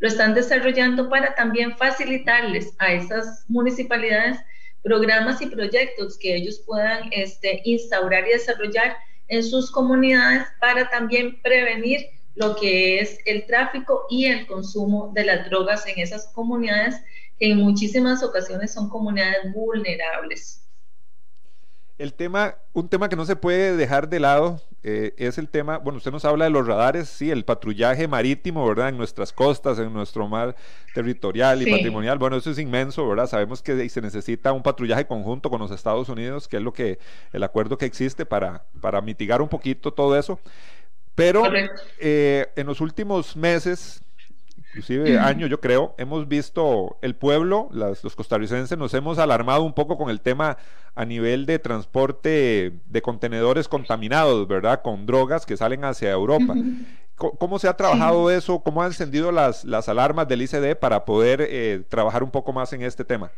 lo 0.00 0.08
están 0.08 0.34
desarrollando 0.34 1.08
para 1.08 1.34
también 1.34 1.76
facilitarles 1.76 2.74
a 2.78 2.92
esas 2.92 3.44
municipalidades 3.48 4.38
programas 4.82 5.42
y 5.42 5.46
proyectos 5.46 6.18
que 6.18 6.34
ellos 6.34 6.62
puedan 6.66 7.10
este, 7.12 7.60
instaurar 7.64 8.26
y 8.26 8.32
desarrollar 8.32 8.96
en 9.28 9.44
sus 9.44 9.70
comunidades 9.70 10.46
para 10.58 10.88
también 10.88 11.40
prevenir 11.42 12.06
lo 12.34 12.56
que 12.56 13.00
es 13.00 13.18
el 13.26 13.46
tráfico 13.46 14.06
y 14.08 14.26
el 14.26 14.46
consumo 14.46 15.12
de 15.14 15.24
las 15.24 15.48
drogas 15.48 15.86
en 15.86 15.98
esas 15.98 16.28
comunidades 16.28 16.96
que 17.38 17.50
en 17.50 17.58
muchísimas 17.58 18.22
ocasiones 18.22 18.72
son 18.72 18.88
comunidades 18.88 19.52
vulnerables. 19.52 20.66
El 21.98 22.14
tema, 22.14 22.56
un 22.72 22.88
tema 22.88 23.08
que 23.08 23.16
no 23.16 23.26
se 23.26 23.36
puede 23.36 23.76
dejar 23.76 24.08
de 24.08 24.20
lado 24.20 24.60
eh, 24.82 25.12
es 25.18 25.36
el 25.36 25.50
tema, 25.50 25.76
bueno, 25.76 25.98
usted 25.98 26.10
nos 26.10 26.24
habla 26.24 26.46
de 26.46 26.50
los 26.50 26.66
radares, 26.66 27.10
sí, 27.10 27.30
el 27.30 27.44
patrullaje 27.44 28.08
marítimo, 28.08 28.66
¿verdad? 28.66 28.88
En 28.88 28.96
nuestras 28.96 29.30
costas, 29.30 29.78
en 29.78 29.92
nuestro 29.92 30.26
mar 30.26 30.56
territorial 30.94 31.60
y 31.60 31.70
patrimonial. 31.70 32.18
Bueno, 32.18 32.36
eso 32.36 32.50
es 32.50 32.58
inmenso, 32.58 33.06
¿verdad? 33.06 33.26
Sabemos 33.26 33.60
que 33.60 33.86
se 33.90 34.00
necesita 34.00 34.52
un 34.52 34.62
patrullaje 34.62 35.06
conjunto 35.06 35.50
con 35.50 35.60
los 35.60 35.70
Estados 35.70 36.08
Unidos, 36.08 36.48
que 36.48 36.56
es 36.56 36.62
lo 36.62 36.72
que, 36.72 36.98
el 37.34 37.42
acuerdo 37.42 37.76
que 37.76 37.84
existe 37.84 38.24
para, 38.24 38.64
para 38.80 39.02
mitigar 39.02 39.42
un 39.42 39.48
poquito 39.48 39.92
todo 39.92 40.18
eso. 40.18 40.40
Pero 41.20 41.42
eh, 41.98 42.46
en 42.56 42.66
los 42.66 42.80
últimos 42.80 43.36
meses, 43.36 44.02
inclusive 44.56 45.18
año 45.18 45.46
yo 45.46 45.60
creo, 45.60 45.94
hemos 45.98 46.26
visto 46.28 46.96
el 47.02 47.14
pueblo, 47.14 47.68
los 47.72 48.16
costarricenses 48.16 48.78
nos 48.78 48.94
hemos 48.94 49.18
alarmado 49.18 49.62
un 49.62 49.74
poco 49.74 49.98
con 49.98 50.08
el 50.08 50.22
tema 50.22 50.56
a 50.94 51.04
nivel 51.04 51.44
de 51.44 51.58
transporte 51.58 52.72
de 52.86 53.02
contenedores 53.02 53.68
contaminados, 53.68 54.48
¿verdad? 54.48 54.80
Con 54.80 55.04
drogas 55.04 55.44
que 55.44 55.58
salen 55.58 55.84
hacia 55.84 56.10
Europa. 56.10 56.54
¿Cómo 57.16 57.58
se 57.58 57.68
ha 57.68 57.76
trabajado 57.76 58.30
eso? 58.30 58.60
¿Cómo 58.60 58.80
han 58.80 58.88
encendido 58.88 59.30
las, 59.30 59.66
las 59.66 59.90
alarmas 59.90 60.26
del 60.26 60.40
ICD 60.40 60.74
para 60.76 61.04
poder 61.04 61.42
eh, 61.42 61.82
trabajar 61.90 62.22
un 62.22 62.30
poco 62.30 62.54
más 62.54 62.72
en 62.72 62.80
este 62.80 63.04
tema? 63.04 63.30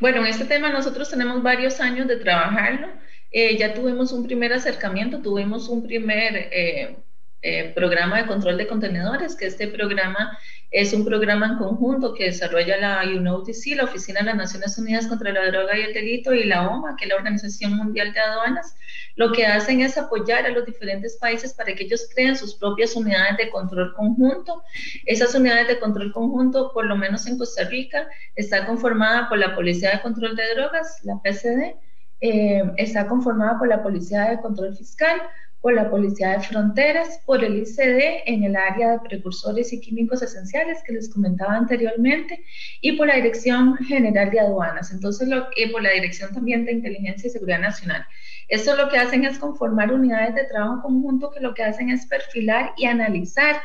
Bueno, 0.00 0.20
en 0.20 0.26
este 0.26 0.46
tema 0.46 0.70
nosotros 0.70 1.10
tenemos 1.10 1.42
varios 1.42 1.78
años 1.78 2.08
de 2.08 2.16
trabajarlo. 2.16 2.88
Eh, 3.30 3.56
ya 3.56 3.74
tuvimos 3.74 4.12
un 4.12 4.24
primer 4.24 4.52
acercamiento, 4.52 5.22
tuvimos 5.22 5.68
un 5.68 5.86
primer 5.86 6.48
eh, 6.52 6.96
eh, 7.42 7.72
programa 7.74 8.20
de 8.20 8.26
control 8.26 8.58
de 8.58 8.66
contenedores, 8.66 9.36
que 9.36 9.46
este 9.46 9.68
programa 9.68 10.36
es 10.70 10.92
un 10.92 11.04
programa 11.04 11.46
en 11.46 11.56
conjunto 11.56 12.12
que 12.12 12.24
desarrolla 12.24 12.76
la 12.76 13.02
UNODC, 13.02 13.76
la 13.76 13.84
Oficina 13.84 14.20
de 14.20 14.26
las 14.26 14.36
Naciones 14.36 14.76
Unidas 14.78 15.06
contra 15.06 15.32
la 15.32 15.46
Droga 15.46 15.78
y 15.78 15.82
el 15.82 15.94
Delito, 15.94 16.34
y 16.34 16.44
la 16.44 16.68
OMA, 16.68 16.96
que 16.96 17.04
es 17.06 17.08
la 17.08 17.16
Organización 17.16 17.76
Mundial 17.76 18.12
de 18.12 18.20
Aduanas. 18.20 18.76
Lo 19.16 19.32
que 19.32 19.46
hacen 19.46 19.80
es 19.80 19.96
apoyar 19.96 20.44
a 20.44 20.50
los 20.50 20.66
diferentes 20.66 21.16
países 21.16 21.54
para 21.54 21.74
que 21.74 21.84
ellos 21.84 22.08
creen 22.14 22.36
sus 22.36 22.54
propias 22.54 22.94
unidades 22.94 23.36
de 23.38 23.50
control 23.50 23.94
conjunto. 23.94 24.62
Esas 25.06 25.34
unidades 25.34 25.68
de 25.68 25.78
control 25.78 26.12
conjunto, 26.12 26.72
por 26.74 26.84
lo 26.84 26.96
menos 26.96 27.26
en 27.26 27.38
Costa 27.38 27.64
Rica, 27.64 28.06
está 28.34 28.66
conformada 28.66 29.28
por 29.28 29.38
la 29.38 29.54
Policía 29.54 29.92
de 29.92 30.02
Control 30.02 30.36
de 30.36 30.54
Drogas, 30.54 31.00
la 31.04 31.20
PCD, 31.22 31.74
eh, 32.20 32.62
está 32.76 33.06
conformada 33.06 33.58
por 33.58 33.68
la 33.68 33.82
Policía 33.82 34.30
de 34.30 34.40
Control 34.40 34.76
Fiscal, 34.76 35.22
por 35.60 35.74
la 35.74 35.90
Policía 35.90 36.30
de 36.30 36.40
Fronteras, 36.40 37.20
por 37.26 37.44
el 37.44 37.58
ICD 37.58 38.22
en 38.26 38.44
el 38.44 38.56
área 38.56 38.92
de 38.92 39.00
precursores 39.00 39.72
y 39.72 39.80
químicos 39.80 40.22
esenciales 40.22 40.82
que 40.86 40.92
les 40.92 41.12
comentaba 41.12 41.54
anteriormente 41.54 42.44
y 42.80 42.92
por 42.92 43.08
la 43.08 43.16
Dirección 43.16 43.76
General 43.76 44.30
de 44.30 44.40
Aduanas, 44.40 44.90
entonces 44.90 45.28
lo, 45.28 45.48
y 45.56 45.66
por 45.70 45.82
la 45.82 45.90
Dirección 45.90 46.32
también 46.32 46.64
de 46.64 46.72
Inteligencia 46.72 47.28
y 47.28 47.30
Seguridad 47.30 47.60
Nacional. 47.60 48.06
Esto 48.48 48.74
lo 48.74 48.88
que 48.88 48.98
hacen 48.98 49.24
es 49.24 49.38
conformar 49.38 49.92
unidades 49.92 50.34
de 50.34 50.44
trabajo 50.44 50.82
conjunto 50.82 51.30
que 51.30 51.40
lo 51.40 51.54
que 51.54 51.62
hacen 51.62 51.90
es 51.90 52.06
perfilar 52.06 52.72
y 52.76 52.86
analizar 52.86 53.56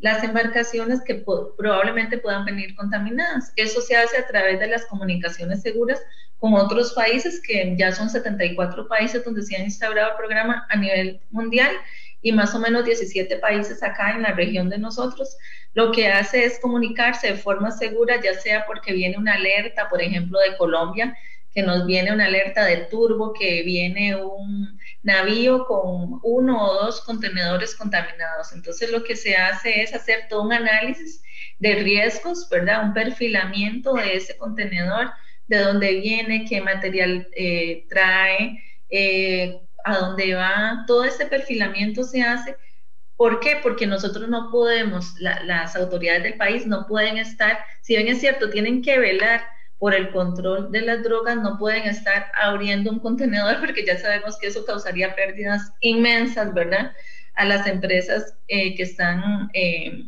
las 0.00 0.22
embarcaciones 0.24 1.02
que 1.02 1.24
probablemente 1.58 2.16
puedan 2.18 2.44
venir 2.44 2.74
contaminadas. 2.74 3.52
Eso 3.56 3.80
se 3.80 3.96
hace 3.96 4.16
a 4.16 4.26
través 4.26 4.58
de 4.60 4.68
las 4.68 4.86
comunicaciones 4.86 5.62
seguras 5.62 6.00
con 6.40 6.54
otros 6.54 6.94
países, 6.94 7.40
que 7.40 7.74
ya 7.78 7.92
son 7.92 8.10
74 8.10 8.88
países 8.88 9.24
donde 9.24 9.42
se 9.42 9.56
ha 9.56 9.60
instaurado 9.60 10.12
el 10.12 10.16
programa 10.16 10.66
a 10.70 10.76
nivel 10.76 11.20
mundial 11.30 11.70
y 12.22 12.32
más 12.32 12.54
o 12.54 12.58
menos 12.58 12.84
17 12.84 13.36
países 13.36 13.82
acá 13.82 14.10
en 14.12 14.22
la 14.22 14.32
región 14.32 14.68
de 14.68 14.78
nosotros. 14.78 15.36
Lo 15.74 15.92
que 15.92 16.08
hace 16.08 16.44
es 16.44 16.58
comunicarse 16.58 17.28
de 17.28 17.34
forma 17.34 17.70
segura, 17.70 18.20
ya 18.22 18.34
sea 18.34 18.66
porque 18.66 18.92
viene 18.92 19.18
una 19.18 19.34
alerta, 19.34 19.88
por 19.88 20.02
ejemplo, 20.02 20.38
de 20.40 20.56
Colombia, 20.56 21.16
que 21.52 21.62
nos 21.62 21.86
viene 21.86 22.12
una 22.12 22.26
alerta 22.26 22.64
de 22.64 22.78
turbo, 22.86 23.32
que 23.32 23.62
viene 23.62 24.16
un 24.16 24.78
navío 25.02 25.66
con 25.66 26.20
uno 26.22 26.64
o 26.64 26.74
dos 26.84 27.00
contenedores 27.02 27.74
contaminados. 27.74 28.52
Entonces 28.52 28.90
lo 28.90 29.02
que 29.04 29.16
se 29.16 29.36
hace 29.36 29.82
es 29.82 29.94
hacer 29.94 30.26
todo 30.28 30.42
un 30.42 30.52
análisis 30.52 31.22
de 31.58 31.74
riesgos, 31.74 32.48
¿verdad? 32.48 32.84
Un 32.84 32.94
perfilamiento 32.94 33.94
de 33.94 34.16
ese 34.16 34.36
contenedor, 34.36 35.10
de 35.50 35.58
dónde 35.58 36.00
viene, 36.00 36.46
qué 36.48 36.60
material 36.60 37.26
eh, 37.32 37.84
trae, 37.88 38.62
eh, 38.88 39.60
a 39.84 39.98
dónde 39.98 40.34
va. 40.34 40.84
Todo 40.86 41.02
ese 41.04 41.26
perfilamiento 41.26 42.04
se 42.04 42.22
hace. 42.22 42.56
¿Por 43.16 43.40
qué? 43.40 43.58
Porque 43.60 43.84
nosotros 43.86 44.28
no 44.28 44.48
podemos, 44.52 45.14
las 45.18 45.74
autoridades 45.74 46.22
del 46.22 46.34
país 46.36 46.66
no 46.66 46.86
pueden 46.86 47.18
estar, 47.18 47.58
si 47.82 47.96
bien 47.96 48.06
es 48.06 48.20
cierto, 48.20 48.48
tienen 48.48 48.80
que 48.80 48.98
velar 48.98 49.42
por 49.78 49.92
el 49.92 50.12
control 50.12 50.70
de 50.70 50.82
las 50.82 51.02
drogas 51.02 51.36
no 51.36 51.58
pueden 51.58 51.84
estar 51.84 52.26
abriendo 52.40 52.90
un 52.90 53.00
contenedor 53.00 53.58
porque 53.64 53.84
ya 53.84 53.98
sabemos 53.98 54.38
que 54.38 54.46
eso 54.46 54.64
causaría 54.64 55.16
pérdidas 55.16 55.72
inmensas, 55.80 56.54
¿verdad? 56.54 56.92
A 57.34 57.44
las 57.44 57.66
empresas 57.66 58.36
eh, 58.46 58.76
que 58.76 58.84
están 58.84 59.50
eh, 59.54 60.04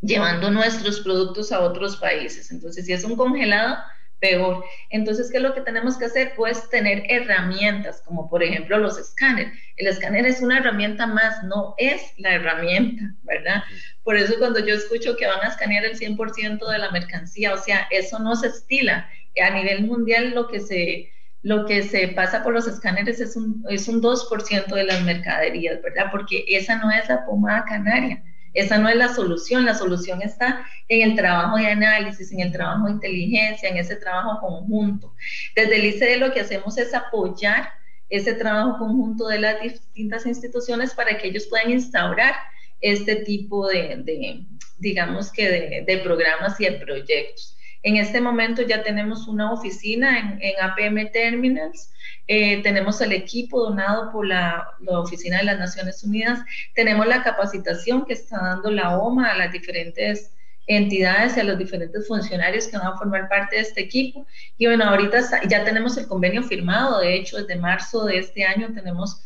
llevando 0.00 0.50
nuestros 0.50 1.00
productos 1.00 1.52
a 1.52 1.60
otros 1.60 1.96
países. 1.96 2.50
Entonces, 2.50 2.86
si 2.86 2.92
es 2.92 3.04
un 3.04 3.14
congelado, 3.14 3.76
peor. 4.22 4.64
Entonces, 4.90 5.30
¿qué 5.30 5.38
es 5.38 5.42
lo 5.42 5.52
que 5.52 5.60
tenemos 5.60 5.98
que 5.98 6.06
hacer? 6.06 6.32
Pues 6.36 6.70
tener 6.70 7.02
herramientas, 7.08 8.00
como 8.06 8.30
por 8.30 8.42
ejemplo 8.42 8.78
los 8.78 8.96
escáneres. 8.96 9.52
El 9.76 9.88
escáner 9.88 10.24
es 10.24 10.40
una 10.40 10.58
herramienta 10.58 11.06
más, 11.06 11.42
no 11.42 11.74
es 11.76 12.14
la 12.16 12.36
herramienta, 12.36 13.14
¿verdad? 13.24 13.64
Por 14.04 14.16
eso 14.16 14.34
cuando 14.38 14.64
yo 14.64 14.76
escucho 14.76 15.16
que 15.16 15.26
van 15.26 15.40
a 15.42 15.48
escanear 15.48 15.84
el 15.84 15.98
100% 15.98 16.70
de 16.70 16.78
la 16.78 16.92
mercancía, 16.92 17.52
o 17.52 17.58
sea, 17.58 17.88
eso 17.90 18.20
no 18.20 18.36
se 18.36 18.46
estila. 18.46 19.10
A 19.42 19.50
nivel 19.50 19.82
mundial 19.82 20.30
lo 20.34 20.46
que 20.46 20.60
se, 20.60 21.10
lo 21.42 21.66
que 21.66 21.82
se 21.82 22.08
pasa 22.08 22.44
por 22.44 22.52
los 22.52 22.68
escáneres 22.68 23.20
es 23.20 23.34
un, 23.34 23.64
es 23.68 23.88
un 23.88 24.00
2% 24.00 24.72
de 24.72 24.84
las 24.84 25.02
mercaderías, 25.02 25.82
¿verdad? 25.82 26.12
Porque 26.12 26.44
esa 26.46 26.76
no 26.76 26.92
es 26.92 27.08
la 27.08 27.26
pomada 27.26 27.64
canaria. 27.64 28.22
Esa 28.54 28.78
no 28.78 28.88
es 28.88 28.96
la 28.96 29.14
solución, 29.14 29.64
la 29.64 29.74
solución 29.74 30.22
está 30.22 30.66
en 30.88 31.10
el 31.10 31.16
trabajo 31.16 31.56
de 31.56 31.66
análisis, 31.66 32.32
en 32.32 32.40
el 32.40 32.52
trabajo 32.52 32.86
de 32.86 32.92
inteligencia, 32.92 33.68
en 33.68 33.78
ese 33.78 33.96
trabajo 33.96 34.40
conjunto. 34.40 35.14
Desde 35.54 35.76
el 35.76 35.84
ICD 35.86 36.20
lo 36.20 36.32
que 36.32 36.40
hacemos 36.40 36.76
es 36.78 36.94
apoyar 36.94 37.70
ese 38.08 38.34
trabajo 38.34 38.78
conjunto 38.78 39.28
de 39.28 39.40
las 39.40 39.62
distintas 39.62 40.26
instituciones 40.26 40.92
para 40.94 41.16
que 41.16 41.28
ellos 41.28 41.46
puedan 41.46 41.70
instaurar 41.70 42.34
este 42.80 43.16
tipo 43.16 43.68
de, 43.68 44.44
digamos 44.78 45.32
que 45.32 45.82
de 45.86 45.98
programas 45.98 46.60
y 46.60 46.64
de 46.64 46.72
proyectos. 46.72 47.56
En 47.82 47.96
este 47.96 48.20
momento 48.20 48.62
ya 48.62 48.82
tenemos 48.82 49.26
una 49.26 49.52
oficina 49.52 50.38
en, 50.40 50.54
APM 50.60 51.10
Terminals, 51.10 51.90
eh, 52.34 52.62
tenemos 52.62 52.98
el 53.02 53.12
equipo 53.12 53.60
donado 53.60 54.10
por 54.10 54.26
la, 54.26 54.70
Oficina 54.86 55.36
de 55.36 55.44
las 55.44 55.58
Naciones 55.58 56.02
Unidas, 56.02 56.40
tenemos 56.74 57.06
la 57.06 57.22
capacitación 57.22 58.06
que 58.06 58.14
está 58.14 58.38
dando 58.40 58.70
la 58.70 58.96
OMA 58.96 59.32
a 59.32 59.36
las 59.36 59.52
diferentes 59.52 60.32
entidades 60.66 61.36
y 61.36 61.40
a 61.40 61.44
los 61.44 61.58
diferentes 61.58 62.08
funcionarios 62.08 62.68
que 62.68 62.78
van 62.78 62.86
a 62.86 62.96
formar 62.96 63.28
parte 63.28 63.56
de 63.56 63.62
este 63.62 63.82
equipo. 63.82 64.26
Y 64.56 64.64
bueno, 64.64 64.84
ahorita 64.84 65.46
ya 65.46 65.62
tenemos 65.62 65.98
el 65.98 66.06
convenio 66.06 66.42
firmado, 66.42 67.00
de 67.00 67.16
hecho, 67.16 67.36
desde 67.36 67.56
marzo 67.56 68.06
de 68.06 68.20
este 68.20 68.44
año 68.44 68.72
tenemos, 68.72 69.20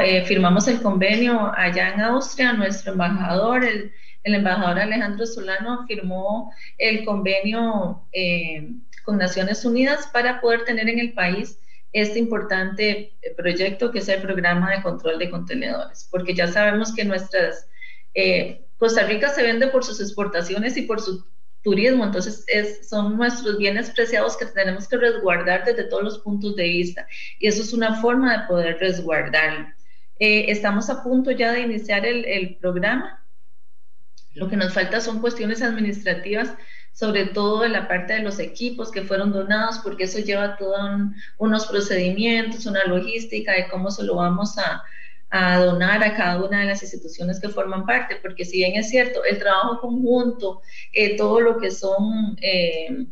eh, 0.00 0.24
firmamos 0.24 0.66
el 0.66 0.82
convenio 0.82 1.52
allá 1.56 1.90
en 1.90 2.00
Austria, 2.00 2.54
nuestro 2.54 2.90
embajador, 2.90 3.64
el 3.64 3.92
el 4.24 4.34
embajador 4.34 4.78
Alejandro 4.78 5.26
Solano 5.26 5.86
firmó 5.86 6.52
el 6.76 7.04
convenio 7.04 8.02
eh, 8.12 8.68
con 9.04 9.16
Naciones 9.16 9.64
Unidas 9.64 10.08
para 10.12 10.40
poder 10.40 10.64
tener 10.64 10.88
en 10.88 10.98
el 10.98 11.12
país 11.12 11.58
este 11.92 12.18
importante 12.18 13.14
proyecto 13.36 13.90
que 13.90 14.00
es 14.00 14.08
el 14.08 14.20
programa 14.22 14.70
de 14.70 14.82
control 14.82 15.18
de 15.18 15.30
contenedores, 15.30 16.08
porque 16.10 16.34
ya 16.34 16.46
sabemos 16.46 16.94
que 16.94 17.04
nuestras, 17.04 17.68
eh, 18.14 18.66
Costa 18.76 19.04
Rica 19.04 19.30
se 19.30 19.42
vende 19.42 19.68
por 19.68 19.84
sus 19.84 20.00
exportaciones 20.00 20.76
y 20.76 20.82
por 20.82 21.00
su 21.00 21.24
turismo, 21.62 22.04
entonces 22.04 22.44
es, 22.46 22.88
son 22.88 23.16
nuestros 23.16 23.58
bienes 23.58 23.90
preciados 23.90 24.36
que 24.36 24.46
tenemos 24.46 24.86
que 24.88 24.96
resguardar 24.96 25.64
desde 25.64 25.84
todos 25.84 26.04
los 26.04 26.18
puntos 26.20 26.54
de 26.56 26.64
vista 26.64 27.06
y 27.38 27.48
eso 27.48 27.62
es 27.62 27.72
una 27.72 28.00
forma 28.00 28.36
de 28.36 28.46
poder 28.46 28.78
resguardarlo. 28.78 29.66
Eh, 30.20 30.46
estamos 30.48 30.90
a 30.90 31.02
punto 31.02 31.30
ya 31.30 31.52
de 31.52 31.60
iniciar 31.60 32.04
el, 32.04 32.24
el 32.24 32.56
programa 32.56 33.18
lo 34.38 34.48
que 34.48 34.56
nos 34.56 34.72
falta 34.72 35.00
son 35.00 35.20
cuestiones 35.20 35.62
administrativas, 35.62 36.54
sobre 36.98 37.26
todo 37.26 37.64
en 37.64 37.74
la 37.74 37.86
parte 37.86 38.14
de 38.14 38.22
los 38.22 38.40
equipos 38.40 38.90
que 38.90 39.02
fueron 39.02 39.30
donados, 39.30 39.78
porque 39.84 40.02
eso 40.02 40.18
lleva 40.18 40.56
todos 40.56 40.80
unos 41.38 41.66
procedimientos, 41.66 42.66
una 42.66 42.84
logística 42.86 43.52
de 43.52 43.68
cómo 43.68 43.92
se 43.92 44.02
lo 44.02 44.16
vamos 44.16 44.56
a, 44.58 44.82
donar 45.60 46.02
a 46.02 46.16
cada 46.16 46.42
una 46.42 46.60
de 46.60 46.66
las 46.66 46.82
instituciones 46.82 47.38
que 47.38 47.50
forman 47.50 47.86
parte, 47.86 48.16
porque 48.20 48.44
si 48.44 48.56
bien 48.56 48.74
es 48.74 48.88
cierto, 48.88 49.22
el 49.24 49.38
trabajo 49.38 49.78
conjunto, 49.80 50.62
eh, 50.92 51.16
todo 51.16 51.38
lo 51.38 51.58
que 51.58 51.70
son 51.70 52.36
eh, 52.40 53.06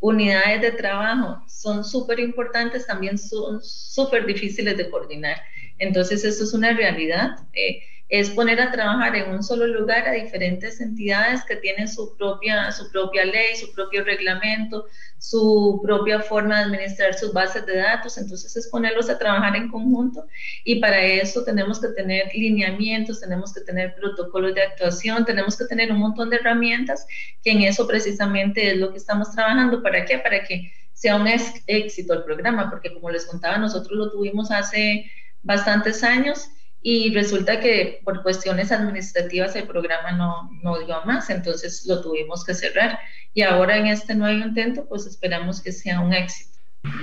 unidades 0.00 0.62
de 0.62 0.70
trabajo 0.70 1.42
son 1.46 1.84
súper 1.84 2.20
importantes, 2.20 2.86
también 2.86 3.18
son 3.18 3.60
súper 3.60 4.24
difíciles 4.24 4.78
de 4.78 4.88
coordinar. 4.88 5.42
Entonces, 5.78 6.24
eso 6.24 6.44
es 6.44 6.54
una 6.54 6.72
realidad. 6.72 7.36
Eh, 7.52 7.80
es 8.08 8.30
poner 8.30 8.60
a 8.60 8.70
trabajar 8.70 9.16
en 9.16 9.30
un 9.30 9.42
solo 9.42 9.66
lugar 9.66 10.06
a 10.06 10.12
diferentes 10.12 10.80
entidades 10.80 11.44
que 11.44 11.56
tienen 11.56 11.88
su 11.88 12.16
propia, 12.16 12.70
su 12.70 12.90
propia 12.92 13.24
ley, 13.24 13.56
su 13.56 13.72
propio 13.72 14.04
reglamento, 14.04 14.86
su 15.18 15.80
propia 15.82 16.20
forma 16.20 16.58
de 16.58 16.64
administrar 16.64 17.14
sus 17.14 17.32
bases 17.32 17.66
de 17.66 17.78
datos. 17.78 18.16
Entonces 18.16 18.54
es 18.56 18.68
ponerlos 18.68 19.10
a 19.10 19.18
trabajar 19.18 19.56
en 19.56 19.68
conjunto 19.68 20.24
y 20.64 20.80
para 20.80 21.02
eso 21.02 21.42
tenemos 21.42 21.80
que 21.80 21.88
tener 21.88 22.32
lineamientos, 22.32 23.20
tenemos 23.20 23.52
que 23.52 23.62
tener 23.62 23.96
protocolos 23.96 24.54
de 24.54 24.62
actuación, 24.62 25.24
tenemos 25.24 25.56
que 25.56 25.64
tener 25.64 25.90
un 25.90 25.98
montón 25.98 26.30
de 26.30 26.36
herramientas 26.36 27.06
que 27.42 27.50
en 27.50 27.62
eso 27.62 27.88
precisamente 27.88 28.70
es 28.70 28.76
lo 28.76 28.92
que 28.92 28.98
estamos 28.98 29.32
trabajando. 29.32 29.82
¿Para 29.82 30.04
qué? 30.04 30.18
Para 30.18 30.44
que 30.44 30.72
sea 30.92 31.16
un 31.16 31.26
éxito 31.26 32.14
el 32.14 32.22
programa, 32.22 32.70
porque 32.70 32.94
como 32.94 33.10
les 33.10 33.26
contaba, 33.26 33.58
nosotros 33.58 33.98
lo 33.98 34.10
tuvimos 34.12 34.50
hace 34.52 35.10
bastantes 35.42 36.02
años 36.04 36.50
y 36.88 37.12
resulta 37.12 37.58
que 37.58 38.00
por 38.04 38.22
cuestiones 38.22 38.70
administrativas 38.70 39.56
el 39.56 39.66
programa 39.66 40.12
no, 40.12 40.48
no 40.62 40.78
dio 40.78 41.04
más, 41.04 41.30
entonces 41.30 41.84
lo 41.84 42.00
tuvimos 42.00 42.44
que 42.44 42.54
cerrar. 42.54 43.00
Y 43.34 43.42
ahora 43.42 43.76
en 43.76 43.88
este 43.88 44.14
nuevo 44.14 44.38
intento, 44.38 44.86
pues 44.88 45.04
esperamos 45.04 45.60
que 45.60 45.72
sea 45.72 45.98
un 45.98 46.12
éxito. 46.12 46.56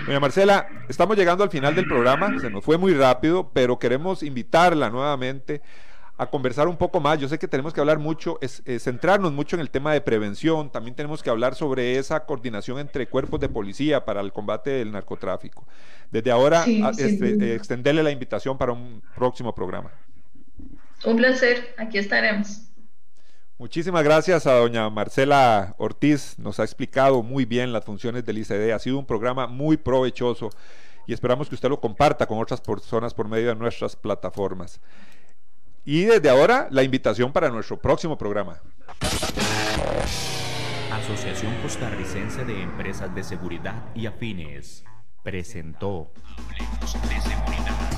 Doña 0.08 0.22
Marcela, 0.22 0.70
estamos 0.88 1.18
llegando 1.18 1.44
al 1.44 1.50
final 1.50 1.76
del 1.76 1.86
programa, 1.86 2.40
se 2.40 2.50
nos 2.50 2.64
fue 2.64 2.78
muy 2.78 2.94
rápido, 2.94 3.52
pero 3.54 3.78
queremos 3.78 4.24
invitarla 4.24 4.90
nuevamente 4.90 5.62
a 6.18 6.28
conversar 6.28 6.68
un 6.68 6.78
poco 6.78 7.00
más. 7.00 7.20
Yo 7.20 7.28
sé 7.28 7.40
que 7.40 7.48
tenemos 7.48 7.74
que 7.74 7.80
hablar 7.80 8.00
mucho, 8.00 8.38
es, 8.42 8.62
centrarnos 8.80 9.32
mucho 9.32 9.56
en 9.56 9.62
el 9.62 9.70
tema 9.70 9.94
de 9.94 10.02
prevención. 10.02 10.72
También 10.72 10.96
tenemos 10.96 11.24
que 11.24 11.30
hablar 11.30 11.56
sobre 11.56 11.98
esa 11.98 12.26
coordinación 12.26 12.80
entre 12.80 13.08
cuerpos 13.08 13.40
de 13.40 13.50
policía 13.50 14.06
para 14.06 14.22
el 14.22 14.32
combate 14.32 14.70
del 14.70 14.92
narcotráfico. 14.92 15.66
Desde 16.12 16.32
ahora, 16.32 16.66
este, 16.98 17.56
extenderle 17.56 18.04
la 18.04 18.12
invitación 18.12 18.58
para 18.58 18.72
un 18.72 19.02
próximo 19.16 19.54
programa. 19.54 19.92
Un 21.06 21.18
placer, 21.18 21.74
aquí 21.78 21.98
estaremos. 21.98 22.70
Muchísimas 23.58 24.04
gracias 24.04 24.48
a 24.48 24.54
doña 24.54 24.90
Marcela 24.90 25.76
Ortiz, 25.78 26.38
nos 26.40 26.60
ha 26.60 26.64
explicado 26.64 27.22
muy 27.22 27.46
bien 27.46 27.72
las 27.72 27.86
funciones 27.86 28.26
del 28.26 28.40
ICD, 28.40 28.72
ha 28.72 28.80
sido 28.80 28.98
un 28.98 29.06
programa 29.06 29.48
muy 29.48 29.78
provechoso 29.78 30.50
y 31.06 31.14
esperamos 31.14 31.50
que 31.50 31.56
usted 31.56 31.70
lo 31.70 31.80
comparta 31.80 32.26
con 32.26 32.40
otras 32.40 32.62
personas 32.62 33.14
por 33.14 33.28
medio 33.28 33.50
de 33.50 33.56
nuestras 33.56 33.96
plataformas. 33.96 34.82
Y 35.86 36.06
desde 36.06 36.30
ahora, 36.30 36.68
la 36.72 36.84
invitación 36.84 37.34
para 37.34 37.50
nuestro 37.50 37.78
próximo 37.78 38.18
programa. 38.18 38.62
Asociación 40.92 41.54
Costarricense 41.62 42.46
de 42.46 42.62
Empresas 42.62 43.14
de 43.14 43.24
Seguridad 43.24 43.84
y 43.94 44.06
Afines 44.06 44.86
presentó 45.24 46.14
Hablemos 46.22 47.10
de 47.10 47.22
Seguridad. 47.22 47.92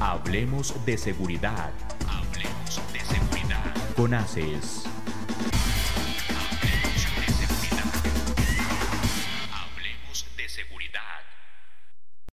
Hablemos 0.00 0.84
de 0.84 0.98
Seguridad. 0.98 1.70
Hablemos 2.08 2.92
de 2.92 3.00
Seguridad. 3.00 3.94
Con 3.94 4.14
ACES. 4.14 4.91